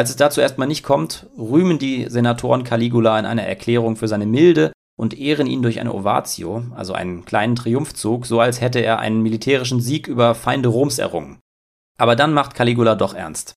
als 0.00 0.08
es 0.08 0.16
dazu 0.16 0.40
erstmal 0.40 0.66
nicht 0.66 0.82
kommt, 0.82 1.26
rühmen 1.36 1.78
die 1.78 2.08
Senatoren 2.08 2.64
Caligula 2.64 3.18
in 3.18 3.26
einer 3.26 3.42
Erklärung 3.42 3.96
für 3.96 4.08
seine 4.08 4.24
Milde 4.24 4.72
und 4.98 5.12
ehren 5.12 5.46
ihn 5.46 5.60
durch 5.60 5.78
eine 5.78 5.92
Ovatio, 5.92 6.62
also 6.74 6.94
einen 6.94 7.26
kleinen 7.26 7.54
Triumphzug, 7.54 8.24
so 8.24 8.40
als 8.40 8.62
hätte 8.62 8.78
er 8.78 8.98
einen 8.98 9.22
militärischen 9.22 9.78
Sieg 9.82 10.08
über 10.08 10.34
Feinde 10.34 10.70
Roms 10.70 10.98
errungen. 10.98 11.38
Aber 11.98 12.16
dann 12.16 12.32
macht 12.32 12.54
Caligula 12.54 12.94
doch 12.94 13.12
ernst. 13.12 13.52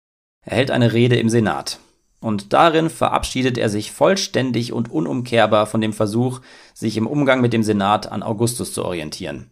Er 0.45 0.57
hält 0.57 0.69
eine 0.69 0.91
Rede 0.91 1.15
im 1.15 1.29
Senat. 1.29 1.79
Und 2.19 2.51
darin 2.51 2.89
verabschiedet 2.89 3.57
er 3.57 3.69
sich 3.69 3.93
vollständig 3.93 4.73
und 4.73 4.91
unumkehrbar 4.91 5.65
von 5.65 5.79
dem 5.79 5.93
Versuch, 5.93 6.41
sich 6.73 6.97
im 6.97 7.07
Umgang 7.07 7.39
mit 7.39 7.53
dem 7.53 7.63
Senat 7.63 8.11
an 8.11 8.21
Augustus 8.21 8.73
zu 8.73 8.83
orientieren. 8.83 9.49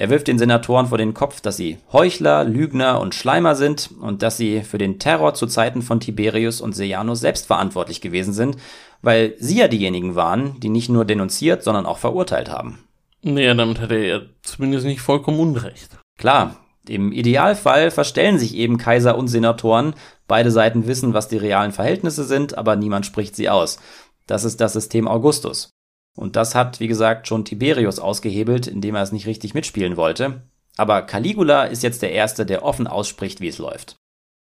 Er 0.00 0.08
wirft 0.08 0.28
den 0.28 0.38
Senatoren 0.38 0.86
vor 0.86 0.96
den 0.96 1.12
Kopf, 1.12 1.42
dass 1.42 1.58
sie 1.58 1.76
Heuchler, 1.92 2.44
Lügner 2.44 3.02
und 3.02 3.14
Schleimer 3.14 3.54
sind 3.54 3.90
und 4.00 4.22
dass 4.22 4.38
sie 4.38 4.62
für 4.62 4.78
den 4.78 4.98
Terror 4.98 5.34
zu 5.34 5.46
Zeiten 5.46 5.82
von 5.82 6.00
Tiberius 6.00 6.62
und 6.62 6.74
Sejanus 6.74 7.20
selbst 7.20 7.46
verantwortlich 7.46 8.00
gewesen 8.00 8.32
sind, 8.32 8.56
weil 9.02 9.34
sie 9.38 9.58
ja 9.58 9.68
diejenigen 9.68 10.14
waren, 10.14 10.58
die 10.58 10.70
nicht 10.70 10.88
nur 10.88 11.04
denunziert, 11.04 11.62
sondern 11.62 11.84
auch 11.84 11.98
verurteilt 11.98 12.50
haben. 12.50 12.78
Naja, 13.20 13.52
damit 13.52 13.78
hat 13.78 13.90
er 13.90 14.06
ja 14.06 14.20
zumindest 14.40 14.86
nicht 14.86 15.02
vollkommen 15.02 15.38
Unrecht. 15.38 15.98
Klar, 16.16 16.56
im 16.88 17.12
Idealfall 17.12 17.90
verstellen 17.90 18.38
sich 18.38 18.56
eben 18.56 18.78
Kaiser 18.78 19.18
und 19.18 19.28
Senatoren, 19.28 19.92
beide 20.26 20.50
Seiten 20.50 20.86
wissen, 20.86 21.12
was 21.12 21.28
die 21.28 21.36
realen 21.36 21.72
Verhältnisse 21.72 22.24
sind, 22.24 22.56
aber 22.56 22.74
niemand 22.74 23.04
spricht 23.04 23.36
sie 23.36 23.50
aus. 23.50 23.78
Das 24.26 24.44
ist 24.44 24.62
das 24.62 24.72
System 24.72 25.06
Augustus. 25.06 25.68
Und 26.16 26.36
das 26.36 26.54
hat, 26.54 26.80
wie 26.80 26.88
gesagt, 26.88 27.28
schon 27.28 27.44
Tiberius 27.44 27.98
ausgehebelt, 27.98 28.66
indem 28.66 28.94
er 28.94 29.02
es 29.02 29.12
nicht 29.12 29.26
richtig 29.26 29.54
mitspielen 29.54 29.96
wollte. 29.96 30.42
Aber 30.76 31.02
Caligula 31.02 31.64
ist 31.64 31.82
jetzt 31.82 32.02
der 32.02 32.12
Erste, 32.12 32.46
der 32.46 32.64
offen 32.64 32.86
ausspricht, 32.86 33.40
wie 33.40 33.48
es 33.48 33.58
läuft. 33.58 33.96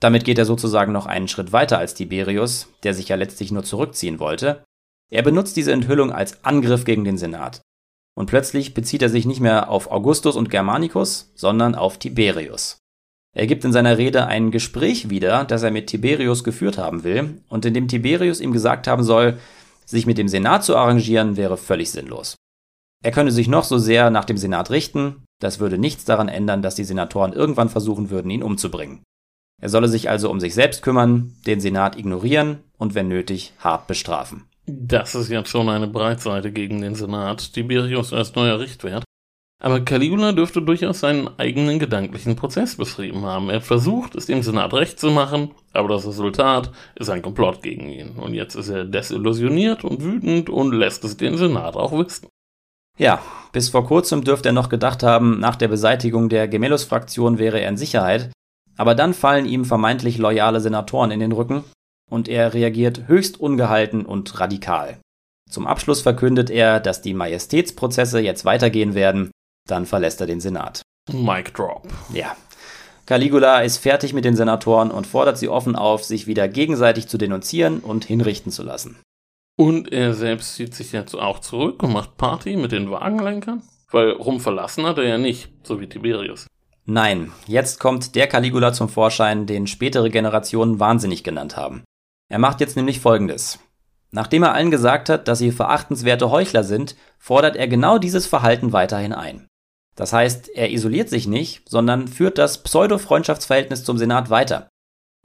Damit 0.01 0.25
geht 0.25 0.39
er 0.39 0.47
sozusagen 0.47 0.93
noch 0.93 1.07
einen 1.07 1.29
Schritt 1.29 1.53
weiter 1.53 1.79
als 1.79 1.95
Tiberius, 1.95 2.69
der 2.83 2.95
sich 2.95 3.09
ja 3.09 3.17
letztlich 3.17 3.53
nur 3.53 3.65
zurückziehen 3.65 4.19
wollte. 4.19 4.65
Er 5.11 5.23
benutzt 5.23 5.57
diese 5.57 5.73
Enthüllung 5.73 6.13
als 6.13 6.45
Angriff 6.45 6.85
gegen 6.85 7.05
den 7.05 7.19
Senat. 7.19 7.61
Und 8.17 8.27
plötzlich 8.27 8.75
bezieht 8.75 9.03
er 9.03 9.09
sich 9.09 9.27
nicht 9.27 9.41
mehr 9.41 9.71
auf 9.71 9.91
Augustus 9.91 10.37
und 10.37 10.51
Germanicus, 10.51 11.33
sondern 11.35 11.75
auf 11.75 11.99
Tiberius. 11.99 12.79
Er 13.33 13.47
gibt 13.47 13.65
in 13.65 13.73
seiner 13.73 13.99
Rede 13.99 14.27
ein 14.27 14.51
Gespräch 14.51 15.11
wieder, 15.11 15.45
das 15.45 15.63
er 15.63 15.71
mit 15.71 15.87
Tiberius 15.87 16.43
geführt 16.43 16.79
haben 16.79 17.05
will, 17.05 17.43
und 17.49 17.65
in 17.65 17.75
dem 17.75 17.87
Tiberius 17.87 18.41
ihm 18.41 18.53
gesagt 18.53 18.89
haben 18.89 19.05
soll, 19.05 19.39
sich 19.91 20.07
mit 20.07 20.19
dem 20.19 20.29
Senat 20.29 20.65
zu 20.65 20.77
arrangieren 20.77 21.37
wäre 21.37 21.57
völlig 21.57 21.91
sinnlos. 21.91 22.37
Er 23.03 23.13
könne 23.13 23.33
sich 23.33 23.49
noch 23.49 23.65
so 23.65 23.79
sehr 23.79 24.11
nach 24.11 24.25
dem 24.25 24.37
Senat 24.37 24.71
richten, 24.71 25.25
das 25.41 25.59
würde 25.59 25.79
nichts 25.79 26.05
daran 26.05 26.29
ändern, 26.29 26.63
dass 26.63 26.75
die 26.75 26.85
Senatoren 26.85 27.33
irgendwann 27.33 27.71
versuchen 27.71 28.11
würden, 28.11 28.31
ihn 28.31 28.43
umzubringen. 28.43 29.03
Er 29.61 29.69
solle 29.69 29.89
sich 29.89 30.09
also 30.09 30.31
um 30.31 30.41
sich 30.41 30.55
selbst 30.55 30.83
kümmern, 30.83 31.35
den 31.47 31.61
Senat 31.61 31.97
ignorieren 31.97 32.61
und 32.79 32.95
wenn 32.95 33.09
nötig 33.09 33.53
hart 33.59 33.87
bestrafen. 33.87 34.45
Das 34.67 35.15
ist 35.15 35.29
jetzt 35.29 35.49
schon 35.49 35.69
eine 35.69 35.89
Breitseite 35.89 36.53
gegen 36.53 36.81
den 36.81 36.95
Senat. 36.95 37.53
Tiberius 37.53 38.13
als 38.13 38.35
neuer 38.35 38.61
Richtwert. 38.61 39.05
Aber 39.63 39.81
Caligula 39.81 40.33
dürfte 40.33 40.63
durchaus 40.63 41.01
seinen 41.01 41.29
eigenen 41.39 41.79
gedanklichen 41.79 42.35
Prozess 42.35 42.77
beschrieben 42.77 43.27
haben. 43.27 43.51
Er 43.51 43.61
versucht, 43.61 44.15
es 44.15 44.25
dem 44.25 44.43
Senat 44.43 44.73
recht 44.73 44.99
zu 44.99 45.11
machen, 45.11 45.51
aber 45.75 45.91
das 45.91 46.07
Resultat 46.07 46.73
ist 46.95 47.11
ein 47.11 47.21
Komplott 47.21 47.63
gegen 47.63 47.91
ihn. 47.91 48.13
Und 48.17 48.33
jetzt 48.33 48.55
ist 48.55 48.71
er 48.71 48.87
desillusioniert 48.87 49.85
und 49.85 50.03
wütend 50.03 50.49
und 50.49 50.73
lässt 50.73 51.05
es 51.05 51.19
den 51.19 51.37
Senat 51.37 51.77
auch 51.77 51.93
wissen. 51.93 52.29
Ja, 52.99 53.21
bis 53.53 53.69
vor 53.69 53.85
kurzem 53.85 54.25
dürfte 54.25 54.49
er 54.49 54.55
noch 54.55 54.71
gedacht 54.71 55.03
haben, 55.03 55.39
nach 55.41 55.57
der 55.57 55.69
Beseitigung 55.69 56.31
der 56.31 56.49
Gemellus-Fraktion 56.49 57.39
wäre 57.39 57.61
er 57.61 57.69
in 57.69 57.77
Sicherheit. 57.77 58.33
Aber 58.79 58.95
dann 58.95 59.13
fallen 59.13 59.45
ihm 59.45 59.67
vermeintlich 59.67 60.17
loyale 60.17 60.61
Senatoren 60.61 61.11
in 61.11 61.21
den 61.21 61.33
Rücken 61.33 61.65
und 62.11 62.29
er 62.29 62.55
reagiert 62.55 63.09
höchst 63.09 63.39
ungehalten 63.39 64.07
und 64.07 64.41
radikal. 64.41 64.99
Zum 65.51 65.67
Abschluss 65.67 66.01
verkündet 66.01 66.49
er, 66.49 66.81
dass 66.81 67.03
die 67.03 67.13
Majestätsprozesse 67.13 68.21
jetzt 68.21 68.47
weitergehen 68.47 68.95
werden 68.95 69.31
dann 69.71 69.87
verlässt 69.87 70.21
er 70.21 70.27
den 70.27 70.41
Senat. 70.41 70.83
Mic 71.13 71.53
drop. 71.53 71.89
Ja. 72.13 72.37
Caligula 73.07 73.63
ist 73.63 73.79
fertig 73.79 74.13
mit 74.13 74.25
den 74.25 74.37
Senatoren 74.37 74.91
und 74.91 75.07
fordert 75.07 75.37
sie 75.37 75.49
offen 75.49 75.75
auf, 75.75 76.05
sich 76.05 76.27
wieder 76.27 76.49
gegenseitig 76.49 77.09
zu 77.09 77.19
denunzieren 77.19 77.81
und 77.81 78.05
hinrichten 78.05 78.53
zu 78.53 78.63
lassen. 78.63 78.97
Und 79.57 79.93
er 79.93 80.15
selbst 80.15 80.55
zieht 80.55 80.75
sich 80.75 80.93
jetzt 80.93 81.15
auch 81.15 81.41
zurück 81.41 81.83
und 81.83 81.93
macht 81.93 82.17
Party 82.17 82.57
mit 82.57 82.73
den 82.73 82.91
Wagenlenkern? 82.91 83.63
Weil 83.91 84.13
Rom 84.13 84.41
verlassen 84.41 84.87
hat 84.87 84.99
er 84.99 85.05
ja 85.05 85.19
nicht, 85.19 85.51
so 85.65 85.81
wie 85.81 85.89
Tiberius. 85.89 86.47
Nein, 86.87 87.33
jetzt 87.47 87.79
kommt 87.79 88.15
der 88.15 88.27
Caligula 88.27 88.73
zum 88.73 88.89
Vorschein, 88.89 89.47
den 89.47 89.67
spätere 89.67 90.09
Generationen 90.09 90.81
wahnsinnig 90.81 91.25
genannt 91.25 91.57
haben. 91.57 91.83
Er 92.29 92.39
macht 92.39 92.61
jetzt 92.61 92.77
nämlich 92.77 93.01
Folgendes. 93.01 93.59
Nachdem 94.13 94.45
er 94.45 94.55
allen 94.55 94.71
gesagt 94.71 95.09
hat, 95.09 95.29
dass 95.29 95.39
sie 95.41 95.53
verachtenswerte 95.53 96.31
Heuchler 96.31 96.65
sind, 96.65 96.97
fordert 97.19 97.57
er 97.57 97.69
genau 97.69 97.99
dieses 97.99 98.27
Verhalten 98.27 98.73
weiterhin 98.73 99.13
ein. 99.13 99.47
Das 100.01 100.15
heißt, 100.15 100.49
er 100.55 100.71
isoliert 100.71 101.11
sich 101.11 101.29
nicht, 101.29 101.69
sondern 101.69 102.09
führt 102.09 102.39
das 102.39 102.63
Pseudo-Freundschaftsverhältnis 102.63 103.85
zum 103.85 103.99
Senat 103.99 104.31
weiter. 104.31 104.71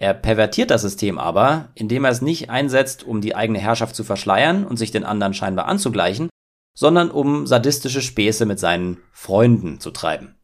Er 0.02 0.14
pervertiert 0.14 0.70
das 0.70 0.82
System 0.82 1.18
aber, 1.18 1.70
indem 1.76 2.04
er 2.04 2.12
es 2.12 2.22
nicht 2.22 2.50
einsetzt, 2.50 3.06
um 3.06 3.22
die 3.22 3.36
eigene 3.38 3.60
Herrschaft 3.60 3.96
zu 3.96 4.04
verschleiern 4.04 4.68
und 4.68 4.76
sich 4.76 4.92
den 4.92 5.06
anderen 5.06 5.34
scheinbar 5.34 5.68
anzugleichen, 5.68 6.28
sondern 6.78 7.10
um 7.10 7.48
sadistische 7.48 8.02
Späße 8.02 8.46
mit 8.46 8.60
seinen 8.60 8.98
Freunden 9.14 9.80
zu 9.80 9.92
treiben. 9.92 10.36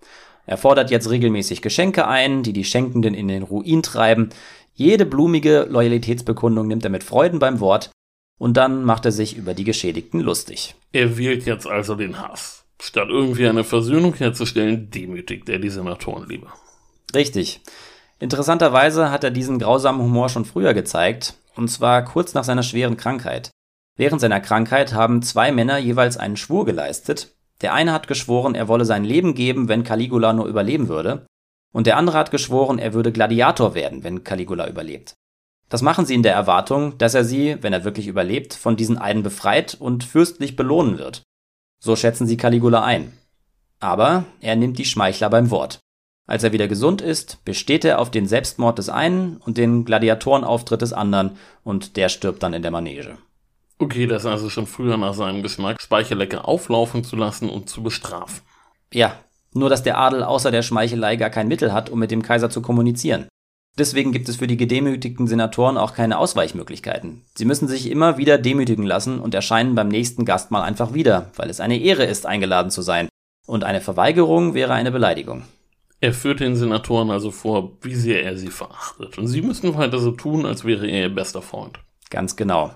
Er 0.46 0.56
fordert 0.56 0.92
jetzt 0.92 1.10
regelmäßig 1.10 1.62
Geschenke 1.62 2.08
ein, 2.08 2.42
die 2.42 2.54
die 2.54 2.64
Schenkenden 2.64 3.14
in 3.14 3.28
den 3.28 3.44
Ruin 3.44 3.84
treiben. 3.84 4.30
Jede 4.74 5.06
blumige 5.06 5.68
Loyalitätsbekundung 5.70 6.70
nimmt 6.70 6.86
er 6.86 6.90
mit 6.90 7.04
Freuden 7.04 7.40
beim 7.40 7.60
Wort 7.60 7.92
und 8.40 8.56
dann 8.56 8.86
macht 8.86 9.04
er 9.04 9.12
sich 9.12 9.36
über 9.36 9.54
die 9.54 9.66
Geschädigten 9.66 10.22
lustig. 10.22 10.76
Er 10.94 11.18
wählt 11.18 11.46
jetzt 11.46 11.68
also 11.68 11.96
den 11.96 12.22
Hass. 12.22 12.61
Statt 12.84 13.10
irgendwie 13.10 13.48
eine 13.48 13.64
Versöhnung 13.64 14.16
herzustellen, 14.16 14.90
demütigt 14.90 15.48
er 15.50 15.60
die 15.60 15.70
Senatoren 15.70 16.28
lieber. 16.28 16.52
Richtig. 17.14 17.62
Interessanterweise 18.20 19.12
hat 19.12 19.24
er 19.24 19.30
diesen 19.30 19.60
grausamen 19.60 20.02
Humor 20.02 20.30
schon 20.30 20.46
früher 20.46 20.74
gezeigt, 20.74 21.36
und 21.56 21.70
zwar 21.70 22.04
kurz 22.04 22.34
nach 22.34 22.44
seiner 22.44 22.64
schweren 22.64 22.98
Krankheit. 22.98 23.52
Während 23.98 24.20
seiner 24.20 24.40
Krankheit 24.40 24.94
haben 24.94 25.22
zwei 25.22 25.52
Männer 25.52 25.78
jeweils 25.78 26.18
einen 26.18 26.38
Schwur 26.38 26.66
geleistet. 26.66 27.36
Der 27.62 27.76
eine 27.76 27.94
hat 27.94 28.08
geschworen, 28.08 28.56
er 28.56 28.68
wolle 28.68 28.86
sein 28.86 29.04
Leben 29.04 29.36
geben, 29.36 29.68
wenn 29.68 29.84
Caligula 29.84 30.34
nur 30.34 30.48
überleben 30.48 30.88
würde, 30.88 31.28
und 31.72 31.86
der 31.86 31.98
andere 31.98 32.18
hat 32.18 32.32
geschworen, 32.32 32.80
er 32.80 32.96
würde 32.96 33.12
Gladiator 33.12 33.76
werden, 33.76 34.04
wenn 34.04 34.24
Caligula 34.24 34.68
überlebt. 34.68 35.14
Das 35.70 35.84
machen 35.84 36.08
sie 36.08 36.16
in 36.16 36.24
der 36.24 36.34
Erwartung, 36.34 36.98
dass 36.98 37.14
er 37.14 37.24
sie, 37.24 37.58
wenn 37.62 37.74
er 37.74 37.84
wirklich 37.84 38.08
überlebt, 38.08 38.56
von 38.56 38.76
diesen 38.76 38.98
Eiden 38.98 39.22
befreit 39.22 39.76
und 39.80 40.04
fürstlich 40.04 40.56
belohnen 40.56 40.98
wird. 40.98 41.22
So 41.84 41.96
schätzen 41.96 42.28
sie 42.28 42.38
Caligula 42.38 42.84
ein. 42.84 43.12
Aber 43.80 44.26
er 44.40 44.56
nimmt 44.56 44.78
die 44.78 44.86
Schmeichler 44.86 45.32
beim 45.32 45.50
Wort. 45.50 45.80
Als 46.28 46.44
er 46.44 46.52
wieder 46.52 46.68
gesund 46.68 47.02
ist, 47.02 47.44
besteht 47.44 47.84
er 47.84 47.98
auf 47.98 48.12
den 48.12 48.28
Selbstmord 48.28 48.78
des 48.78 48.90
einen 48.90 49.38
und 49.38 49.58
den 49.58 49.84
Gladiatorenauftritt 49.84 50.84
des 50.84 50.94
anderen 50.94 51.38
und 51.64 51.98
der 51.98 52.10
stirbt 52.10 52.44
dann 52.44 52.54
in 52.54 52.62
der 52.62 52.70
Manege. 52.70 53.18
Okay, 53.80 54.06
das 54.06 54.24
ist 54.24 54.28
also 54.28 54.50
schon 54.52 54.68
früher 54.68 54.96
nach 54.98 55.16
seinem 55.16 55.42
Geschmack, 55.42 55.82
Speichellecke 55.82 56.46
auflaufen 56.46 57.04
zu 57.04 57.16
lassen 57.16 57.50
und 57.50 57.68
zu 57.68 57.82
bestrafen. 57.82 58.42
Ja, 58.94 59.16
nur 59.54 59.70
dass 59.70 59.82
der 59.82 59.98
Adel 59.98 60.24
außer 60.24 60.52
der 60.52 60.62
Schmeichelei 60.62 61.16
gar 61.16 61.32
kein 61.32 61.48
Mittel 61.48 61.74
hat, 61.74 61.90
um 61.90 61.98
mit 61.98 62.12
dem 62.12 62.22
Kaiser 62.22 62.52
zu 62.52 62.62
kommunizieren. 62.62 63.28
Deswegen 63.78 64.12
gibt 64.12 64.28
es 64.28 64.36
für 64.36 64.48
die 64.48 64.58
gedemütigten 64.58 65.28
Senatoren 65.28 65.78
auch 65.78 65.94
keine 65.94 66.18
Ausweichmöglichkeiten. 66.18 67.24
Sie 67.36 67.46
müssen 67.46 67.68
sich 67.68 67.90
immer 67.90 68.18
wieder 68.18 68.38
demütigen 68.38 68.86
lassen 68.86 69.20
und 69.20 69.34
erscheinen 69.34 69.76
beim 69.76 69.88
nächsten 69.88 70.26
Gastmahl 70.26 70.64
einfach 70.64 70.94
wieder, 70.94 71.32
weil 71.38 71.50
es 71.50 71.62
eine 71.62 71.80
Ehre 71.80 72.04
ist, 72.04 72.26
eingeladen 72.26 72.70
zu 72.70 72.82
sein. 72.82 73.08
Und 73.48 73.64
eine 73.64 73.82
Verweigerung 73.82 74.54
wäre 74.54 74.74
eine 74.74 74.92
Beleidigung. 74.92 75.44
Er 76.02 76.14
führt 76.14 76.40
den 76.40 76.56
Senatoren 76.56 77.12
also 77.12 77.32
vor, 77.32 77.78
wie 77.82 77.96
sehr 77.96 78.24
er 78.24 78.36
sie 78.36 78.50
verachtet. 78.50 79.18
Und 79.18 79.28
sie 79.28 79.42
müssen 79.42 79.76
weiter 79.78 80.00
so 80.00 80.12
tun, 80.12 80.46
als 80.46 80.66
wäre 80.66 80.88
er 80.88 81.04
ihr 81.04 81.16
bester 81.16 81.42
Freund. 81.42 81.80
Ganz 82.10 82.36
genau. 82.36 82.72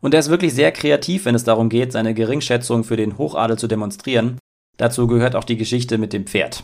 Und 0.00 0.14
er 0.14 0.20
ist 0.20 0.30
wirklich 0.30 0.54
sehr 0.54 0.70
kreativ, 0.70 1.24
wenn 1.24 1.34
es 1.34 1.44
darum 1.44 1.68
geht, 1.68 1.92
seine 1.92 2.14
Geringschätzung 2.14 2.84
für 2.84 2.96
den 2.96 3.18
Hochadel 3.18 3.58
zu 3.58 3.66
demonstrieren. 3.66 4.38
Dazu 4.76 5.06
gehört 5.06 5.36
auch 5.36 5.44
die 5.44 5.56
Geschichte 5.56 5.98
mit 5.98 6.12
dem 6.12 6.26
Pferd. 6.26 6.62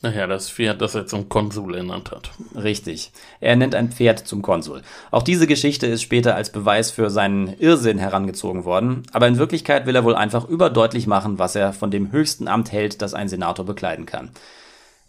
Naja, 0.00 0.28
das 0.28 0.48
Pferd, 0.48 0.80
das 0.80 0.94
er 0.94 1.06
zum 1.06 1.28
Konsul 1.28 1.74
ernannt 1.74 2.12
hat. 2.12 2.30
Richtig. 2.54 3.10
Er 3.40 3.56
nennt 3.56 3.74
ein 3.74 3.90
Pferd 3.90 4.20
zum 4.20 4.42
Konsul. 4.42 4.82
Auch 5.10 5.24
diese 5.24 5.48
Geschichte 5.48 5.88
ist 5.88 6.02
später 6.02 6.36
als 6.36 6.52
Beweis 6.52 6.92
für 6.92 7.10
seinen 7.10 7.58
Irrsinn 7.58 7.98
herangezogen 7.98 8.64
worden, 8.64 9.02
aber 9.12 9.26
in 9.26 9.38
Wirklichkeit 9.38 9.86
will 9.86 9.96
er 9.96 10.04
wohl 10.04 10.14
einfach 10.14 10.48
überdeutlich 10.48 11.08
machen, 11.08 11.40
was 11.40 11.56
er 11.56 11.72
von 11.72 11.90
dem 11.90 12.12
höchsten 12.12 12.46
Amt 12.46 12.70
hält, 12.70 13.02
das 13.02 13.12
ein 13.12 13.28
Senator 13.28 13.66
bekleiden 13.66 14.06
kann. 14.06 14.30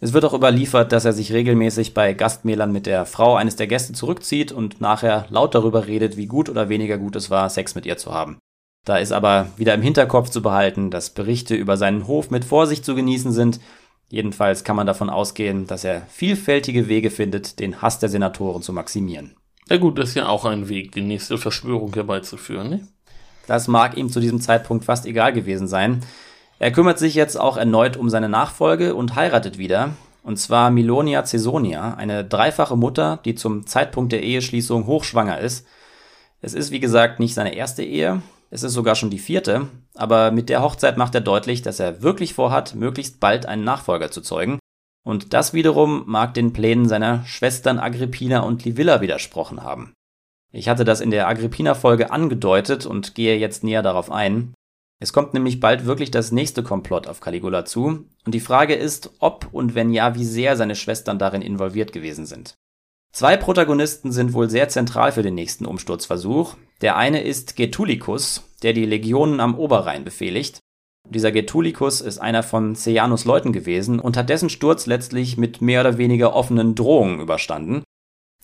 Es 0.00 0.12
wird 0.12 0.24
auch 0.24 0.34
überliefert, 0.34 0.90
dass 0.90 1.04
er 1.04 1.12
sich 1.12 1.32
regelmäßig 1.32 1.94
bei 1.94 2.12
Gastmählern 2.12 2.72
mit 2.72 2.86
der 2.86 3.06
Frau 3.06 3.36
eines 3.36 3.54
der 3.54 3.68
Gäste 3.68 3.92
zurückzieht 3.92 4.50
und 4.50 4.80
nachher 4.80 5.26
laut 5.28 5.54
darüber 5.54 5.86
redet, 5.86 6.16
wie 6.16 6.26
gut 6.26 6.48
oder 6.48 6.68
weniger 6.68 6.98
gut 6.98 7.14
es 7.14 7.30
war, 7.30 7.48
Sex 7.48 7.76
mit 7.76 7.86
ihr 7.86 7.98
zu 7.98 8.12
haben. 8.12 8.38
Da 8.86 8.96
ist 8.96 9.12
aber 9.12 9.48
wieder 9.56 9.74
im 9.74 9.82
Hinterkopf 9.82 10.30
zu 10.30 10.40
behalten, 10.40 10.90
dass 10.90 11.10
Berichte 11.10 11.54
über 11.54 11.76
seinen 11.76 12.06
Hof 12.06 12.30
mit 12.30 12.46
Vorsicht 12.46 12.84
zu 12.84 12.94
genießen 12.94 13.30
sind 13.30 13.60
Jedenfalls 14.10 14.64
kann 14.64 14.76
man 14.76 14.88
davon 14.88 15.08
ausgehen, 15.08 15.66
dass 15.66 15.84
er 15.84 16.02
vielfältige 16.08 16.88
Wege 16.88 17.10
findet, 17.10 17.60
den 17.60 17.80
Hass 17.80 18.00
der 18.00 18.08
Senatoren 18.08 18.60
zu 18.60 18.72
maximieren. 18.72 19.36
Ja 19.68 19.76
gut, 19.76 19.98
das 19.98 20.10
ist 20.10 20.14
ja 20.16 20.28
auch 20.28 20.44
ein 20.44 20.68
Weg, 20.68 20.92
die 20.92 21.00
nächste 21.00 21.38
Verschwörung 21.38 21.94
herbeizuführen, 21.94 22.70
ne? 22.70 22.88
Das 23.46 23.68
mag 23.68 23.96
ihm 23.96 24.10
zu 24.10 24.20
diesem 24.20 24.40
Zeitpunkt 24.40 24.84
fast 24.84 25.06
egal 25.06 25.32
gewesen 25.32 25.66
sein. 25.66 26.04
Er 26.58 26.72
kümmert 26.72 26.98
sich 26.98 27.14
jetzt 27.14 27.38
auch 27.38 27.56
erneut 27.56 27.96
um 27.96 28.10
seine 28.10 28.28
Nachfolge 28.28 28.94
und 28.94 29.14
heiratet 29.14 29.58
wieder. 29.58 29.94
Und 30.22 30.38
zwar 30.38 30.70
Milonia 30.70 31.22
Caesonia, 31.22 31.94
eine 31.94 32.24
dreifache 32.24 32.76
Mutter, 32.76 33.18
die 33.24 33.34
zum 33.34 33.66
Zeitpunkt 33.66 34.12
der 34.12 34.22
Eheschließung 34.22 34.86
hochschwanger 34.86 35.40
ist. 35.40 35.66
Es 36.42 36.54
ist 36.54 36.70
wie 36.70 36.80
gesagt 36.80 37.18
nicht 37.18 37.34
seine 37.34 37.54
erste 37.54 37.82
Ehe, 37.82 38.22
es 38.50 38.64
ist 38.64 38.72
sogar 38.72 38.96
schon 38.96 39.10
die 39.10 39.18
vierte, 39.18 39.68
aber 39.94 40.32
mit 40.32 40.48
der 40.48 40.62
Hochzeit 40.62 40.96
macht 40.96 41.14
er 41.14 41.20
deutlich, 41.20 41.62
dass 41.62 41.80
er 41.80 42.02
wirklich 42.02 42.34
vorhat, 42.34 42.74
möglichst 42.74 43.20
bald 43.20 43.46
einen 43.46 43.64
Nachfolger 43.64 44.10
zu 44.10 44.20
zeugen. 44.20 44.58
Und 45.06 45.32
das 45.32 45.54
wiederum 45.54 46.02
mag 46.06 46.34
den 46.34 46.52
Plänen 46.52 46.88
seiner 46.88 47.24
Schwestern 47.24 47.78
Agrippina 47.78 48.40
und 48.40 48.64
Livilla 48.64 49.00
widersprochen 49.00 49.62
haben. 49.62 49.94
Ich 50.52 50.68
hatte 50.68 50.84
das 50.84 51.00
in 51.00 51.10
der 51.10 51.28
Agrippina-Folge 51.28 52.10
angedeutet 52.10 52.84
und 52.86 53.14
gehe 53.14 53.38
jetzt 53.38 53.62
näher 53.62 53.82
darauf 53.82 54.10
ein. 54.10 54.52
Es 54.98 55.12
kommt 55.12 55.32
nämlich 55.32 55.60
bald 55.60 55.86
wirklich 55.86 56.10
das 56.10 56.32
nächste 56.32 56.62
Komplott 56.62 57.06
auf 57.06 57.20
Caligula 57.20 57.64
zu, 57.64 58.04
und 58.26 58.34
die 58.34 58.40
Frage 58.40 58.74
ist, 58.74 59.10
ob 59.20 59.48
und 59.52 59.74
wenn 59.74 59.92
ja, 59.92 60.14
wie 60.14 60.26
sehr 60.26 60.56
seine 60.56 60.74
Schwestern 60.74 61.18
darin 61.18 61.40
involviert 61.40 61.92
gewesen 61.92 62.26
sind. 62.26 62.54
Zwei 63.12 63.36
Protagonisten 63.36 64.12
sind 64.12 64.34
wohl 64.34 64.50
sehr 64.50 64.68
zentral 64.68 65.12
für 65.12 65.22
den 65.22 65.34
nächsten 65.34 65.64
Umsturzversuch. 65.64 66.56
Der 66.80 66.96
eine 66.96 67.22
ist 67.22 67.56
Getulicus, 67.56 68.42
der 68.62 68.72
die 68.72 68.86
Legionen 68.86 69.40
am 69.40 69.58
Oberrhein 69.58 70.04
befehligt. 70.04 70.60
Dieser 71.08 71.32
Getulicus 71.32 72.00
ist 72.00 72.18
einer 72.18 72.42
von 72.42 72.74
Sejanus 72.74 73.24
Leuten 73.24 73.52
gewesen 73.52 74.00
und 74.00 74.16
hat 74.16 74.28
dessen 74.28 74.48
Sturz 74.48 74.86
letztlich 74.86 75.36
mit 75.36 75.60
mehr 75.60 75.80
oder 75.80 75.98
weniger 75.98 76.34
offenen 76.34 76.74
Drohungen 76.74 77.20
überstanden. 77.20 77.82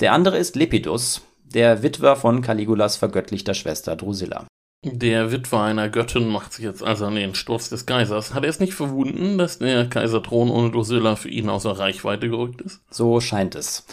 Der 0.01 0.12
andere 0.12 0.37
ist 0.37 0.57
Lepidus, 0.57 1.22
der 1.45 1.82
Witwer 1.82 2.16
von 2.16 2.43
Caligulas 2.43 2.97
vergöttlichter 2.97 3.55
Schwester 3.55 3.97
Drusilla. 3.97 4.47
Der 4.84 5.32
Witwer 5.32 5.62
einer 5.62 5.89
Göttin 5.89 6.28
macht 6.28 6.53
sich 6.53 6.64
jetzt 6.64 6.82
also 6.82 7.07
an 7.07 7.14
den 7.14 7.34
Sturz 7.34 7.70
des 7.70 7.87
Kaisers. 7.87 8.34
Hat 8.34 8.45
er 8.45 8.51
es 8.51 8.61
nicht 8.61 8.74
verwunden, 8.74 9.39
dass 9.39 9.59
der 9.59 9.89
Kaiserthron 9.89 10.51
ohne 10.51 10.70
Drusilla 10.70 11.16
für 11.16 11.30
ihn 11.30 11.49
außer 11.49 11.72
Reichweite 11.72 12.28
gerückt 12.28 12.61
ist? 12.61 12.82
So 12.91 13.20
scheint 13.20 13.55
es. 13.55 13.87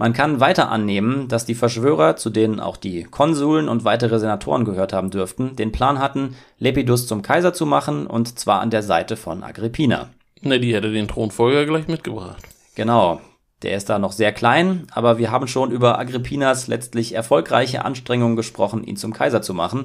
Man 0.00 0.14
kann 0.14 0.40
weiter 0.40 0.70
annehmen, 0.70 1.28
dass 1.28 1.44
die 1.44 1.54
Verschwörer, 1.54 2.16
zu 2.16 2.30
denen 2.30 2.58
auch 2.58 2.78
die 2.78 3.04
Konsuln 3.04 3.68
und 3.68 3.84
weitere 3.84 4.18
Senatoren 4.18 4.64
gehört 4.64 4.94
haben 4.94 5.10
dürften, 5.10 5.56
den 5.56 5.72
Plan 5.72 5.98
hatten, 5.98 6.36
Lepidus 6.58 7.06
zum 7.06 7.20
Kaiser 7.20 7.52
zu 7.52 7.66
machen 7.66 8.06
und 8.06 8.38
zwar 8.38 8.62
an 8.62 8.70
der 8.70 8.82
Seite 8.82 9.18
von 9.18 9.44
Agrippina. 9.44 10.08
Ne, 10.40 10.58
die 10.58 10.74
hätte 10.74 10.90
den 10.90 11.06
Thronfolger 11.06 11.66
gleich 11.66 11.86
mitgebracht. 11.86 12.42
Genau. 12.76 13.20
Der 13.62 13.76
ist 13.76 13.90
da 13.90 13.98
noch 13.98 14.12
sehr 14.12 14.32
klein, 14.32 14.86
aber 14.90 15.18
wir 15.18 15.30
haben 15.30 15.46
schon 15.46 15.70
über 15.70 15.98
Agrippinas 15.98 16.66
letztlich 16.66 17.14
erfolgreiche 17.14 17.84
Anstrengungen 17.84 18.36
gesprochen, 18.36 18.84
ihn 18.84 18.96
zum 18.96 19.12
Kaiser 19.12 19.42
zu 19.42 19.52
machen. 19.52 19.84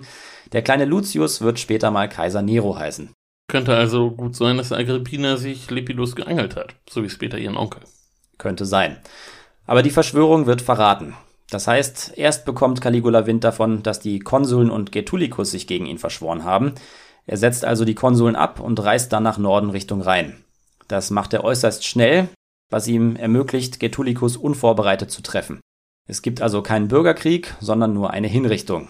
Der 0.53 0.61
kleine 0.61 0.85
Lucius 0.85 1.41
wird 1.41 1.59
später 1.59 1.91
mal 1.91 2.07
Kaiser 2.07 2.41
Nero 2.41 2.79
heißen. 2.79 3.09
Könnte 3.49 3.75
also 3.75 4.11
gut 4.11 4.37
sein, 4.37 4.55
dass 4.55 4.71
Agrippina 4.71 5.35
sich 5.35 5.69
Lepidus 5.69 6.15
geangelt 6.15 6.55
hat, 6.55 6.73
so 6.89 7.03
wie 7.03 7.09
später 7.09 7.37
ihren 7.37 7.57
Onkel. 7.57 7.81
Könnte 8.37 8.65
sein. 8.65 8.95
Aber 9.65 9.83
die 9.83 9.91
Verschwörung 9.91 10.45
wird 10.45 10.61
verraten. 10.61 11.15
Das 11.49 11.67
heißt, 11.67 12.13
erst 12.15 12.45
bekommt 12.45 12.81
Caligula 12.81 13.27
Wind 13.27 13.43
davon, 13.43 13.83
dass 13.83 13.99
die 13.99 14.19
Konsuln 14.19 14.69
und 14.69 14.91
Getulicus 14.91 15.51
sich 15.51 15.67
gegen 15.67 15.85
ihn 15.85 15.99
verschworen 15.99 16.43
haben. 16.43 16.73
Er 17.27 17.37
setzt 17.37 17.65
also 17.65 17.85
die 17.85 17.95
Konsuln 17.95 18.35
ab 18.35 18.59
und 18.59 18.83
reist 18.83 19.13
dann 19.13 19.23
nach 19.23 19.37
Norden 19.37 19.69
Richtung 19.69 20.01
Rhein. 20.01 20.43
Das 20.87 21.11
macht 21.11 21.33
er 21.33 21.43
äußerst 21.43 21.85
schnell, 21.85 22.29
was 22.69 22.87
ihm 22.87 23.15
ermöglicht, 23.15 23.79
Getulicus 23.79 24.37
unvorbereitet 24.37 25.11
zu 25.11 25.21
treffen. 25.21 25.59
Es 26.07 26.21
gibt 26.21 26.41
also 26.41 26.61
keinen 26.61 26.87
Bürgerkrieg, 26.87 27.55
sondern 27.59 27.93
nur 27.93 28.11
eine 28.11 28.27
Hinrichtung. 28.27 28.89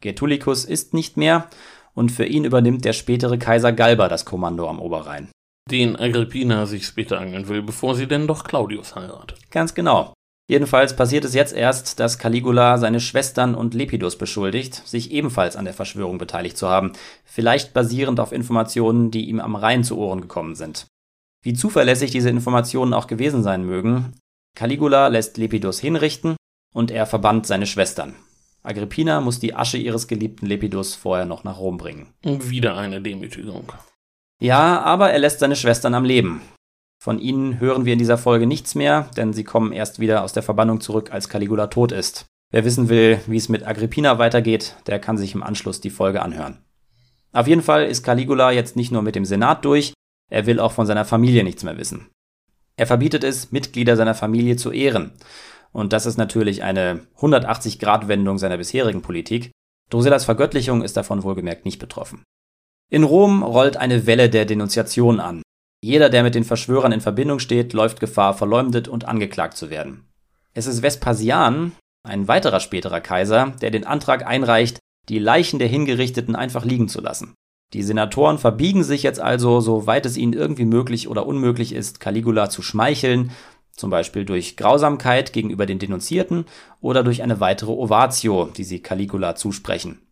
Getulicus 0.00 0.64
ist 0.64 0.94
nicht 0.94 1.16
mehr 1.16 1.48
und 1.94 2.10
für 2.10 2.24
ihn 2.24 2.44
übernimmt 2.44 2.84
der 2.84 2.92
spätere 2.92 3.38
Kaiser 3.38 3.72
Galba 3.72 4.08
das 4.08 4.24
Kommando 4.24 4.68
am 4.68 4.80
Oberrhein. 4.80 5.28
Den 5.70 5.96
Agrippina 5.96 6.66
sich 6.66 6.86
später 6.86 7.20
angeln 7.20 7.48
will, 7.48 7.62
bevor 7.62 7.94
sie 7.94 8.06
denn 8.06 8.26
doch 8.26 8.44
Claudius 8.44 8.94
heiratet. 8.94 9.38
Ganz 9.50 9.74
genau. 9.74 10.12
Jedenfalls 10.48 10.96
passiert 10.96 11.24
es 11.24 11.34
jetzt 11.34 11.54
erst, 11.54 12.00
dass 12.00 12.18
Caligula 12.18 12.76
seine 12.76 13.00
Schwestern 13.00 13.54
und 13.54 13.74
Lepidus 13.74 14.18
beschuldigt, 14.18 14.74
sich 14.74 15.12
ebenfalls 15.12 15.56
an 15.56 15.64
der 15.64 15.72
Verschwörung 15.72 16.18
beteiligt 16.18 16.58
zu 16.58 16.68
haben, 16.68 16.92
vielleicht 17.24 17.72
basierend 17.72 18.20
auf 18.20 18.32
Informationen, 18.32 19.10
die 19.10 19.28
ihm 19.28 19.40
am 19.40 19.54
Rhein 19.56 19.84
zu 19.84 19.96
Ohren 19.96 20.20
gekommen 20.20 20.54
sind. 20.54 20.86
Wie 21.42 21.54
zuverlässig 21.54 22.10
diese 22.10 22.28
Informationen 22.28 22.92
auch 22.92 23.06
gewesen 23.06 23.42
sein 23.42 23.64
mögen, 23.64 24.12
Caligula 24.54 25.08
lässt 25.08 25.38
Lepidus 25.38 25.80
hinrichten 25.80 26.36
und 26.74 26.90
er 26.90 27.06
verbannt 27.06 27.46
seine 27.46 27.66
Schwestern. 27.66 28.14
Agrippina 28.62 29.20
muss 29.20 29.40
die 29.40 29.54
Asche 29.54 29.78
ihres 29.78 30.06
geliebten 30.06 30.46
Lepidus 30.46 30.94
vorher 30.94 31.24
noch 31.24 31.42
nach 31.44 31.58
Rom 31.58 31.78
bringen. 31.78 32.12
Wieder 32.22 32.76
eine 32.76 33.00
Demütigung. 33.00 33.72
Ja, 34.42 34.82
aber 34.82 35.12
er 35.12 35.20
lässt 35.20 35.38
seine 35.38 35.54
Schwestern 35.54 35.94
am 35.94 36.04
Leben. 36.04 36.42
Von 37.00 37.20
ihnen 37.20 37.60
hören 37.60 37.84
wir 37.84 37.92
in 37.92 38.00
dieser 38.00 38.18
Folge 38.18 38.48
nichts 38.48 38.74
mehr, 38.74 39.08
denn 39.16 39.32
sie 39.32 39.44
kommen 39.44 39.70
erst 39.70 40.00
wieder 40.00 40.24
aus 40.24 40.32
der 40.32 40.42
Verbannung 40.42 40.80
zurück, 40.80 41.12
als 41.12 41.28
Caligula 41.28 41.68
tot 41.68 41.92
ist. 41.92 42.26
Wer 42.50 42.64
wissen 42.64 42.88
will, 42.88 43.20
wie 43.28 43.36
es 43.36 43.48
mit 43.48 43.64
Agrippina 43.64 44.18
weitergeht, 44.18 44.74
der 44.88 44.98
kann 44.98 45.16
sich 45.16 45.36
im 45.36 45.44
Anschluss 45.44 45.80
die 45.80 45.90
Folge 45.90 46.22
anhören. 46.22 46.58
Auf 47.32 47.46
jeden 47.46 47.62
Fall 47.62 47.84
ist 47.84 48.02
Caligula 48.02 48.50
jetzt 48.50 48.74
nicht 48.74 48.90
nur 48.90 49.02
mit 49.02 49.14
dem 49.14 49.24
Senat 49.24 49.64
durch, 49.64 49.94
er 50.28 50.44
will 50.44 50.58
auch 50.58 50.72
von 50.72 50.86
seiner 50.86 51.04
Familie 51.04 51.44
nichts 51.44 51.62
mehr 51.62 51.78
wissen. 51.78 52.08
Er 52.74 52.88
verbietet 52.88 53.22
es, 53.22 53.52
Mitglieder 53.52 53.94
seiner 53.94 54.16
Familie 54.16 54.56
zu 54.56 54.72
ehren. 54.72 55.12
Und 55.70 55.92
das 55.92 56.04
ist 56.04 56.18
natürlich 56.18 56.64
eine 56.64 57.06
180-Grad-Wendung 57.20 58.38
seiner 58.38 58.56
bisherigen 58.56 59.02
Politik. 59.02 59.52
Drusillas 59.88 60.24
Vergöttlichung 60.24 60.82
ist 60.82 60.96
davon 60.96 61.22
wohlgemerkt 61.22 61.64
nicht 61.64 61.78
betroffen. 61.78 62.24
In 62.92 63.04
Rom 63.04 63.42
rollt 63.42 63.78
eine 63.78 64.06
Welle 64.06 64.28
der 64.28 64.44
Denunziation 64.44 65.18
an. 65.18 65.40
Jeder, 65.82 66.10
der 66.10 66.22
mit 66.22 66.34
den 66.34 66.44
Verschwörern 66.44 66.92
in 66.92 67.00
Verbindung 67.00 67.38
steht, 67.38 67.72
läuft 67.72 68.00
Gefahr, 68.00 68.34
verleumdet 68.34 68.86
und 68.86 69.06
angeklagt 69.06 69.56
zu 69.56 69.70
werden. 69.70 70.04
Es 70.52 70.66
ist 70.66 70.82
Vespasian, 70.82 71.72
ein 72.06 72.28
weiterer 72.28 72.60
späterer 72.60 73.00
Kaiser, 73.00 73.54
der 73.62 73.70
den 73.70 73.86
Antrag 73.86 74.26
einreicht, 74.26 74.78
die 75.08 75.18
Leichen 75.18 75.58
der 75.58 75.68
Hingerichteten 75.68 76.36
einfach 76.36 76.66
liegen 76.66 76.86
zu 76.86 77.00
lassen. 77.00 77.32
Die 77.72 77.82
Senatoren 77.82 78.36
verbiegen 78.36 78.84
sich 78.84 79.02
jetzt 79.02 79.20
also, 79.20 79.62
soweit 79.62 80.04
es 80.04 80.18
ihnen 80.18 80.34
irgendwie 80.34 80.66
möglich 80.66 81.08
oder 81.08 81.24
unmöglich 81.24 81.72
ist, 81.74 81.98
Caligula 81.98 82.50
zu 82.50 82.60
schmeicheln, 82.60 83.30
zum 83.74 83.88
Beispiel 83.88 84.26
durch 84.26 84.58
Grausamkeit 84.58 85.32
gegenüber 85.32 85.64
den 85.64 85.78
Denunzierten 85.78 86.44
oder 86.82 87.02
durch 87.02 87.22
eine 87.22 87.40
weitere 87.40 87.72
Ovatio, 87.72 88.50
die 88.54 88.64
sie 88.64 88.80
Caligula 88.82 89.34
zusprechen. 89.34 90.02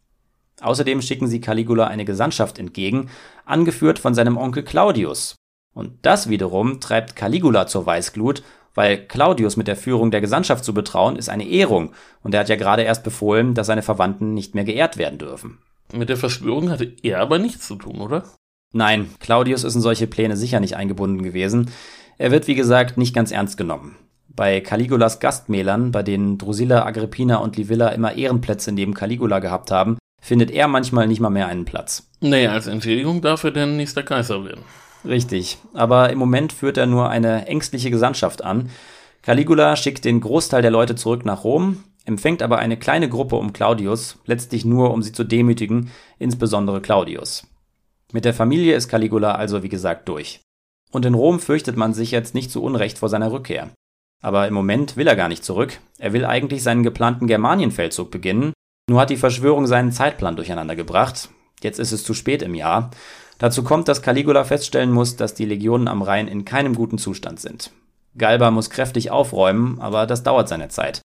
Außerdem 0.60 1.02
schicken 1.02 1.26
sie 1.26 1.40
Caligula 1.40 1.86
eine 1.86 2.04
Gesandtschaft 2.04 2.58
entgegen, 2.58 3.10
angeführt 3.44 3.98
von 3.98 4.14
seinem 4.14 4.36
Onkel 4.36 4.62
Claudius, 4.62 5.36
und 5.72 5.92
das 6.02 6.28
wiederum 6.28 6.80
treibt 6.80 7.16
Caligula 7.16 7.66
zur 7.66 7.86
Weißglut, 7.86 8.42
weil 8.74 9.06
Claudius 9.06 9.56
mit 9.56 9.68
der 9.68 9.76
Führung 9.76 10.10
der 10.10 10.20
Gesandtschaft 10.20 10.64
zu 10.64 10.74
betrauen, 10.74 11.16
ist 11.16 11.28
eine 11.28 11.48
Ehrung, 11.48 11.92
und 12.22 12.34
er 12.34 12.40
hat 12.40 12.48
ja 12.48 12.56
gerade 12.56 12.82
erst 12.82 13.04
befohlen, 13.04 13.54
dass 13.54 13.66
seine 13.66 13.82
Verwandten 13.82 14.34
nicht 14.34 14.54
mehr 14.54 14.64
geehrt 14.64 14.96
werden 14.96 15.18
dürfen. 15.18 15.58
Mit 15.92 16.08
der 16.08 16.16
Verschwörung 16.16 16.70
hatte 16.70 16.92
er 17.02 17.20
aber 17.20 17.38
nichts 17.38 17.66
zu 17.66 17.76
tun, 17.76 18.00
oder? 18.00 18.24
Nein, 18.72 19.10
Claudius 19.18 19.64
ist 19.64 19.74
in 19.74 19.80
solche 19.80 20.06
Pläne 20.06 20.36
sicher 20.36 20.60
nicht 20.60 20.76
eingebunden 20.76 21.22
gewesen. 21.22 21.70
Er 22.18 22.30
wird, 22.30 22.46
wie 22.46 22.54
gesagt, 22.54 22.96
nicht 22.96 23.14
ganz 23.14 23.32
ernst 23.32 23.56
genommen. 23.56 23.96
Bei 24.28 24.60
Caligulas 24.60 25.18
Gastmählern, 25.18 25.90
bei 25.90 26.04
denen 26.04 26.38
Drusilla, 26.38 26.84
Agrippina 26.86 27.38
und 27.38 27.56
Livilla 27.56 27.88
immer 27.88 28.14
Ehrenplätze 28.14 28.70
neben 28.70 28.94
Caligula 28.94 29.40
gehabt 29.40 29.72
haben, 29.72 29.98
findet 30.20 30.50
er 30.50 30.68
manchmal 30.68 31.06
nicht 31.06 31.20
mal 31.20 31.30
mehr 31.30 31.48
einen 31.48 31.64
Platz. 31.64 32.08
Nee, 32.20 32.46
als 32.46 32.66
Entschädigung 32.66 33.22
darf 33.22 33.44
er 33.44 33.50
denn 33.50 33.76
nächster 33.76 34.02
Kaiser 34.02 34.44
werden. 34.44 34.64
Richtig, 35.04 35.58
aber 35.72 36.10
im 36.10 36.18
Moment 36.18 36.52
führt 36.52 36.76
er 36.76 36.86
nur 36.86 37.08
eine 37.08 37.46
ängstliche 37.46 37.90
Gesandtschaft 37.90 38.44
an. 38.44 38.70
Caligula 39.22 39.76
schickt 39.76 40.04
den 40.04 40.20
Großteil 40.20 40.62
der 40.62 40.70
Leute 40.70 40.94
zurück 40.94 41.24
nach 41.24 41.44
Rom, 41.44 41.84
empfängt 42.04 42.42
aber 42.42 42.58
eine 42.58 42.76
kleine 42.76 43.08
Gruppe 43.08 43.36
um 43.36 43.52
Claudius, 43.52 44.18
letztlich 44.26 44.64
nur, 44.64 44.92
um 44.92 45.02
sie 45.02 45.12
zu 45.12 45.24
demütigen, 45.24 45.90
insbesondere 46.18 46.80
Claudius. 46.80 47.46
Mit 48.12 48.24
der 48.24 48.34
Familie 48.34 48.74
ist 48.74 48.88
Caligula 48.88 49.34
also 49.34 49.62
wie 49.62 49.68
gesagt 49.68 50.08
durch. 50.08 50.40
Und 50.90 51.04
in 51.06 51.14
Rom 51.14 51.38
fürchtet 51.38 51.76
man 51.76 51.94
sich 51.94 52.10
jetzt 52.10 52.34
nicht 52.34 52.50
zu 52.50 52.62
Unrecht 52.62 52.98
vor 52.98 53.08
seiner 53.08 53.30
Rückkehr. 53.30 53.70
Aber 54.22 54.48
im 54.48 54.54
Moment 54.54 54.96
will 54.96 55.06
er 55.06 55.16
gar 55.16 55.28
nicht 55.28 55.44
zurück. 55.44 55.78
Er 55.98 56.12
will 56.12 56.24
eigentlich 56.24 56.62
seinen 56.62 56.82
geplanten 56.82 57.26
Germanienfeldzug 57.26 58.10
beginnen, 58.10 58.52
nur 58.88 59.00
hat 59.00 59.10
die 59.10 59.16
Verschwörung 59.16 59.66
seinen 59.66 59.92
Zeitplan 59.92 60.36
durcheinander 60.36 60.76
gebracht. 60.76 61.28
Jetzt 61.62 61.78
ist 61.78 61.92
es 61.92 62.04
zu 62.04 62.14
spät 62.14 62.42
im 62.42 62.54
Jahr. 62.54 62.90
Dazu 63.38 63.62
kommt, 63.62 63.88
dass 63.88 64.02
Caligula 64.02 64.44
feststellen 64.44 64.92
muss, 64.92 65.16
dass 65.16 65.34
die 65.34 65.44
Legionen 65.44 65.88
am 65.88 66.02
Rhein 66.02 66.28
in 66.28 66.44
keinem 66.44 66.74
guten 66.74 66.98
Zustand 66.98 67.40
sind. 67.40 67.72
Galba 68.18 68.50
muss 68.50 68.70
kräftig 68.70 69.10
aufräumen, 69.10 69.80
aber 69.80 70.06
das 70.06 70.22
dauert 70.22 70.48
seine 70.48 70.68
Zeit. 70.68 71.00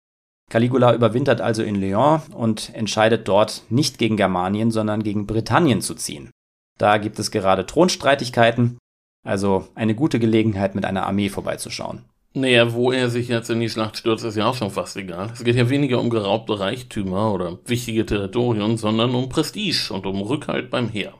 Caligula 0.49 0.93
überwintert 0.93 1.41
also 1.41 1.63
in 1.63 1.75
Lyon 1.75 2.21
und 2.33 2.73
entscheidet 2.75 3.27
dort 3.27 3.63
nicht 3.69 3.97
gegen 3.97 4.17
Germanien, 4.17 4.69
sondern 4.69 5.01
gegen 5.01 5.25
Britannien 5.25 5.81
zu 5.81 5.95
ziehen. 5.95 6.29
Da 6.77 6.97
gibt 6.97 7.19
es 7.19 7.31
gerade 7.31 7.65
Thronstreitigkeiten, 7.65 8.77
also 9.25 9.67
eine 9.75 9.95
gute 9.95 10.19
Gelegenheit, 10.19 10.75
mit 10.75 10.85
einer 10.85 11.05
Armee 11.05 11.29
vorbeizuschauen. 11.29 12.05
Naja, 12.33 12.73
wo 12.73 12.91
er 12.91 13.09
sich 13.09 13.27
jetzt 13.27 13.49
in 13.49 13.59
die 13.59 13.69
Schlacht 13.69 13.97
stürzt, 13.97 14.23
ist 14.23 14.37
ja 14.37 14.45
auch 14.45 14.55
schon 14.55 14.71
fast 14.71 14.95
egal. 14.95 15.29
Es 15.33 15.43
geht 15.43 15.55
ja 15.57 15.69
weniger 15.69 15.99
um 15.99 16.09
geraubte 16.09 16.59
Reichtümer 16.59 17.33
oder 17.33 17.59
wichtige 17.65 18.05
Territorien, 18.05 18.77
sondern 18.77 19.13
um 19.15 19.27
Prestige 19.27 19.91
und 19.91 20.05
um 20.05 20.21
Rückhalt 20.21 20.69
beim 20.69 20.87
Heer. 20.87 21.13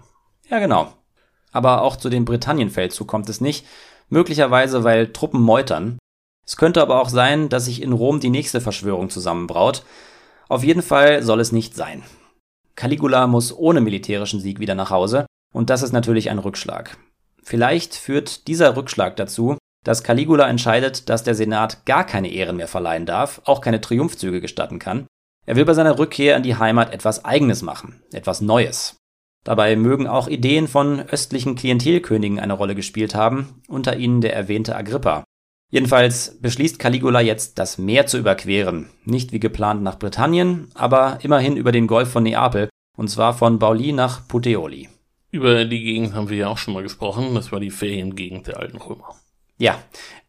Ja, 0.49 0.59
genau 0.59 0.93
aber 1.51 1.81
auch 1.81 1.95
zu 1.95 2.09
dem 2.09 2.25
Britannienfeldzug 2.25 3.07
kommt 3.07 3.29
es 3.29 3.41
nicht, 3.41 3.65
möglicherweise 4.09 4.83
weil 4.83 5.11
Truppen 5.11 5.41
meutern. 5.41 5.97
Es 6.45 6.57
könnte 6.57 6.81
aber 6.81 7.01
auch 7.01 7.09
sein, 7.09 7.49
dass 7.49 7.65
sich 7.65 7.81
in 7.81 7.93
Rom 7.93 8.19
die 8.19 8.29
nächste 8.29 8.61
Verschwörung 8.61 9.09
zusammenbraut. 9.09 9.83
Auf 10.49 10.63
jeden 10.63 10.81
Fall 10.81 11.23
soll 11.23 11.39
es 11.39 11.51
nicht 11.51 11.75
sein. 11.75 12.03
Caligula 12.75 13.27
muss 13.27 13.55
ohne 13.55 13.81
militärischen 13.81 14.39
Sieg 14.39 14.59
wieder 14.59 14.75
nach 14.75 14.89
Hause, 14.89 15.25
und 15.53 15.69
das 15.69 15.83
ist 15.83 15.91
natürlich 15.91 16.29
ein 16.29 16.39
Rückschlag. 16.39 16.97
Vielleicht 17.43 17.95
führt 17.95 18.47
dieser 18.47 18.75
Rückschlag 18.75 19.15
dazu, 19.17 19.57
dass 19.83 20.03
Caligula 20.03 20.47
entscheidet, 20.47 21.09
dass 21.09 21.23
der 21.23 21.35
Senat 21.35 21.85
gar 21.85 22.05
keine 22.05 22.31
Ehren 22.31 22.57
mehr 22.57 22.67
verleihen 22.67 23.05
darf, 23.05 23.41
auch 23.45 23.61
keine 23.61 23.81
Triumphzüge 23.81 24.41
gestatten 24.41 24.79
kann. 24.79 25.07
Er 25.45 25.55
will 25.55 25.65
bei 25.65 25.73
seiner 25.73 25.97
Rückkehr 25.97 26.37
in 26.37 26.43
die 26.43 26.55
Heimat 26.55 26.93
etwas 26.93 27.25
Eigenes 27.25 27.61
machen, 27.61 28.03
etwas 28.13 28.41
Neues. 28.41 28.97
Dabei 29.43 29.75
mögen 29.75 30.07
auch 30.07 30.27
Ideen 30.27 30.67
von 30.67 30.99
östlichen 30.99 31.55
Klientelkönigen 31.55 32.39
eine 32.39 32.53
Rolle 32.53 32.75
gespielt 32.75 33.15
haben, 33.15 33.61
unter 33.67 33.97
ihnen 33.97 34.21
der 34.21 34.35
erwähnte 34.35 34.75
Agrippa. 34.75 35.23
Jedenfalls 35.71 36.37
beschließt 36.41 36.77
Caligula 36.77 37.21
jetzt, 37.21 37.57
das 37.57 37.77
Meer 37.77 38.05
zu 38.05 38.17
überqueren, 38.17 38.89
nicht 39.05 39.31
wie 39.31 39.39
geplant 39.39 39.81
nach 39.81 39.97
Britannien, 39.97 40.69
aber 40.75 41.19
immerhin 41.23 41.57
über 41.57 41.71
den 41.71 41.87
Golf 41.87 42.11
von 42.11 42.23
Neapel, 42.23 42.69
und 42.97 43.09
zwar 43.09 43.33
von 43.33 43.57
Bauli 43.57 43.93
nach 43.93 44.27
Puteoli. 44.27 44.89
Über 45.31 45.63
die 45.63 45.81
Gegend 45.81 46.13
haben 46.13 46.29
wir 46.29 46.37
ja 46.37 46.47
auch 46.49 46.57
schon 46.57 46.73
mal 46.73 46.83
gesprochen, 46.83 47.33
das 47.33 47.53
war 47.53 47.61
die 47.61 47.71
Feriengegend 47.71 48.47
der 48.47 48.59
alten 48.59 48.77
Römer. 48.77 49.15
Ja, 49.61 49.77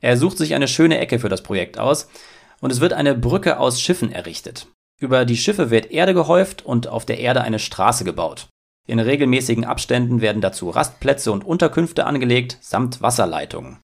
er 0.01 0.18
sucht 0.18 0.37
sich 0.37 0.55
eine 0.55 0.68
schöne 0.68 0.99
Ecke 0.99 1.18
für 1.18 1.30
das 1.30 1.43
Projekt 1.43 1.78
aus, 1.78 2.07
und 2.61 2.70
es 2.70 2.83
wird 2.83 2.93
eine 2.93 3.14
Brücke 3.14 3.59
aus 3.59 3.80
Schiffen 3.80 4.12
errichtet. 4.12 4.66
Über 5.01 5.24
die 5.24 5.39
Schiffe 5.39 5.70
wird 5.70 5.91
Erde 5.91 6.12
gehäuft 6.12 6.66
und 6.66 6.87
auf 6.87 7.07
der 7.07 7.18
Erde 7.18 7.41
eine 7.41 7.59
Straße 7.59 8.05
gebaut. 8.05 8.49
In 8.87 8.99
regelmäßigen 8.99 9.64
Abständen 9.64 10.20
werden 10.20 10.43
dazu 10.43 10.68
Rastplätze 10.68 11.33
und 11.33 11.47
Unterkünfte 11.47 12.05
angelegt, 12.05 12.59
samt 12.61 13.01
Wasserleitungen. 13.01 13.78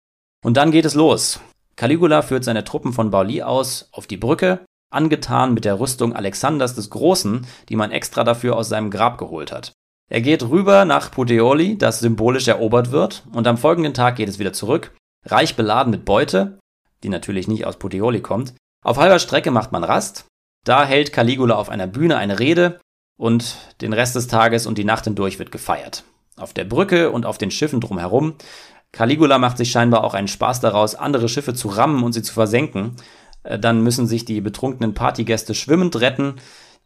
Und 0.45 0.59
dann 0.59 0.71
geht 0.71 0.85
es 0.85 0.93
los. 0.93 1.41
Caligula 1.77 2.21
führt 2.21 2.45
seine 2.45 2.65
Truppen 2.65 2.93
von 2.93 3.11
Bauli 3.11 3.41
aus 3.41 3.89
auf 3.93 4.07
die 4.07 4.19
Brücke, 4.19 4.61
angetan 4.91 5.55
mit 5.55 5.65
der 5.65 5.81
Rüstung 5.81 6.15
Alexanders 6.15 6.75
des 6.75 6.91
Großen, 6.91 7.47
die 7.71 7.77
man 7.77 7.91
extra 7.91 8.23
dafür 8.23 8.55
aus 8.55 8.69
seinem 8.69 8.91
Grab 8.91 9.17
geholt 9.17 9.51
hat. 9.51 9.73
Er 10.11 10.21
geht 10.21 10.43
rüber 10.43 10.85
nach 10.85 11.11
Puteoli, 11.11 11.79
das 11.79 12.01
symbolisch 12.01 12.49
erobert 12.49 12.93
wird, 12.93 13.25
und 13.33 13.47
am 13.47 13.57
folgenden 13.57 13.95
Tag 13.95 14.17
geht 14.17 14.29
es 14.29 14.39
wieder 14.39 14.53
zurück, 14.53 14.93
reich 15.25 15.57
beladen 15.57 15.91
mit 15.91 16.05
Beute, 16.05 16.59
die 17.03 17.09
natürlich 17.09 17.49
nicht 17.49 17.67
aus 17.67 17.79
Puteoli 17.79 18.21
kommt. 18.21 18.55
Auf 18.85 18.99
halber 18.99 19.19
Strecke 19.19 19.51
macht 19.51 19.73
man 19.73 19.85
Rast, 19.85 20.27
da 20.65 20.85
hält 20.85 21.13
Caligula 21.13 21.57
auf 21.57 21.69
einer 21.69 21.87
Bühne 21.87 22.17
eine 22.17 22.39
Rede, 22.39 22.81
und 23.19 23.57
den 23.81 23.93
Rest 23.93 24.15
des 24.15 24.29
Tages 24.29 24.67
und 24.67 24.79
die 24.79 24.85
Nacht 24.85 25.05
hindurch 25.05 25.39
wird 25.39 25.53
gefeiert. 25.53 26.05
Auf 26.37 26.55
der 26.55 26.65
Brücke 26.65 27.11
und 27.11 27.27
auf 27.27 27.37
den 27.37 27.51
Schiffen 27.51 27.81
drumherum. 27.81 28.35
Caligula 28.93 29.39
macht 29.39 29.59
sich 29.59 29.71
scheinbar 29.71 30.05
auch 30.05 30.15
einen 30.15 30.29
Spaß 30.29 30.61
daraus, 30.61 30.95
andere 30.95 31.29
Schiffe 31.29 31.53
zu 31.53 31.69
rammen 31.69 32.03
und 32.05 32.13
sie 32.13 32.23
zu 32.23 32.33
versenken. 32.33 32.97
Äh, 33.43 33.59
dann 33.59 33.83
müssen 33.83 34.07
sich 34.07 34.25
die 34.25 34.41
betrunkenen 34.41 34.95
Partygäste 34.95 35.55
schwimmend 35.55 36.01
retten. 36.01 36.37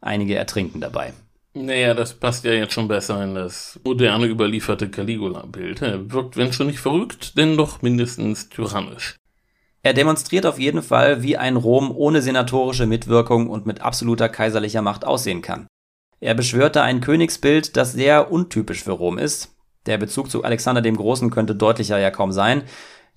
Einige 0.01 0.35
ertrinken 0.35 0.81
dabei. 0.81 1.13
Naja, 1.55 1.93
das 1.93 2.15
passt 2.15 2.45
ja 2.45 2.53
jetzt 2.53 2.73
schon 2.73 2.89
besser 2.89 3.23
in 3.23 3.35
das 3.35 3.79
moderne 3.85 4.27
überlieferte 4.27 4.89
Caligula-Bild. 4.89 5.83
Er 5.83 6.11
wirkt, 6.11 6.37
wenn 6.39 6.53
schon 6.53 6.69
nicht 6.69 6.81
verrückt, 6.81 7.37
denn 7.37 7.59
doch 7.59 7.83
mindestens 7.83 8.49
tyrannisch. 8.49 9.17
Er 9.83 9.93
demonstriert 9.93 10.47
auf 10.47 10.59
jeden 10.59 10.83
Fall, 10.83 11.23
wie 11.23 11.37
ein 11.37 11.57
Rom 11.57 11.91
ohne 11.95 12.23
senatorische 12.23 12.87
Mitwirkung 12.87 13.51
und 13.51 13.67
mit 13.67 13.83
absoluter 13.83 14.31
kaiserlicher 14.31 14.81
Macht 14.81 15.05
aussehen 15.05 15.43
kann. 15.43 15.67
Er 16.21 16.35
beschwörte 16.35 16.83
ein 16.83 17.01
Königsbild, 17.01 17.77
das 17.77 17.93
sehr 17.93 18.33
untypisch 18.33 18.83
für 18.85 18.93
Rom 18.93 19.19
ist. 19.19 19.55
Der 19.87 19.99
Bezug 19.99 20.31
zu 20.31 20.45
Alexander 20.45 20.81
dem 20.81 20.97
Großen 20.97 21.31
könnte 21.31 21.55
deutlicher 21.55 21.99
ja 21.99 22.11
kaum 22.11 22.33
sein. 22.33 22.63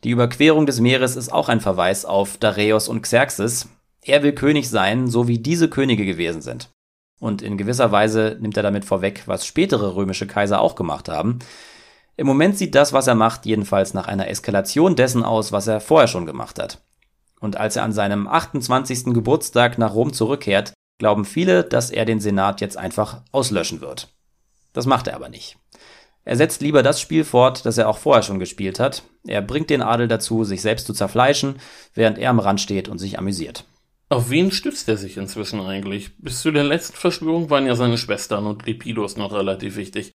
Die 0.03 0.09
Überquerung 0.09 0.65
des 0.65 0.81
Meeres 0.81 1.15
ist 1.15 1.31
auch 1.31 1.47
ein 1.47 1.61
Verweis 1.61 2.03
auf 2.03 2.37
Dareios 2.37 2.89
und 2.89 3.03
Xerxes. 3.03 3.69
Er 4.01 4.23
will 4.23 4.33
König 4.33 4.69
sein, 4.69 5.07
so 5.07 5.27
wie 5.27 5.37
diese 5.37 5.69
Könige 5.69 6.05
gewesen 6.05 6.41
sind. 6.41 6.69
Und 7.19 7.41
in 7.41 7.57
gewisser 7.57 7.91
Weise 7.91 8.37
nimmt 8.39 8.57
er 8.57 8.63
damit 8.63 8.85
vorweg, 8.85 9.23
was 9.25 9.45
spätere 9.45 9.95
römische 9.95 10.27
Kaiser 10.27 10.59
auch 10.59 10.75
gemacht 10.75 11.09
haben. 11.09 11.39
Im 12.17 12.27
Moment 12.27 12.57
sieht 12.57 12.75
das, 12.75 12.93
was 12.93 13.07
er 13.07 13.15
macht, 13.15 13.45
jedenfalls 13.45 13.93
nach 13.93 14.07
einer 14.07 14.29
Eskalation 14.29 14.95
dessen 14.95 15.23
aus, 15.23 15.51
was 15.51 15.67
er 15.67 15.81
vorher 15.81 16.07
schon 16.07 16.25
gemacht 16.25 16.59
hat. 16.59 16.81
Und 17.39 17.57
als 17.57 17.75
er 17.75 17.83
an 17.83 17.91
seinem 17.91 18.27
28. 18.27 19.13
Geburtstag 19.13 19.77
nach 19.77 19.93
Rom 19.93 20.13
zurückkehrt, 20.13 20.73
glauben 20.97 21.25
viele, 21.25 21.63
dass 21.63 21.91
er 21.91 22.05
den 22.05 22.19
Senat 22.19 22.61
jetzt 22.61 22.77
einfach 22.77 23.21
auslöschen 23.31 23.81
wird. 23.81 24.13
Das 24.73 24.85
macht 24.85 25.07
er 25.07 25.15
aber 25.15 25.29
nicht. 25.29 25.57
Er 26.23 26.37
setzt 26.37 26.61
lieber 26.61 26.81
das 26.81 26.99
Spiel 26.99 27.23
fort, 27.23 27.65
das 27.65 27.77
er 27.77 27.87
auch 27.87 27.99
vorher 27.99 28.23
schon 28.23 28.39
gespielt 28.39 28.79
hat. 28.79 29.03
Er 29.27 29.41
bringt 29.41 29.69
den 29.69 29.83
Adel 29.83 30.07
dazu, 30.07 30.43
sich 30.43 30.61
selbst 30.61 30.87
zu 30.87 30.93
zerfleischen, 30.93 31.59
während 31.93 32.17
er 32.17 32.31
am 32.31 32.39
Rand 32.39 32.59
steht 32.59 32.89
und 32.89 32.97
sich 32.97 33.19
amüsiert. 33.19 33.65
Auf 34.07 34.29
wen 34.29 34.51
stützt 34.51 34.87
er 34.87 34.97
sich 34.97 35.17
inzwischen 35.17 35.59
eigentlich? 35.61 36.15
Bis 36.17 36.41
zu 36.41 36.51
der 36.51 36.63
letzten 36.63 36.95
Verschwörung 36.95 37.49
waren 37.49 37.65
ja 37.65 37.75
seine 37.75 37.97
Schwestern 37.97 38.45
und 38.45 38.65
Lepidus 38.65 39.17
noch 39.17 39.33
relativ 39.33 39.77
wichtig. 39.77 40.11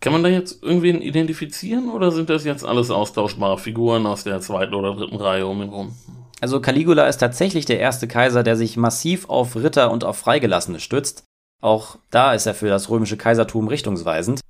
Kann 0.00 0.12
man 0.12 0.22
da 0.22 0.28
jetzt 0.28 0.62
irgendwen 0.62 1.02
identifizieren 1.02 1.90
oder 1.90 2.12
sind 2.12 2.30
das 2.30 2.44
jetzt 2.44 2.64
alles 2.64 2.90
austauschbare 2.90 3.58
Figuren 3.58 4.06
aus 4.06 4.22
der 4.24 4.40
zweiten 4.40 4.74
oder 4.74 4.94
dritten 4.94 5.16
Reihe 5.16 5.46
um 5.46 5.60
ihn 5.60 5.70
rum? 5.70 5.96
Also 6.40 6.60
Caligula 6.60 7.06
ist 7.06 7.18
tatsächlich 7.18 7.66
der 7.66 7.80
erste 7.80 8.08
Kaiser, 8.08 8.42
der 8.42 8.56
sich 8.56 8.76
massiv 8.76 9.28
auf 9.28 9.56
Ritter 9.56 9.90
und 9.90 10.04
auf 10.04 10.18
Freigelassene 10.18 10.80
stützt. 10.80 11.24
Auch 11.60 11.98
da 12.10 12.34
ist 12.34 12.46
er 12.46 12.54
für 12.54 12.68
das 12.68 12.90
römische 12.90 13.16
Kaisertum 13.16 13.68
richtungsweisend. 13.68 14.40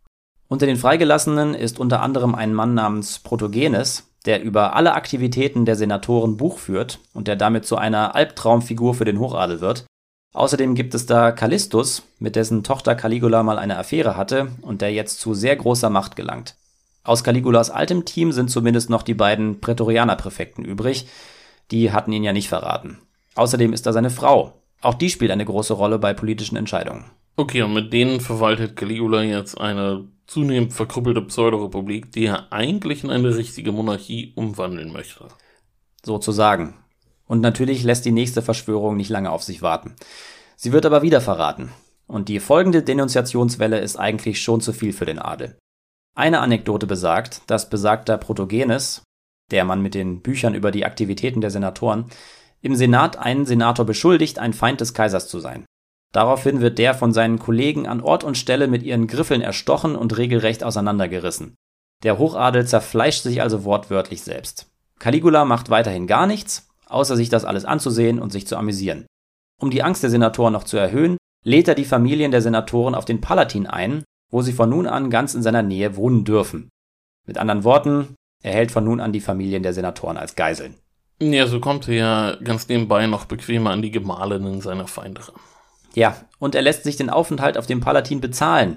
Unter 0.48 0.66
den 0.66 0.76
Freigelassenen 0.76 1.54
ist 1.54 1.78
unter 1.78 2.02
anderem 2.02 2.34
ein 2.34 2.52
Mann 2.52 2.74
namens 2.74 3.18
Protogenes, 3.18 4.11
der 4.26 4.42
über 4.42 4.74
alle 4.74 4.94
Aktivitäten 4.94 5.64
der 5.64 5.76
Senatoren 5.76 6.36
Buch 6.36 6.58
führt 6.58 7.00
und 7.12 7.28
der 7.28 7.36
damit 7.36 7.64
zu 7.66 7.76
einer 7.76 8.14
Albtraumfigur 8.14 8.94
für 8.94 9.04
den 9.04 9.18
Hochadel 9.18 9.60
wird. 9.60 9.84
Außerdem 10.34 10.74
gibt 10.74 10.94
es 10.94 11.06
da 11.06 11.30
Callistus, 11.30 12.02
mit 12.18 12.36
dessen 12.36 12.64
Tochter 12.64 12.94
Caligula 12.94 13.42
mal 13.42 13.58
eine 13.58 13.78
Affäre 13.78 14.16
hatte 14.16 14.48
und 14.62 14.80
der 14.80 14.92
jetzt 14.92 15.20
zu 15.20 15.34
sehr 15.34 15.56
großer 15.56 15.90
Macht 15.90 16.16
gelangt. 16.16 16.56
Aus 17.04 17.24
Caligulas 17.24 17.70
altem 17.70 18.04
Team 18.04 18.32
sind 18.32 18.48
zumindest 18.48 18.88
noch 18.88 19.02
die 19.02 19.14
beiden 19.14 19.60
Prätorianerpräfekten 19.60 20.64
übrig, 20.64 21.08
die 21.70 21.90
hatten 21.92 22.12
ihn 22.12 22.24
ja 22.24 22.32
nicht 22.32 22.48
verraten. 22.48 22.98
Außerdem 23.34 23.72
ist 23.72 23.86
da 23.86 23.92
seine 23.92 24.10
Frau. 24.10 24.54
Auch 24.80 24.94
die 24.94 25.10
spielt 25.10 25.30
eine 25.30 25.44
große 25.44 25.74
Rolle 25.74 25.98
bei 25.98 26.14
politischen 26.14 26.56
Entscheidungen. 26.56 27.04
Okay, 27.36 27.62
und 27.62 27.72
mit 27.72 27.92
denen 27.92 28.20
verwaltet 28.20 28.76
Caligula 28.76 29.22
jetzt 29.22 29.60
eine 29.60 30.04
zunehmend 30.32 30.72
verkrüppelte 30.72 31.20
Pseudorepublik, 31.22 32.10
die 32.10 32.24
er 32.24 32.52
eigentlich 32.52 33.04
in 33.04 33.10
eine 33.10 33.36
richtige 33.36 33.70
Monarchie 33.70 34.32
umwandeln 34.34 34.92
möchte. 34.92 35.28
Sozusagen. 36.02 36.74
Und 37.26 37.40
natürlich 37.40 37.84
lässt 37.84 38.06
die 38.06 38.12
nächste 38.12 38.40
Verschwörung 38.40 38.96
nicht 38.96 39.10
lange 39.10 39.30
auf 39.30 39.42
sich 39.42 39.60
warten. 39.60 39.94
Sie 40.56 40.72
wird 40.72 40.86
aber 40.86 41.02
wieder 41.02 41.20
verraten. 41.20 41.70
Und 42.06 42.28
die 42.28 42.40
folgende 42.40 42.82
Denunziationswelle 42.82 43.78
ist 43.78 43.96
eigentlich 43.96 44.42
schon 44.42 44.60
zu 44.60 44.72
viel 44.72 44.92
für 44.92 45.06
den 45.06 45.18
Adel. 45.18 45.58
Eine 46.14 46.40
Anekdote 46.40 46.86
besagt, 46.86 47.42
dass 47.46 47.70
besagter 47.70 48.18
Protogenes, 48.18 49.02
der 49.50 49.64
Mann 49.64 49.82
mit 49.82 49.94
den 49.94 50.22
Büchern 50.22 50.54
über 50.54 50.70
die 50.70 50.84
Aktivitäten 50.84 51.40
der 51.40 51.50
Senatoren, 51.50 52.06
im 52.62 52.74
Senat 52.74 53.18
einen 53.18 53.44
Senator 53.44 53.84
beschuldigt, 53.84 54.38
ein 54.38 54.52
Feind 54.52 54.80
des 54.80 54.94
Kaisers 54.94 55.28
zu 55.28 55.40
sein. 55.40 55.66
Daraufhin 56.12 56.60
wird 56.60 56.78
der 56.78 56.94
von 56.94 57.12
seinen 57.12 57.38
Kollegen 57.38 57.88
an 57.88 58.02
Ort 58.02 58.22
und 58.22 58.36
Stelle 58.36 58.68
mit 58.68 58.82
ihren 58.82 59.06
Griffeln 59.06 59.40
erstochen 59.40 59.96
und 59.96 60.16
regelrecht 60.18 60.62
auseinandergerissen. 60.62 61.54
Der 62.02 62.18
Hochadel 62.18 62.66
zerfleischt 62.66 63.22
sich 63.22 63.40
also 63.40 63.64
wortwörtlich 63.64 64.22
selbst. 64.22 64.66
Caligula 64.98 65.44
macht 65.44 65.70
weiterhin 65.70 66.06
gar 66.06 66.26
nichts, 66.26 66.68
außer 66.86 67.16
sich 67.16 67.28
das 67.28 67.44
alles 67.44 67.64
anzusehen 67.64 68.18
und 68.18 68.30
sich 68.30 68.46
zu 68.46 68.56
amüsieren. 68.56 69.06
Um 69.60 69.70
die 69.70 69.82
Angst 69.82 70.02
der 70.02 70.10
Senatoren 70.10 70.52
noch 70.52 70.64
zu 70.64 70.76
erhöhen, 70.76 71.16
lädt 71.44 71.68
er 71.68 71.74
die 71.74 71.84
Familien 71.84 72.30
der 72.30 72.42
Senatoren 72.42 72.94
auf 72.94 73.04
den 73.04 73.20
Palatin 73.20 73.66
ein, 73.66 74.04
wo 74.30 74.42
sie 74.42 74.52
von 74.52 74.68
nun 74.68 74.86
an 74.86 75.10
ganz 75.10 75.34
in 75.34 75.42
seiner 75.42 75.62
Nähe 75.62 75.96
wohnen 75.96 76.24
dürfen. 76.24 76.68
Mit 77.26 77.38
anderen 77.38 77.64
Worten, 77.64 78.16
er 78.42 78.52
hält 78.52 78.72
von 78.72 78.84
nun 78.84 79.00
an 79.00 79.12
die 79.12 79.20
Familien 79.20 79.62
der 79.62 79.72
Senatoren 79.72 80.16
als 80.16 80.34
Geiseln. 80.34 80.74
Ja, 81.20 81.46
so 81.46 81.60
kommt 81.60 81.88
er 81.88 81.94
ja 81.94 82.36
ganz 82.42 82.68
nebenbei 82.68 83.06
noch 83.06 83.26
bequemer 83.26 83.70
an 83.70 83.82
die 83.82 83.92
Gemahlinnen 83.92 84.60
seiner 84.60 84.88
Feinde 84.88 85.26
ran. 85.28 85.40
Ja, 85.94 86.16
und 86.38 86.54
er 86.54 86.62
lässt 86.62 86.84
sich 86.84 86.96
den 86.96 87.10
Aufenthalt 87.10 87.58
auf 87.58 87.66
dem 87.66 87.80
Palatin 87.80 88.20
bezahlen. 88.20 88.76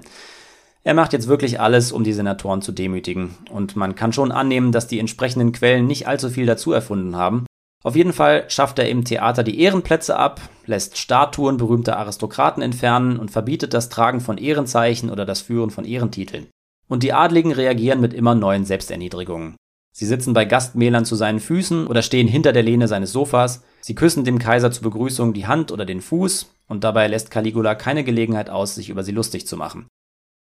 Er 0.84 0.94
macht 0.94 1.12
jetzt 1.12 1.26
wirklich 1.26 1.58
alles, 1.58 1.90
um 1.90 2.04
die 2.04 2.12
Senatoren 2.12 2.62
zu 2.62 2.70
demütigen. 2.70 3.34
Und 3.50 3.74
man 3.74 3.96
kann 3.96 4.12
schon 4.12 4.30
annehmen, 4.30 4.70
dass 4.70 4.86
die 4.86 5.00
entsprechenden 5.00 5.52
Quellen 5.52 5.86
nicht 5.86 6.06
allzu 6.06 6.30
viel 6.30 6.46
dazu 6.46 6.72
erfunden 6.72 7.16
haben. 7.16 7.44
Auf 7.82 7.96
jeden 7.96 8.12
Fall 8.12 8.44
schafft 8.48 8.78
er 8.78 8.88
im 8.88 9.04
Theater 9.04 9.42
die 9.42 9.60
Ehrenplätze 9.60 10.16
ab, 10.16 10.40
lässt 10.64 10.98
Statuen 10.98 11.56
berühmter 11.56 11.96
Aristokraten 11.98 12.62
entfernen 12.62 13.18
und 13.18 13.30
verbietet 13.30 13.74
das 13.74 13.88
Tragen 13.88 14.20
von 14.20 14.38
Ehrenzeichen 14.38 15.10
oder 15.10 15.24
das 15.24 15.40
Führen 15.40 15.70
von 15.70 15.84
Ehrentiteln. 15.84 16.48
Und 16.88 17.02
die 17.02 17.12
Adligen 17.12 17.52
reagieren 17.52 18.00
mit 18.00 18.14
immer 18.14 18.34
neuen 18.34 18.64
Selbsterniedrigungen. 18.64 19.56
Sie 19.92 20.06
sitzen 20.06 20.34
bei 20.34 20.44
Gastmählern 20.44 21.04
zu 21.04 21.16
seinen 21.16 21.40
Füßen 21.40 21.86
oder 21.86 22.02
stehen 22.02 22.28
hinter 22.28 22.52
der 22.52 22.62
Lehne 22.62 22.86
seines 22.86 23.12
Sofas, 23.12 23.64
sie 23.80 23.94
küssen 23.94 24.24
dem 24.24 24.38
Kaiser 24.38 24.70
zur 24.70 24.82
Begrüßung 24.82 25.32
die 25.32 25.46
Hand 25.46 25.72
oder 25.72 25.84
den 25.84 26.00
Fuß, 26.00 26.54
und 26.68 26.84
dabei 26.84 27.08
lässt 27.08 27.30
Caligula 27.30 27.74
keine 27.74 28.04
Gelegenheit 28.04 28.50
aus, 28.50 28.74
sich 28.74 28.88
über 28.88 29.02
sie 29.02 29.12
lustig 29.12 29.46
zu 29.46 29.56
machen. 29.56 29.86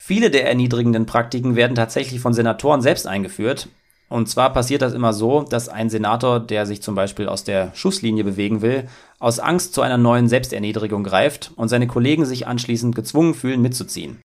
Viele 0.01 0.31
der 0.31 0.47
erniedrigenden 0.47 1.05
Praktiken 1.05 1.55
werden 1.55 1.75
tatsächlich 1.75 2.19
von 2.19 2.33
Senatoren 2.33 2.81
selbst 2.81 3.07
eingeführt. 3.07 3.69
Und 4.09 4.27
zwar 4.27 4.51
passiert 4.51 4.81
das 4.81 4.93
immer 4.93 5.13
so, 5.13 5.43
dass 5.43 5.69
ein 5.69 5.89
Senator, 5.89 6.39
der 6.39 6.65
sich 6.65 6.81
zum 6.81 6.93
Beispiel 6.93 7.27
aus 7.27 7.43
der 7.45 7.73
Schusslinie 7.73 8.23
bewegen 8.23 8.61
will, 8.61 8.87
aus 9.19 9.39
Angst 9.39 9.73
zu 9.73 9.81
einer 9.81 9.97
neuen 9.97 10.27
Selbsterniedrigung 10.27 11.03
greift 11.03 11.51
und 11.55 11.69
seine 11.69 11.87
Kollegen 11.87 12.25
sich 12.25 12.45
anschließend 12.45 12.95
gezwungen 12.95 13.33
fühlen, 13.33 13.61
mitzuziehen. 13.61 14.21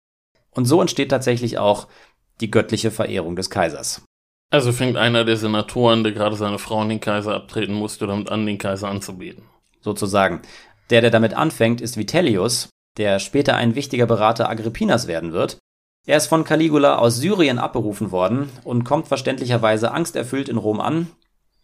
Und 0.50 0.66
so 0.66 0.80
entsteht 0.80 1.10
tatsächlich 1.10 1.58
auch 1.58 1.88
die 2.40 2.50
göttliche 2.50 2.90
Verehrung 2.90 3.34
des 3.34 3.50
Kaisers. 3.50 4.02
Also 4.50 4.72
fängt 4.72 4.98
einer 4.98 5.24
der 5.24 5.38
Senatoren, 5.38 6.04
der 6.04 6.12
gerade 6.12 6.36
seine 6.36 6.58
Frau 6.58 6.80
an 6.80 6.90
den 6.90 7.00
Kaiser 7.00 7.34
abtreten 7.34 7.72
musste, 7.72 8.06
damit 8.06 8.28
an, 8.28 8.44
den 8.44 8.58
Kaiser 8.58 8.88
anzubeten. 8.88 9.44
Sozusagen. 9.80 10.42
Der, 10.92 11.00
der 11.00 11.10
damit 11.10 11.32
anfängt, 11.32 11.80
ist 11.80 11.96
Vitellius, 11.96 12.68
der 12.98 13.18
später 13.18 13.56
ein 13.56 13.74
wichtiger 13.74 14.04
Berater 14.04 14.50
Agrippinas 14.50 15.06
werden 15.06 15.32
wird. 15.32 15.56
Er 16.06 16.18
ist 16.18 16.26
von 16.26 16.44
Caligula 16.44 16.98
aus 16.98 17.16
Syrien 17.16 17.58
abberufen 17.58 18.10
worden 18.10 18.50
und 18.62 18.84
kommt 18.84 19.08
verständlicherweise 19.08 19.92
angsterfüllt 19.92 20.50
in 20.50 20.58
Rom 20.58 20.80
an. 20.80 21.06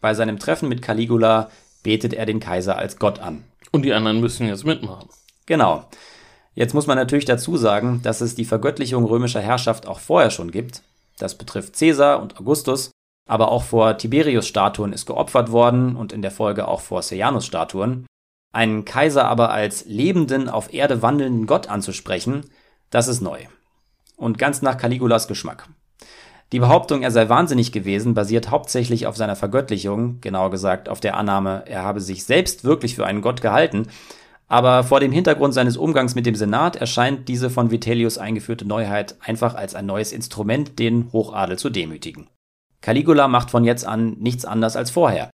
Bei 0.01 0.15
seinem 0.15 0.39
Treffen 0.39 0.71
mit 0.71 0.81
Caligula 0.81 1.51
betet 1.83 2.15
er 2.15 2.25
den 2.25 2.41
Kaiser 2.41 2.79
als 2.79 2.99
Gott 2.99 3.19
an. 3.19 3.45
Und 3.71 3.83
die 3.83 3.93
anderen 3.93 4.19
müssen 4.21 4.49
jetzt 4.49 4.65
mitmachen. 4.65 5.11
Genau. 5.45 5.85
Jetzt 6.55 6.73
muss 6.73 6.87
man 6.87 6.97
natürlich 6.97 7.27
dazu 7.27 7.59
sagen, 7.59 8.01
dass 8.03 8.23
es 8.23 8.35
die 8.35 8.47
Vergöttlichung 8.47 9.05
römischer 9.05 9.43
Herrschaft 9.43 9.87
auch 9.87 9.99
vorher 9.99 10.31
schon 10.31 10.53
gibt. 10.53 10.81
Das 11.19 11.37
betrifft 11.37 11.79
Caesar 11.79 12.23
und 12.23 12.41
Augustus, 12.41 12.93
aber 13.29 13.51
auch 13.51 13.65
vor 13.65 13.99
Tiberius-Statuen 13.99 14.95
ist 14.95 15.05
geopfert 15.05 15.53
worden 15.53 15.97
und 15.97 16.15
in 16.15 16.23
der 16.23 16.31
Folge 16.31 16.67
auch 16.67 16.81
vor 16.81 17.03
Sejanus-Statuen. 17.03 18.07
Einen 18.53 18.85
Kaiser 18.85 19.27
aber 19.27 19.51
als 19.51 19.85
lebenden, 19.87 20.49
auf 20.49 20.73
Erde 20.73 21.03
wandelnden 21.03 21.47
Gott 21.47 21.69
anzusprechen, 21.69 22.47
das 22.91 23.09
ist 23.09 23.21
neu. 23.21 23.41
Und 24.17 24.39
ganz 24.39 24.63
nach 24.63 24.79
Caligulas 24.79 25.29
Geschmack. 25.29 25.69
Die 26.53 26.61
Behauptung, 26.61 27.03
er 27.03 27.11
sei 27.11 27.29
wahnsinnig 27.29 27.73
gewesen, 27.73 28.15
basiert 28.15 28.51
hauptsächlich 28.51 29.07
auf 29.07 29.17
seiner 29.17 29.37
Vergöttlichung, 29.37 30.23
genauer 30.23 30.51
gesagt 30.51 30.89
auf 30.89 31.01
der 31.01 31.17
Annahme, 31.17 31.65
er 31.67 31.83
habe 31.83 32.01
sich 32.01 32.25
selbst 32.25 32.65
wirklich 32.65 32.95
für 32.95 33.05
einen 33.05 33.21
Gott 33.21 33.43
gehalten, 33.43 33.89
aber 34.49 34.83
vor 34.83 34.99
dem 34.99 35.13
Hintergrund 35.13 35.53
seines 35.53 35.77
Umgangs 35.77 36.15
mit 36.15 36.25
dem 36.25 36.35
Senat 36.35 36.77
erscheint 36.77 37.29
diese 37.29 37.51
von 37.51 37.71
Vitellius 37.71 38.17
eingeführte 38.17 38.65
Neuheit 38.65 39.17
einfach 39.21 39.55
als 39.55 39.75
ein 39.75 39.85
neues 39.85 40.11
Instrument, 40.11 40.79
den 40.79 41.13
Hochadel 41.13 41.59
zu 41.59 41.69
demütigen. 41.69 42.29
Caligula 42.81 43.29
macht 43.29 43.51
von 43.51 43.65
jetzt 43.65 43.87
an 43.87 44.17
nichts 44.19 44.47
anders 44.47 44.75
als 44.75 44.91
vorher. 44.91 45.31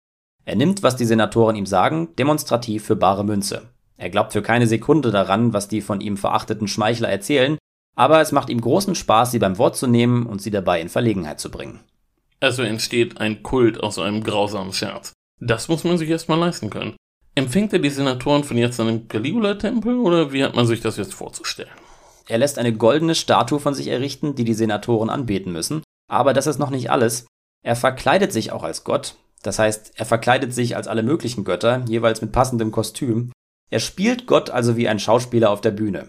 Er 0.44 0.56
nimmt, 0.56 0.82
was 0.82 0.96
die 0.96 1.04
Senatoren 1.04 1.56
ihm 1.56 1.66
sagen, 1.66 2.08
demonstrativ 2.18 2.84
für 2.84 2.96
bare 2.96 3.24
Münze. 3.24 3.68
Er 3.96 4.10
glaubt 4.10 4.32
für 4.32 4.42
keine 4.42 4.66
Sekunde 4.66 5.10
daran, 5.10 5.52
was 5.52 5.68
die 5.68 5.80
von 5.80 6.00
ihm 6.00 6.16
verachteten 6.16 6.66
Schmeichler 6.66 7.08
erzählen, 7.08 7.58
aber 7.94 8.20
es 8.20 8.32
macht 8.32 8.50
ihm 8.50 8.60
großen 8.60 8.94
Spaß, 8.94 9.30
sie 9.30 9.38
beim 9.38 9.58
Wort 9.58 9.76
zu 9.76 9.86
nehmen 9.86 10.26
und 10.26 10.42
sie 10.42 10.50
dabei 10.50 10.80
in 10.80 10.88
Verlegenheit 10.88 11.38
zu 11.40 11.50
bringen. 11.50 11.80
Also 12.40 12.62
entsteht 12.62 13.20
ein 13.20 13.42
Kult 13.42 13.80
aus 13.80 13.98
einem 13.98 14.24
grausamen 14.24 14.72
Scherz. 14.72 15.12
Das 15.38 15.68
muss 15.68 15.84
man 15.84 15.98
sich 15.98 16.08
erstmal 16.08 16.38
leisten 16.38 16.70
können. 16.70 16.96
Empfängt 17.34 17.72
er 17.72 17.78
die 17.78 17.90
Senatoren 17.90 18.44
von 18.44 18.58
jetzt 18.58 18.78
an 18.80 18.88
im 18.88 19.08
Caligula-Tempel 19.08 19.98
oder 19.98 20.32
wie 20.32 20.44
hat 20.44 20.56
man 20.56 20.66
sich 20.66 20.80
das 20.80 20.96
jetzt 20.96 21.14
vorzustellen? 21.14 21.70
Er 22.28 22.38
lässt 22.38 22.58
eine 22.58 22.72
goldene 22.72 23.14
Statue 23.14 23.60
von 23.60 23.74
sich 23.74 23.88
errichten, 23.88 24.34
die 24.34 24.44
die 24.44 24.54
Senatoren 24.54 25.10
anbeten 25.10 25.52
müssen. 25.52 25.82
Aber 26.10 26.32
das 26.32 26.46
ist 26.46 26.58
noch 26.58 26.70
nicht 26.70 26.90
alles. 26.90 27.26
Er 27.64 27.76
verkleidet 27.76 28.32
sich 28.32 28.52
auch 28.52 28.64
als 28.64 28.84
Gott. 28.84 29.16
Das 29.42 29.58
heißt, 29.58 29.92
er 29.96 30.06
verkleidet 30.06 30.54
sich 30.54 30.76
als 30.76 30.86
alle 30.86 31.02
möglichen 31.02 31.44
Götter, 31.44 31.84
jeweils 31.88 32.22
mit 32.22 32.32
passendem 32.32 32.70
Kostüm. 32.70 33.32
Er 33.70 33.80
spielt 33.80 34.26
Gott 34.26 34.50
also 34.50 34.76
wie 34.76 34.88
ein 34.88 34.98
Schauspieler 34.98 35.50
auf 35.50 35.60
der 35.60 35.72
Bühne. 35.72 36.08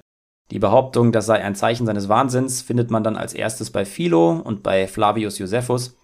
Die 0.51 0.59
Behauptung, 0.59 1.11
das 1.11 1.25
sei 1.25 1.43
ein 1.43 1.55
Zeichen 1.55 1.85
seines 1.85 2.09
Wahnsinns, 2.09 2.61
findet 2.61 2.91
man 2.91 3.03
dann 3.03 3.15
als 3.15 3.33
erstes 3.33 3.71
bei 3.71 3.85
Philo 3.85 4.31
und 4.31 4.61
bei 4.61 4.87
Flavius 4.87 5.39
Josephus. 5.39 5.95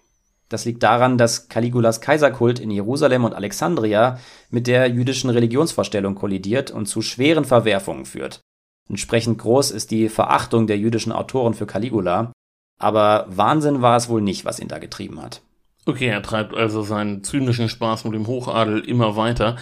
Das 0.48 0.66
liegt 0.66 0.82
daran, 0.82 1.20
dass 1.20 1.50
Caligulas 1.50 2.02
Kaiserkult 2.02 2.60
in 2.60 2.72
Jerusalem 2.72 3.24
und 3.26 3.36
Alexandria 3.36 4.20
mit 4.50 4.66
der 4.66 4.88
jüdischen 4.88 5.30
Religionsvorstellung 5.30 6.16
kollidiert 6.16 6.72
und 6.72 6.88
zu 6.88 7.04
schweren 7.04 7.46
Verwerfungen 7.46 8.06
führt. 8.06 8.40
Entsprechend 8.90 9.38
groß 9.38 9.70
ist 9.70 9.92
die 9.92 10.10
Verachtung 10.10 10.66
der 10.66 10.80
jüdischen 10.80 11.12
Autoren 11.12 11.54
für 11.54 11.68
Caligula, 11.68 12.32
aber 12.80 13.28
Wahnsinn 13.30 13.84
war 13.84 13.98
es 13.98 14.10
wohl 14.10 14.22
nicht, 14.22 14.46
was 14.46 14.60
ihn 14.60 14.68
da 14.68 14.80
getrieben 14.80 15.22
hat. 15.22 15.44
Okay, 15.90 16.10
er 16.10 16.22
treibt 16.22 16.54
also 16.54 16.84
seinen 16.84 17.24
zynischen 17.24 17.68
Spaß 17.68 18.04
mit 18.04 18.14
dem 18.14 18.28
Hochadel 18.28 18.80
immer 18.82 19.16
weiter. 19.16 19.56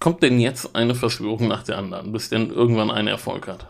Kommt 0.00 0.22
denn 0.22 0.40
jetzt 0.40 0.74
eine 0.74 0.94
Verschwörung 0.94 1.46
nach 1.46 1.62
der 1.62 1.76
anderen, 1.76 2.10
bis 2.10 2.30
denn 2.30 2.48
irgendwann 2.48 2.90
ein 2.90 3.06
Erfolg 3.06 3.46
hat? 3.48 3.66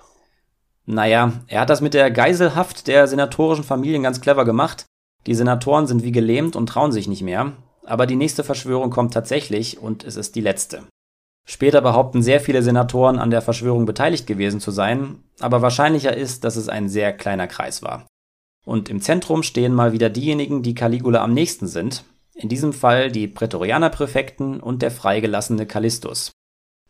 Naja, 0.86 1.32
er 1.48 1.62
hat 1.62 1.70
das 1.70 1.80
mit 1.80 1.92
der 1.92 2.12
Geiselhaft 2.12 2.86
der 2.86 3.08
senatorischen 3.08 3.64
Familien 3.64 4.04
ganz 4.04 4.20
clever 4.20 4.44
gemacht. 4.44 4.84
Die 5.26 5.34
Senatoren 5.34 5.88
sind 5.88 6.04
wie 6.04 6.12
gelähmt 6.12 6.54
und 6.54 6.68
trauen 6.68 6.92
sich 6.92 7.08
nicht 7.08 7.22
mehr. 7.22 7.52
Aber 7.84 8.06
die 8.06 8.16
nächste 8.16 8.44
Verschwörung 8.44 8.90
kommt 8.90 9.12
tatsächlich 9.12 9.82
und 9.82 10.04
es 10.04 10.14
ist 10.14 10.36
die 10.36 10.40
letzte. 10.40 10.84
Später 11.44 11.80
behaupten 11.80 12.22
sehr 12.22 12.38
viele 12.38 12.62
Senatoren 12.62 13.18
an 13.18 13.32
der 13.32 13.42
Verschwörung 13.42 13.86
beteiligt 13.86 14.28
gewesen 14.28 14.60
zu 14.60 14.70
sein, 14.70 15.18
aber 15.40 15.62
wahrscheinlicher 15.62 16.16
ist, 16.16 16.44
dass 16.44 16.54
es 16.54 16.68
ein 16.68 16.88
sehr 16.88 17.12
kleiner 17.12 17.48
Kreis 17.48 17.82
war. 17.82 18.06
Und 18.64 18.88
im 18.88 19.00
Zentrum 19.00 19.42
stehen 19.42 19.74
mal 19.74 19.92
wieder 19.92 20.10
diejenigen, 20.10 20.62
die 20.62 20.74
Caligula 20.74 21.22
am 21.22 21.34
nächsten 21.34 21.66
sind, 21.66 22.04
in 22.34 22.48
diesem 22.48 22.72
Fall 22.72 23.10
die 23.10 23.28
Prätorianerpräfekten 23.28 24.60
und 24.60 24.82
der 24.82 24.90
freigelassene 24.90 25.66
Callistus. 25.66 26.32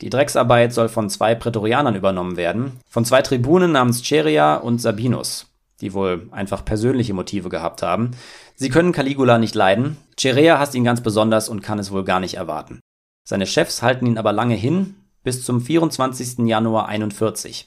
Die 0.01 0.11
Drecksarbeit 0.11 0.73
soll 0.73 0.89
von 0.89 1.09
zwei 1.09 1.35
Prätorianern 1.35 1.95
übernommen 1.95 2.37
werden, 2.37 2.81
von 2.89 3.05
zwei 3.05 3.23
Tribunen 3.23 3.73
namens 3.73 4.03
Cheria 4.03 4.57
und 4.57 4.81
Sabinus, 4.81 5.47
die 5.81 5.93
wohl 5.93 6.29
einfach 6.31 6.65
persönliche 6.65 7.15
Motive 7.15 7.49
gehabt 7.49 7.83
haben. 7.83 8.13
Sie 8.57 8.71
können 8.71 8.93
Caligula 8.93 9.39
nicht 9.39 9.55
leiden, 9.55 9.97
Cherea 10.17 10.59
hasst 10.59 10.75
ihn 10.75 10.85
ganz 10.85 11.01
besonders 11.01 11.49
und 11.49 11.63
kann 11.63 11.79
es 11.79 11.93
wohl 11.93 12.05
gar 12.05 12.21
nicht 12.21 12.35
erwarten. 12.35 12.81
Seine 13.25 13.47
Chefs 13.47 13.83
halten 13.83 14.07
ihn 14.07 14.19
aber 14.19 14.33
lange 14.33 14.55
hin, 14.55 14.97
bis 15.23 15.45
zum 15.45 15.61
24. 15.61 16.47
Januar 16.47 16.89
41. 16.89 17.67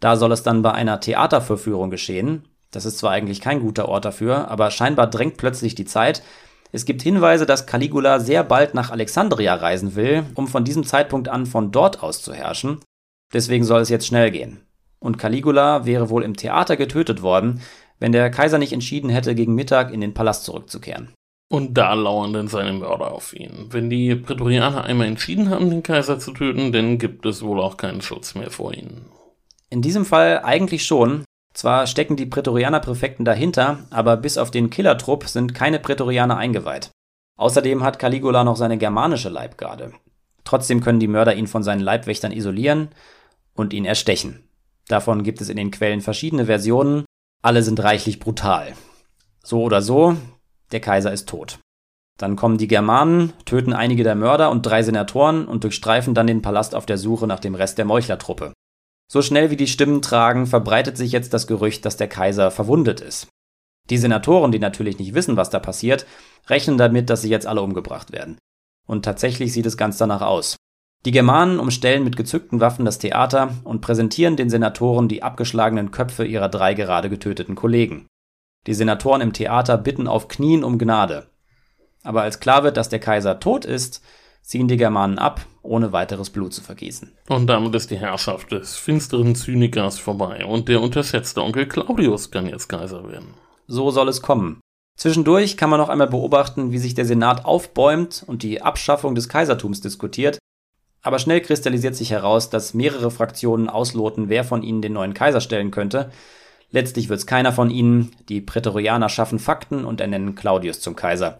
Da 0.00 0.16
soll 0.16 0.32
es 0.32 0.42
dann 0.42 0.62
bei 0.62 0.72
einer 0.72 1.00
Theaterverführung 1.00 1.90
geschehen. 1.90 2.44
Das 2.70 2.84
ist 2.84 2.98
zwar 2.98 3.10
eigentlich 3.10 3.40
kein 3.40 3.60
guter 3.60 3.88
Ort 3.88 4.04
dafür, 4.04 4.48
aber 4.48 4.70
scheinbar 4.70 5.08
drängt 5.08 5.36
plötzlich 5.36 5.74
die 5.74 5.84
Zeit, 5.84 6.22
es 6.72 6.84
gibt 6.84 7.02
Hinweise, 7.02 7.46
dass 7.46 7.66
Caligula 7.66 8.20
sehr 8.20 8.44
bald 8.44 8.74
nach 8.74 8.90
Alexandria 8.90 9.54
reisen 9.54 9.96
will, 9.96 10.24
um 10.36 10.46
von 10.46 10.64
diesem 10.64 10.84
Zeitpunkt 10.84 11.28
an 11.28 11.46
von 11.46 11.72
dort 11.72 12.02
aus 12.02 12.22
zu 12.22 12.32
herrschen. 12.32 12.78
Deswegen 13.32 13.64
soll 13.64 13.80
es 13.80 13.88
jetzt 13.88 14.06
schnell 14.06 14.30
gehen. 14.30 14.60
Und 15.00 15.18
Caligula 15.18 15.84
wäre 15.84 16.10
wohl 16.10 16.22
im 16.22 16.36
Theater 16.36 16.76
getötet 16.76 17.22
worden, 17.22 17.60
wenn 17.98 18.12
der 18.12 18.30
Kaiser 18.30 18.58
nicht 18.58 18.72
entschieden 18.72 19.10
hätte, 19.10 19.34
gegen 19.34 19.54
Mittag 19.54 19.92
in 19.92 20.00
den 20.00 20.14
Palast 20.14 20.44
zurückzukehren. 20.44 21.12
Und 21.48 21.74
da 21.74 21.94
lauern 21.94 22.32
dann 22.32 22.46
seine 22.46 22.72
Mörder 22.72 23.10
auf 23.10 23.34
ihn. 23.34 23.66
Wenn 23.70 23.90
die 23.90 24.14
Prätorianer 24.14 24.84
einmal 24.84 25.08
entschieden 25.08 25.50
haben, 25.50 25.68
den 25.70 25.82
Kaiser 25.82 26.20
zu 26.20 26.32
töten, 26.32 26.70
dann 26.70 26.98
gibt 26.98 27.26
es 27.26 27.42
wohl 27.42 27.60
auch 27.60 27.76
keinen 27.76 28.02
Schutz 28.02 28.36
mehr 28.36 28.50
vor 28.50 28.72
ihnen. 28.72 29.06
In 29.68 29.82
diesem 29.82 30.04
Fall 30.04 30.42
eigentlich 30.44 30.86
schon, 30.86 31.24
zwar 31.52 31.86
stecken 31.86 32.16
die 32.16 32.26
Prätorianer-Präfekten 32.26 33.24
dahinter, 33.24 33.78
aber 33.90 34.16
bis 34.16 34.38
auf 34.38 34.50
den 34.50 34.70
Killertrupp 34.70 35.24
sind 35.24 35.54
keine 35.54 35.78
Prätorianer 35.78 36.36
eingeweiht. 36.36 36.90
Außerdem 37.36 37.82
hat 37.82 37.98
Caligula 37.98 38.44
noch 38.44 38.56
seine 38.56 38.78
germanische 38.78 39.28
Leibgarde. 39.28 39.92
Trotzdem 40.44 40.80
können 40.80 41.00
die 41.00 41.08
Mörder 41.08 41.34
ihn 41.34 41.46
von 41.46 41.62
seinen 41.62 41.80
Leibwächtern 41.80 42.32
isolieren 42.32 42.90
und 43.54 43.72
ihn 43.72 43.84
erstechen. 43.84 44.48
Davon 44.88 45.22
gibt 45.22 45.40
es 45.40 45.48
in 45.48 45.56
den 45.56 45.70
Quellen 45.70 46.00
verschiedene 46.00 46.46
Versionen, 46.46 47.04
alle 47.42 47.62
sind 47.62 47.82
reichlich 47.82 48.20
brutal. 48.20 48.74
So 49.42 49.62
oder 49.62 49.80
so, 49.80 50.16
der 50.72 50.80
Kaiser 50.80 51.12
ist 51.12 51.28
tot. 51.28 51.58
Dann 52.18 52.36
kommen 52.36 52.58
die 52.58 52.68
Germanen, 52.68 53.32
töten 53.46 53.72
einige 53.72 54.04
der 54.04 54.14
Mörder 54.14 54.50
und 54.50 54.66
drei 54.66 54.82
Senatoren 54.82 55.46
und 55.46 55.64
durchstreifen 55.64 56.12
dann 56.12 56.26
den 56.26 56.42
Palast 56.42 56.74
auf 56.74 56.84
der 56.84 56.98
Suche 56.98 57.26
nach 57.26 57.40
dem 57.40 57.54
Rest 57.54 57.78
der 57.78 57.86
Meuchlertruppe. 57.86 58.52
So 59.12 59.22
schnell 59.22 59.50
wie 59.50 59.56
die 59.56 59.66
Stimmen 59.66 60.02
tragen, 60.02 60.46
verbreitet 60.46 60.96
sich 60.96 61.10
jetzt 61.10 61.34
das 61.34 61.48
Gerücht, 61.48 61.84
dass 61.84 61.96
der 61.96 62.06
Kaiser 62.06 62.52
verwundet 62.52 63.00
ist. 63.00 63.26
Die 63.90 63.98
Senatoren, 63.98 64.52
die 64.52 64.60
natürlich 64.60 65.00
nicht 65.00 65.14
wissen, 65.14 65.36
was 65.36 65.50
da 65.50 65.58
passiert, 65.58 66.06
rechnen 66.46 66.78
damit, 66.78 67.10
dass 67.10 67.22
sie 67.22 67.28
jetzt 67.28 67.48
alle 67.48 67.60
umgebracht 67.60 68.12
werden. 68.12 68.38
Und 68.86 69.04
tatsächlich 69.04 69.52
sieht 69.52 69.66
es 69.66 69.76
ganz 69.76 69.98
danach 69.98 70.20
aus. 70.20 70.54
Die 71.04 71.10
Germanen 71.10 71.58
umstellen 71.58 72.04
mit 72.04 72.16
gezückten 72.16 72.60
Waffen 72.60 72.84
das 72.84 72.98
Theater 72.98 73.56
und 73.64 73.80
präsentieren 73.80 74.36
den 74.36 74.48
Senatoren 74.48 75.08
die 75.08 75.24
abgeschlagenen 75.24 75.90
Köpfe 75.90 76.24
ihrer 76.24 76.48
drei 76.48 76.74
gerade 76.74 77.10
getöteten 77.10 77.56
Kollegen. 77.56 78.06
Die 78.68 78.74
Senatoren 78.74 79.22
im 79.22 79.32
Theater 79.32 79.76
bitten 79.76 80.06
auf 80.06 80.28
Knien 80.28 80.62
um 80.62 80.78
Gnade. 80.78 81.26
Aber 82.04 82.22
als 82.22 82.38
klar 82.38 82.62
wird, 82.62 82.76
dass 82.76 82.88
der 82.88 83.00
Kaiser 83.00 83.40
tot 83.40 83.64
ist, 83.64 84.04
ziehen 84.42 84.68
die 84.68 84.76
Germanen 84.76 85.18
ab, 85.18 85.46
ohne 85.62 85.92
weiteres 85.92 86.30
Blut 86.30 86.52
zu 86.52 86.62
vergießen. 86.62 87.12
Und 87.28 87.46
damit 87.46 87.74
ist 87.74 87.90
die 87.90 87.98
Herrschaft 87.98 88.52
des 88.52 88.76
finsteren 88.76 89.34
Zynikers 89.34 89.98
vorbei 89.98 90.44
und 90.44 90.68
der 90.68 90.80
unterschätzte 90.80 91.42
Onkel 91.42 91.66
Claudius 91.66 92.30
kann 92.30 92.46
jetzt 92.46 92.68
Kaiser 92.68 93.08
werden. 93.08 93.34
So 93.66 93.90
soll 93.90 94.08
es 94.08 94.22
kommen. 94.22 94.60
Zwischendurch 94.96 95.56
kann 95.56 95.70
man 95.70 95.80
noch 95.80 95.88
einmal 95.88 96.08
beobachten, 96.08 96.72
wie 96.72 96.78
sich 96.78 96.94
der 96.94 97.06
Senat 97.06 97.44
aufbäumt 97.44 98.24
und 98.26 98.42
die 98.42 98.60
Abschaffung 98.60 99.14
des 99.14 99.28
Kaisertums 99.28 99.80
diskutiert, 99.80 100.38
aber 101.02 101.18
schnell 101.18 101.40
kristallisiert 101.40 101.96
sich 101.96 102.10
heraus, 102.10 102.50
dass 102.50 102.74
mehrere 102.74 103.10
Fraktionen 103.10 103.68
ausloten, 103.68 104.28
wer 104.28 104.44
von 104.44 104.62
ihnen 104.62 104.82
den 104.82 104.92
neuen 104.92 105.14
Kaiser 105.14 105.40
stellen 105.40 105.70
könnte. 105.70 106.10
Letztlich 106.70 107.08
wird 107.08 107.20
es 107.20 107.26
keiner 107.26 107.52
von 107.52 107.70
ihnen, 107.70 108.12
die 108.28 108.40
Prätorianer 108.40 109.08
schaffen 109.08 109.38
Fakten 109.38 109.84
und 109.84 110.00
ernennen 110.00 110.34
Claudius 110.34 110.80
zum 110.80 110.94
Kaiser. 110.94 111.38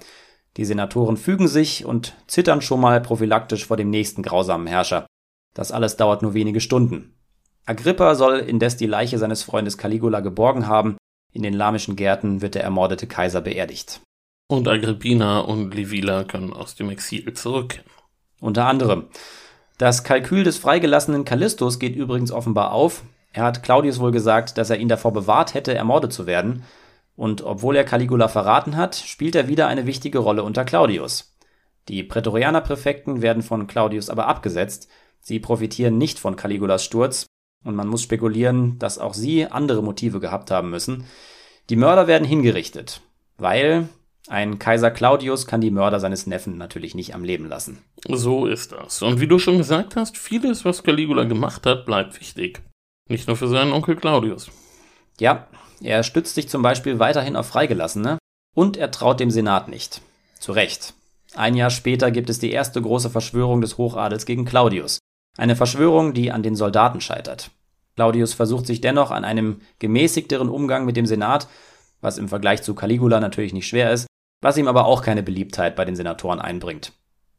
Die 0.56 0.64
Senatoren 0.64 1.16
fügen 1.16 1.48
sich 1.48 1.84
und 1.84 2.16
zittern 2.26 2.60
schon 2.60 2.80
mal 2.80 3.00
prophylaktisch 3.00 3.66
vor 3.66 3.76
dem 3.76 3.90
nächsten 3.90 4.22
grausamen 4.22 4.66
Herrscher. 4.66 5.06
Das 5.54 5.72
alles 5.72 5.96
dauert 5.96 6.22
nur 6.22 6.34
wenige 6.34 6.60
Stunden. 6.60 7.14
Agrippa 7.66 8.14
soll 8.14 8.38
indes 8.38 8.76
die 8.76 8.86
Leiche 8.86 9.18
seines 9.18 9.42
Freundes 9.42 9.78
Caligula 9.78 10.20
geborgen 10.20 10.66
haben. 10.66 10.96
In 11.32 11.42
den 11.42 11.54
lamischen 11.54 11.94
Gärten 11.94 12.42
wird 12.42 12.56
der 12.56 12.64
ermordete 12.64 13.06
Kaiser 13.06 13.40
beerdigt. 13.40 14.00
Und 14.48 14.66
Agrippina 14.66 15.40
und 15.40 15.72
Livilla 15.74 16.24
können 16.24 16.52
aus 16.52 16.74
dem 16.74 16.90
Exil 16.90 17.32
zurück. 17.34 17.84
Unter 18.40 18.66
anderem. 18.66 19.06
Das 19.78 20.02
Kalkül 20.02 20.42
des 20.42 20.58
freigelassenen 20.58 21.24
Callistus 21.24 21.78
geht 21.78 21.94
übrigens 21.94 22.32
offenbar 22.32 22.72
auf. 22.72 23.04
Er 23.32 23.44
hat 23.44 23.62
Claudius 23.62 24.00
wohl 24.00 24.10
gesagt, 24.10 24.58
dass 24.58 24.70
er 24.70 24.78
ihn 24.78 24.88
davor 24.88 25.12
bewahrt 25.12 25.54
hätte, 25.54 25.74
ermordet 25.74 26.12
zu 26.12 26.26
werden. 26.26 26.64
Und 27.20 27.42
obwohl 27.42 27.76
er 27.76 27.84
Caligula 27.84 28.28
verraten 28.28 28.78
hat, 28.78 28.96
spielt 28.96 29.34
er 29.34 29.46
wieder 29.46 29.66
eine 29.66 29.84
wichtige 29.84 30.20
Rolle 30.20 30.42
unter 30.42 30.64
Claudius. 30.64 31.36
Die 31.86 32.02
Prätorianerpräfekten 32.02 33.20
werden 33.20 33.42
von 33.42 33.66
Claudius 33.66 34.08
aber 34.08 34.26
abgesetzt. 34.26 34.88
Sie 35.20 35.38
profitieren 35.38 35.98
nicht 35.98 36.18
von 36.18 36.34
Caligulas 36.34 36.82
Sturz 36.82 37.26
und 37.62 37.76
man 37.76 37.88
muss 37.88 38.00
spekulieren, 38.00 38.78
dass 38.78 38.98
auch 38.98 39.12
sie 39.12 39.44
andere 39.44 39.82
Motive 39.82 40.18
gehabt 40.18 40.50
haben 40.50 40.70
müssen. 40.70 41.04
Die 41.68 41.76
Mörder 41.76 42.06
werden 42.06 42.26
hingerichtet, 42.26 43.02
weil 43.36 43.90
ein 44.28 44.58
Kaiser 44.58 44.90
Claudius 44.90 45.46
kann 45.46 45.60
die 45.60 45.70
Mörder 45.70 46.00
seines 46.00 46.26
Neffen 46.26 46.56
natürlich 46.56 46.94
nicht 46.94 47.14
am 47.14 47.22
Leben 47.22 47.50
lassen. 47.50 47.82
So 48.08 48.46
ist 48.46 48.72
das. 48.72 49.02
Und 49.02 49.20
wie 49.20 49.28
du 49.28 49.38
schon 49.38 49.58
gesagt 49.58 49.94
hast, 49.94 50.16
vieles, 50.16 50.64
was 50.64 50.84
Caligula 50.84 51.24
gemacht 51.24 51.66
hat, 51.66 51.84
bleibt 51.84 52.18
wichtig. 52.18 52.62
Nicht 53.10 53.26
nur 53.26 53.36
für 53.36 53.48
seinen 53.48 53.74
Onkel 53.74 53.96
Claudius. 53.96 54.50
Ja, 55.18 55.48
er 55.82 56.02
stützt 56.02 56.34
sich 56.34 56.48
zum 56.48 56.62
Beispiel 56.62 56.98
weiterhin 56.98 57.36
auf 57.36 57.46
Freigelassene 57.46 58.18
und 58.54 58.76
er 58.76 58.90
traut 58.90 59.20
dem 59.20 59.30
Senat 59.30 59.68
nicht. 59.68 60.02
Zu 60.38 60.52
Recht. 60.52 60.94
Ein 61.34 61.54
Jahr 61.54 61.70
später 61.70 62.10
gibt 62.10 62.28
es 62.28 62.38
die 62.38 62.50
erste 62.50 62.82
große 62.82 63.10
Verschwörung 63.10 63.60
des 63.60 63.78
Hochadels 63.78 64.26
gegen 64.26 64.44
Claudius. 64.44 64.98
Eine 65.38 65.56
Verschwörung, 65.56 66.12
die 66.12 66.32
an 66.32 66.42
den 66.42 66.56
Soldaten 66.56 67.00
scheitert. 67.00 67.50
Claudius 67.96 68.34
versucht 68.34 68.66
sich 68.66 68.80
dennoch 68.80 69.10
an 69.10 69.24
einem 69.24 69.60
gemäßigteren 69.78 70.48
Umgang 70.48 70.84
mit 70.84 70.96
dem 70.96 71.06
Senat, 71.06 71.48
was 72.00 72.18
im 72.18 72.28
Vergleich 72.28 72.62
zu 72.62 72.74
Caligula 72.74 73.20
natürlich 73.20 73.52
nicht 73.52 73.68
schwer 73.68 73.92
ist, 73.92 74.06
was 74.42 74.56
ihm 74.56 74.68
aber 74.68 74.86
auch 74.86 75.02
keine 75.02 75.22
Beliebtheit 75.22 75.76
bei 75.76 75.84
den 75.84 75.96
Senatoren 75.96 76.40
einbringt. 76.40 76.92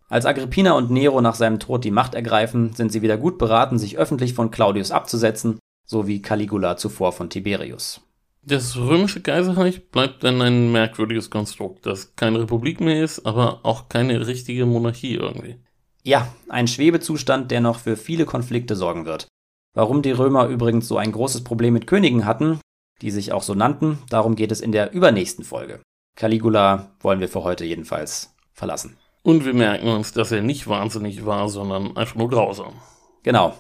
Als 0.08 0.26
Agrippina 0.26 0.74
und 0.74 0.92
Nero 0.92 1.22
nach 1.22 1.36
seinem 1.36 1.60
Tod 1.60 1.84
die 1.84 1.92
Macht 1.92 2.16
ergreifen, 2.16 2.74
sind 2.74 2.92
sie 2.92 3.02
wieder 3.02 3.18
gut 3.18 3.38
beraten, 3.38 3.80
sich 3.80 3.98
öffentlich 3.98 4.34
von 4.34 4.52
Claudius 4.52 4.92
abzusetzen, 4.92 5.60
so 5.86 6.06
wie 6.06 6.22
Caligula 6.22 6.78
zuvor 6.78 7.12
von 7.12 7.30
Tiberius. 7.30 8.02
Das 8.44 8.76
römische 8.76 9.22
Kaiserreich 9.22 9.90
bleibt 9.92 10.24
dann 10.24 10.42
ein 10.42 10.72
merkwürdiges 10.72 11.30
Konstrukt, 11.30 11.86
das 11.86 12.16
keine 12.16 12.40
Republik 12.40 12.82
mehr 12.82 13.04
ist, 13.04 13.26
aber 13.26 13.60
auch 13.64 13.88
keine 13.88 14.26
richtige 14.26 14.66
Monarchie 14.66 15.14
irgendwie. 15.14 15.58
Ja, 16.04 16.34
ein 16.50 16.68
Schwebezustand, 16.68 17.52
der 17.52 17.62
noch 17.62 17.80
für 17.80 17.96
viele 17.96 18.26
Konflikte 18.26 18.76
sorgen 18.76 19.06
wird. 19.06 19.28
Warum 19.76 20.02
die 20.02 20.12
Römer 20.12 20.48
übrigens 20.48 20.88
so 20.88 20.98
ein 20.98 21.12
großes 21.12 21.44
Problem 21.44 21.74
mit 21.74 21.86
Königen 21.86 22.26
hatten, 22.26 22.60
die 23.02 23.12
sich 23.12 23.32
auch 23.32 23.44
so 23.44 23.54
nannten, 23.54 24.00
darum 24.10 24.36
geht 24.36 24.52
es 24.52 24.60
in 24.60 24.72
der 24.72 24.92
übernächsten 24.92 25.46
Folge. 25.46 25.82
Caligula 26.18 26.92
wollen 27.00 27.20
wir 27.20 27.30
für 27.30 27.44
heute 27.44 27.64
jedenfalls 27.66 28.36
verlassen. 28.54 28.98
Und 29.24 29.46
wir 29.46 29.54
merken 29.54 29.88
uns, 29.88 30.14
dass 30.14 30.32
er 30.32 30.42
nicht 30.42 30.68
wahnsinnig 30.68 31.26
war, 31.26 31.48
sondern 31.48 31.96
einfach 31.96 32.16
nur 32.16 32.30
grausam. 32.30 32.74
Genau. 33.22 33.54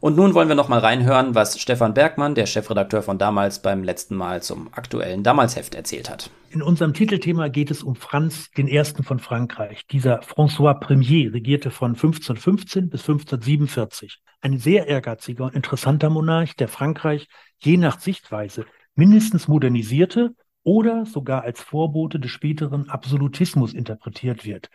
Und 0.00 0.16
nun 0.16 0.32
wollen 0.32 0.48
wir 0.48 0.54
noch 0.54 0.68
mal 0.68 0.78
reinhören, 0.78 1.34
was 1.34 1.60
Stefan 1.60 1.92
Bergmann, 1.92 2.34
der 2.34 2.46
Chefredakteur 2.46 3.02
von 3.02 3.18
damals, 3.18 3.60
beim 3.60 3.84
letzten 3.84 4.16
Mal 4.16 4.42
zum 4.42 4.72
aktuellen 4.72 5.22
Damalsheft 5.22 5.74
erzählt 5.74 6.08
hat. 6.08 6.30
In 6.48 6.62
unserem 6.62 6.94
Titelthema 6.94 7.48
geht 7.48 7.70
es 7.70 7.82
um 7.82 7.96
Franz 7.96 8.48
Ersten 8.56 9.02
von 9.02 9.18
Frankreich. 9.18 9.86
Dieser 9.88 10.20
François 10.22 10.72
Premier 10.72 11.34
regierte 11.34 11.70
von 11.70 11.90
1515 11.90 12.88
bis 12.88 13.02
1547. 13.02 14.22
Ein 14.40 14.58
sehr 14.58 14.86
ehrgeiziger 14.86 15.44
und 15.44 15.54
interessanter 15.54 16.08
Monarch, 16.08 16.56
der 16.56 16.68
Frankreich 16.68 17.28
je 17.58 17.76
nach 17.76 18.00
Sichtweise 18.00 18.64
mindestens 18.94 19.48
modernisierte 19.48 20.34
oder 20.62 21.04
sogar 21.04 21.42
als 21.42 21.60
Vorbote 21.60 22.18
des 22.18 22.30
späteren 22.30 22.88
Absolutismus 22.88 23.74
interpretiert 23.74 24.46
wird. 24.46 24.70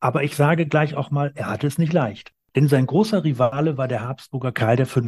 Aber 0.00 0.22
ich 0.22 0.36
sage 0.36 0.66
gleich 0.66 0.94
auch 0.94 1.10
mal, 1.10 1.32
er 1.34 1.50
hatte 1.50 1.66
es 1.66 1.76
nicht 1.76 1.92
leicht. 1.92 2.32
Denn 2.56 2.68
sein 2.68 2.86
großer 2.86 3.24
Rivale 3.24 3.76
war 3.76 3.88
der 3.88 4.02
Habsburger 4.02 4.52
Karl 4.52 4.84
V., 4.84 5.00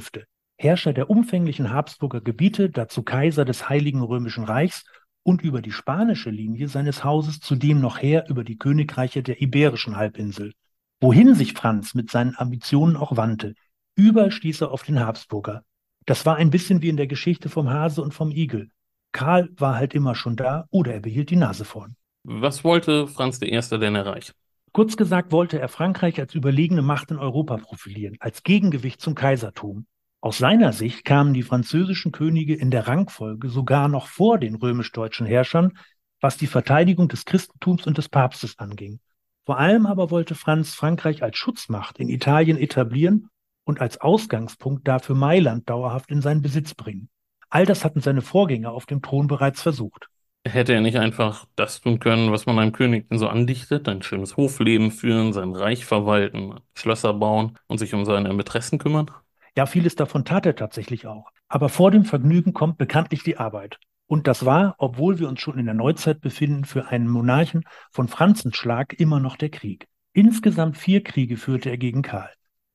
Herrscher 0.57 0.93
der 0.93 1.11
umfänglichen 1.11 1.71
Habsburger 1.71 2.21
Gebiete, 2.21 2.71
dazu 2.71 3.03
Kaiser 3.03 3.45
des 3.45 3.69
Heiligen 3.69 4.03
Römischen 4.03 4.45
Reichs 4.45 4.85
und 5.25 5.43
über 5.43 5.61
die 5.61 5.73
spanische 5.73 6.31
Linie 6.31 6.69
seines 6.69 7.03
Hauses 7.05 7.41
zudem 7.41 7.81
noch 7.81 8.01
Herr 8.01 8.29
über 8.29 8.45
die 8.45 8.59
Königreiche 8.59 9.23
der 9.23 9.41
Iberischen 9.41 9.97
Halbinsel. 9.97 10.53
Wohin 11.01 11.35
sich 11.35 11.55
Franz 11.55 11.95
mit 11.95 12.11
seinen 12.11 12.37
Ambitionen 12.37 12.97
auch 12.97 13.17
wandte, 13.17 13.55
überall 13.97 14.31
stieß 14.31 14.61
er 14.61 14.71
auf 14.71 14.85
den 14.85 15.01
Habsburger. 15.01 15.65
Das 16.07 16.27
war 16.27 16.37
ein 16.37 16.51
bisschen 16.51 16.83
wie 16.83 16.89
in 16.89 16.97
der 16.97 17.07
Geschichte 17.09 17.49
vom 17.49 17.71
Hase 17.71 18.03
und 18.03 18.15
vom 18.15 18.31
Igel. 18.31 18.71
Karl 19.13 19.51
war 19.57 19.77
halt 19.77 19.95
immer 19.95 20.15
schon 20.15 20.37
da 20.37 20.67
oder 20.71 20.95
er 20.95 21.01
behielt 21.01 21.31
die 21.31 21.37
Nase 21.37 21.65
vorn. 21.65 21.97
Was 22.25 22.63
wollte 22.63 23.09
Franz 23.09 23.41
I. 23.43 23.61
denn 23.79 23.95
erreichen? 23.97 24.33
Kurz 24.73 24.97
gesagt 24.97 25.33
wollte 25.33 25.59
er 25.59 25.69
Frankreich 25.69 26.19
als 26.19 26.35
überlegene 26.35 26.81
Macht 26.81 27.11
in 27.11 27.19
Europa 27.19 27.59
profilieren, 27.59 28.17
als 28.21 28.43
Gegengewicht 28.43 29.03
zum 29.03 29.15
Kaisertum. 29.15 29.87
Aus 30.23 30.39
seiner 30.39 30.73
Sicht 30.73 31.05
kamen 31.05 31.35
die 31.35 31.43
französischen 31.43 32.11
Könige 32.11 32.55
in 32.55 32.71
der 32.71 32.89
Rangfolge 32.89 33.51
sogar 33.51 33.89
noch 33.89 34.07
vor 34.07 34.39
den 34.39 34.55
römisch-deutschen 34.55 35.27
Herrschern, 35.27 35.77
was 36.23 36.39
die 36.39 36.47
Verteidigung 36.47 37.09
des 37.09 37.27
Christentums 37.27 37.87
und 37.87 37.99
des 37.99 38.09
Papstes 38.09 38.59
anging. 38.59 39.01
Vor 39.45 39.59
allem 39.59 39.85
aber 39.85 40.11
wollte 40.11 40.35
Franz 40.35 40.73
Frankreich 40.73 41.23
als 41.23 41.37
Schutzmacht 41.37 41.99
in 41.99 42.09
Italien 42.09 42.57
etablieren 42.57 43.29
und 43.65 43.81
als 43.81 44.01
Ausgangspunkt 44.01 44.89
dafür 44.89 45.17
Mailand 45.17 45.69
dauerhaft 45.69 46.11
in 46.11 46.23
seinen 46.23 46.41
Besitz 46.41 46.73
bringen. 46.73 47.11
All 47.51 47.67
das 47.67 47.85
hatten 47.85 48.01
seine 48.01 48.23
Vorgänger 48.23 48.73
auf 48.73 48.87
dem 48.87 49.03
Thron 49.03 49.27
bereits 49.27 49.61
versucht. 49.61 50.09
Hätte 50.45 50.75
er 50.75 50.81
nicht 50.81 50.99
einfach 50.99 51.47
das 51.55 51.81
tun 51.81 52.01
können, 52.01 52.33
was 52.33 52.47
man 52.47 52.59
einem 52.59 52.73
König 52.73 53.09
denn 53.09 53.19
so 53.19 53.29
andichtet, 53.29 53.89
ein 53.89 54.03
schönes 54.03 54.37
Hofleben 54.37 54.91
führen, 54.91 55.33
sein 55.33 55.55
Reich 55.55 55.85
verwalten, 55.85 56.55
Schlösser 56.75 57.15
bauen 57.15 57.59
und 57.69 57.79
sich 57.79 57.95
um 57.95 58.05
seine 58.05 58.33
Mätressen 58.33 58.79
kümmern? 58.79 59.11
Ja, 59.57 59.67
vieles 59.67 59.95
davon 59.95 60.25
tat 60.25 60.47
er 60.47 60.57
tatsächlich 60.57 61.07
auch. 61.07 61.31
Aber 61.49 61.69
vor 61.69 61.91
dem 61.91 62.05
Vergnügen 62.05 62.53
kommt 62.53 62.77
bekanntlich 62.77 63.23
die 63.23 63.37
Arbeit. 63.37 63.79
Und 64.07 64.27
das 64.27 64.45
war, 64.45 64.75
obwohl 64.79 65.21
wir 65.21 65.29
uns 65.29 65.41
schon 65.41 65.59
in 65.59 65.67
der 65.67 65.75
Neuzeit 65.75 66.21
befinden, 66.21 66.65
für 66.65 66.89
einen 66.89 67.09
Monarchen 67.09 67.65
von 67.93 68.09
Franzenschlag 68.09 68.95
immer 68.99 69.21
noch 69.21 69.37
der 69.37 69.51
Krieg. 69.51 69.87
Insgesamt 70.13 70.77
vier 70.77 71.05
Kriege 71.05 71.37
führte 71.37 71.71
er 71.71 71.79
gegen 71.79 72.03
Karl. 72.03 72.31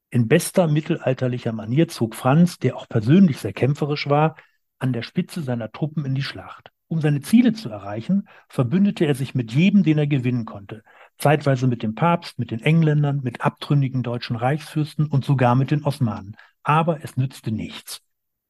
In 0.09 0.28
bester 0.28 0.68
mittelalterlicher 0.68 1.51
Manier 1.51 1.89
zog 1.89 2.15
Franz, 2.15 2.59
der 2.59 2.78
auch 2.78 2.88
persönlich 2.88 3.39
sehr 3.39 3.53
kämpferisch 3.53 4.07
war, 4.09 4.38
an 4.80 4.93
der 4.93 5.01
Spitze 5.01 5.41
seiner 5.41 5.72
Truppen 5.72 6.05
in 6.05 6.15
die 6.15 6.24
Schlacht. 6.24 6.72
Um 6.89 7.01
seine 7.01 7.21
Ziele 7.21 7.53
zu 7.53 7.69
erreichen, 7.69 8.27
verbündete 8.47 9.05
er 9.05 9.15
sich 9.15 9.35
mit 9.35 9.51
jedem, 9.53 9.83
den 9.83 9.97
er 9.97 10.07
gewinnen 10.07 10.45
konnte. 10.45 10.83
Zeitweise 11.17 11.67
mit 11.67 11.83
dem 11.83 11.95
Papst, 11.95 12.39
mit 12.39 12.51
den 12.51 12.61
Engländern, 12.61 13.21
mit 13.23 13.41
abtrünnigen 13.41 14.03
deutschen 14.03 14.35
Reichsfürsten 14.35 15.07
und 15.07 15.25
sogar 15.25 15.55
mit 15.55 15.71
den 15.71 15.83
Osmanen. 15.83 16.38
Aber 16.63 17.03
es 17.03 17.17
nützte 17.17 17.51
nichts. 17.51 18.01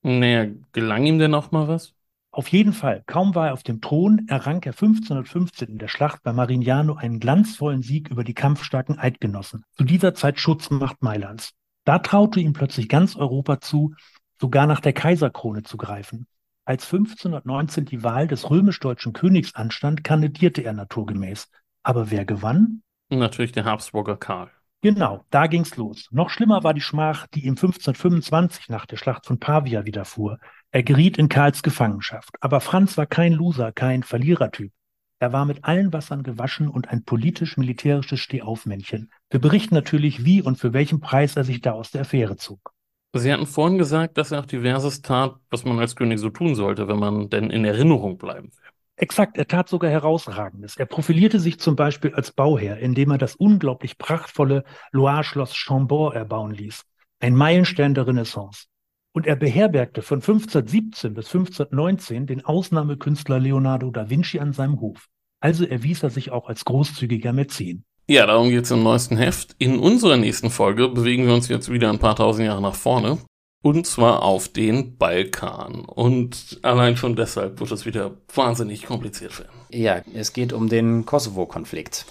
Naja, 0.03 0.51
gelang 0.71 1.05
ihm 1.05 1.17
denn 1.17 1.33
auch 1.33 1.51
mal 1.51 1.67
was? 1.67 1.93
Auf 2.29 2.49
jeden 2.49 2.73
Fall. 2.73 3.03
Kaum 3.07 3.33
war 3.33 3.47
er 3.47 3.53
auf 3.53 3.63
dem 3.63 3.81
Thron, 3.81 4.27
errang 4.27 4.61
er 4.63 4.73
1515 4.73 5.69
in 5.69 5.77
der 5.79 5.87
Schlacht 5.87 6.21
bei 6.21 6.33
Marignano 6.33 6.93
einen 6.93 7.19
glanzvollen 7.19 7.81
Sieg 7.81 8.09
über 8.09 8.23
die 8.23 8.35
kampfstarken 8.35 8.99
Eidgenossen, 8.99 9.63
zu 9.75 9.83
dieser 9.83 10.13
Zeit 10.13 10.39
Schutzmacht 10.39 11.01
Mailands. 11.01 11.53
Da 11.83 11.97
traute 11.99 12.39
ihm 12.39 12.53
plötzlich 12.53 12.89
ganz 12.89 13.15
Europa 13.15 13.59
zu, 13.59 13.95
sogar 14.39 14.67
nach 14.67 14.81
der 14.81 14.93
Kaiserkrone 14.93 15.63
zu 15.63 15.77
greifen. 15.77 16.27
Als 16.67 16.83
1519 16.91 17.85
die 17.85 18.03
Wahl 18.03 18.27
des 18.27 18.49
römisch-deutschen 18.49 19.13
Königs 19.13 19.55
anstand, 19.55 20.03
kandidierte 20.03 20.63
er 20.63 20.73
naturgemäß. 20.73 21.49
Aber 21.81 22.11
wer 22.11 22.25
gewann? 22.25 22.81
Natürlich 23.07 23.53
der 23.53 23.63
Habsburger 23.63 24.17
Karl. 24.17 24.51
Genau, 24.81 25.23
da 25.29 25.47
ging's 25.47 25.77
los. 25.77 26.09
Noch 26.11 26.29
schlimmer 26.29 26.65
war 26.65 26.73
die 26.73 26.81
Schmach, 26.81 27.25
die 27.27 27.45
ihm 27.45 27.51
1525 27.53 28.67
nach 28.67 28.85
der 28.85 28.97
Schlacht 28.97 29.25
von 29.25 29.39
Pavia 29.39 29.85
widerfuhr. 29.85 30.39
Er 30.71 30.83
geriet 30.83 31.17
in 31.17 31.29
Karls 31.29 31.63
Gefangenschaft. 31.63 32.35
Aber 32.41 32.59
Franz 32.59 32.97
war 32.97 33.05
kein 33.05 33.31
Loser, 33.31 33.71
kein 33.71 34.03
Verlierertyp. 34.03 34.73
Er 35.19 35.31
war 35.31 35.45
mit 35.45 35.63
allen 35.63 35.93
Wassern 35.93 36.21
gewaschen 36.21 36.67
und 36.67 36.89
ein 36.89 37.05
politisch-militärisches 37.05 38.19
Stehaufmännchen. 38.19 39.09
Wir 39.29 39.39
berichten 39.39 39.73
natürlich, 39.73 40.25
wie 40.25 40.41
und 40.41 40.57
für 40.57 40.73
welchen 40.73 40.99
Preis 40.99 41.37
er 41.37 41.45
sich 41.45 41.61
da 41.61 41.71
aus 41.71 41.91
der 41.91 42.01
Affäre 42.01 42.35
zog. 42.35 42.73
Sie 43.13 43.31
hatten 43.31 43.47
vorhin 43.47 43.77
gesagt, 43.77 44.17
dass 44.17 44.31
er 44.31 44.41
auch 44.41 44.45
diverses 44.45 45.01
tat, 45.01 45.35
was 45.49 45.65
man 45.65 45.79
als 45.79 45.95
König 45.95 46.19
so 46.19 46.29
tun 46.29 46.55
sollte, 46.55 46.87
wenn 46.87 46.99
man 46.99 47.29
denn 47.29 47.49
in 47.49 47.65
Erinnerung 47.65 48.17
bleiben 48.17 48.51
will. 48.51 48.67
Exakt, 48.99 49.37
er 49.37 49.47
tat 49.47 49.69
sogar 49.69 49.91
Herausragendes. 49.91 50.75
Er 50.75 50.87
profilierte 50.87 51.39
sich 51.39 51.59
zum 51.59 51.75
Beispiel 51.75 52.15
als 52.15 52.31
Bauherr, 52.31 52.79
indem 52.79 53.11
er 53.11 53.19
das 53.19 53.35
unglaublich 53.35 53.99
prachtvolle 53.99 54.63
Loire-Schloss 54.91 55.55
Chambord 55.55 56.15
erbauen 56.15 56.51
ließ. 56.51 56.83
Ein 57.19 57.35
Meilenstein 57.35 57.93
der 57.93 58.07
Renaissance. 58.07 58.65
Und 59.13 59.27
er 59.27 59.35
beherbergte 59.35 60.01
von 60.01 60.17
1517 60.17 61.13
bis 61.13 61.27
1519 61.27 62.25
den 62.25 62.43
Ausnahmekünstler 62.43 63.39
Leonardo 63.39 63.91
da 63.91 64.09
Vinci 64.09 64.39
an 64.39 64.53
seinem 64.53 64.79
Hof. 64.79 65.07
Also 65.39 65.65
erwies 65.65 66.01
er 66.01 66.09
sich 66.09 66.31
auch 66.31 66.49
als 66.49 66.65
großzügiger 66.65 67.33
Mäzen. 67.33 67.85
Ja, 68.09 68.25
darum 68.25 68.49
geht's 68.49 68.71
im 68.71 68.83
neuesten 68.83 69.17
Heft. 69.17 69.55
In 69.57 69.79
unserer 69.79 70.15
nächsten 70.15 70.49
Folge 70.49 70.87
bewegen 70.87 71.27
wir 71.27 71.33
uns 71.33 71.49
jetzt 71.49 71.69
wieder 71.69 71.89
ein 71.89 71.99
paar 71.99 72.15
tausend 72.15 72.47
Jahre 72.47 72.61
nach 72.61 72.75
vorne. 72.75 73.17
Und 73.61 73.85
zwar 73.85 74.23
auf 74.23 74.47
den 74.47 74.97
Balkan. 74.97 75.83
Und 75.83 76.59
allein 76.61 76.95
schon 76.95 77.17
deshalb 77.17 77.59
wird 77.59 77.71
es 77.71 77.85
wieder 77.85 78.11
wahnsinnig 78.33 78.85
kompliziert 78.85 79.37
werden. 79.39 79.51
Ja, 79.71 80.01
es 80.13 80.31
geht 80.31 80.53
um 80.53 80.69
den 80.69 81.05
Kosovo-Konflikt. 81.05 82.05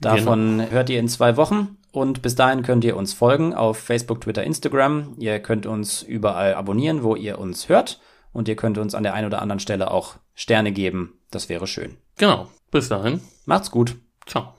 Davon 0.00 0.58
genau. 0.58 0.70
hört 0.70 0.90
ihr 0.90 0.98
in 0.98 1.08
zwei 1.08 1.36
Wochen. 1.36 1.76
Und 1.92 2.22
bis 2.22 2.34
dahin 2.34 2.64
könnt 2.64 2.84
ihr 2.84 2.96
uns 2.96 3.12
folgen 3.12 3.54
auf 3.54 3.78
Facebook, 3.78 4.22
Twitter, 4.22 4.42
Instagram. 4.42 5.14
Ihr 5.18 5.38
könnt 5.38 5.66
uns 5.66 6.02
überall 6.02 6.54
abonnieren, 6.54 7.04
wo 7.04 7.14
ihr 7.14 7.38
uns 7.38 7.68
hört. 7.68 8.00
Und 8.32 8.48
ihr 8.48 8.56
könnt 8.56 8.76
uns 8.76 8.96
an 8.96 9.04
der 9.04 9.14
einen 9.14 9.28
oder 9.28 9.40
anderen 9.40 9.60
Stelle 9.60 9.92
auch 9.92 10.16
Sterne 10.34 10.72
geben. 10.72 11.20
Das 11.30 11.48
wäre 11.48 11.68
schön. 11.68 11.98
Genau. 12.16 12.48
Bis 12.72 12.88
dahin. 12.88 13.20
Macht's 13.44 13.70
gut. 13.70 13.94
Ciao. 14.26 14.54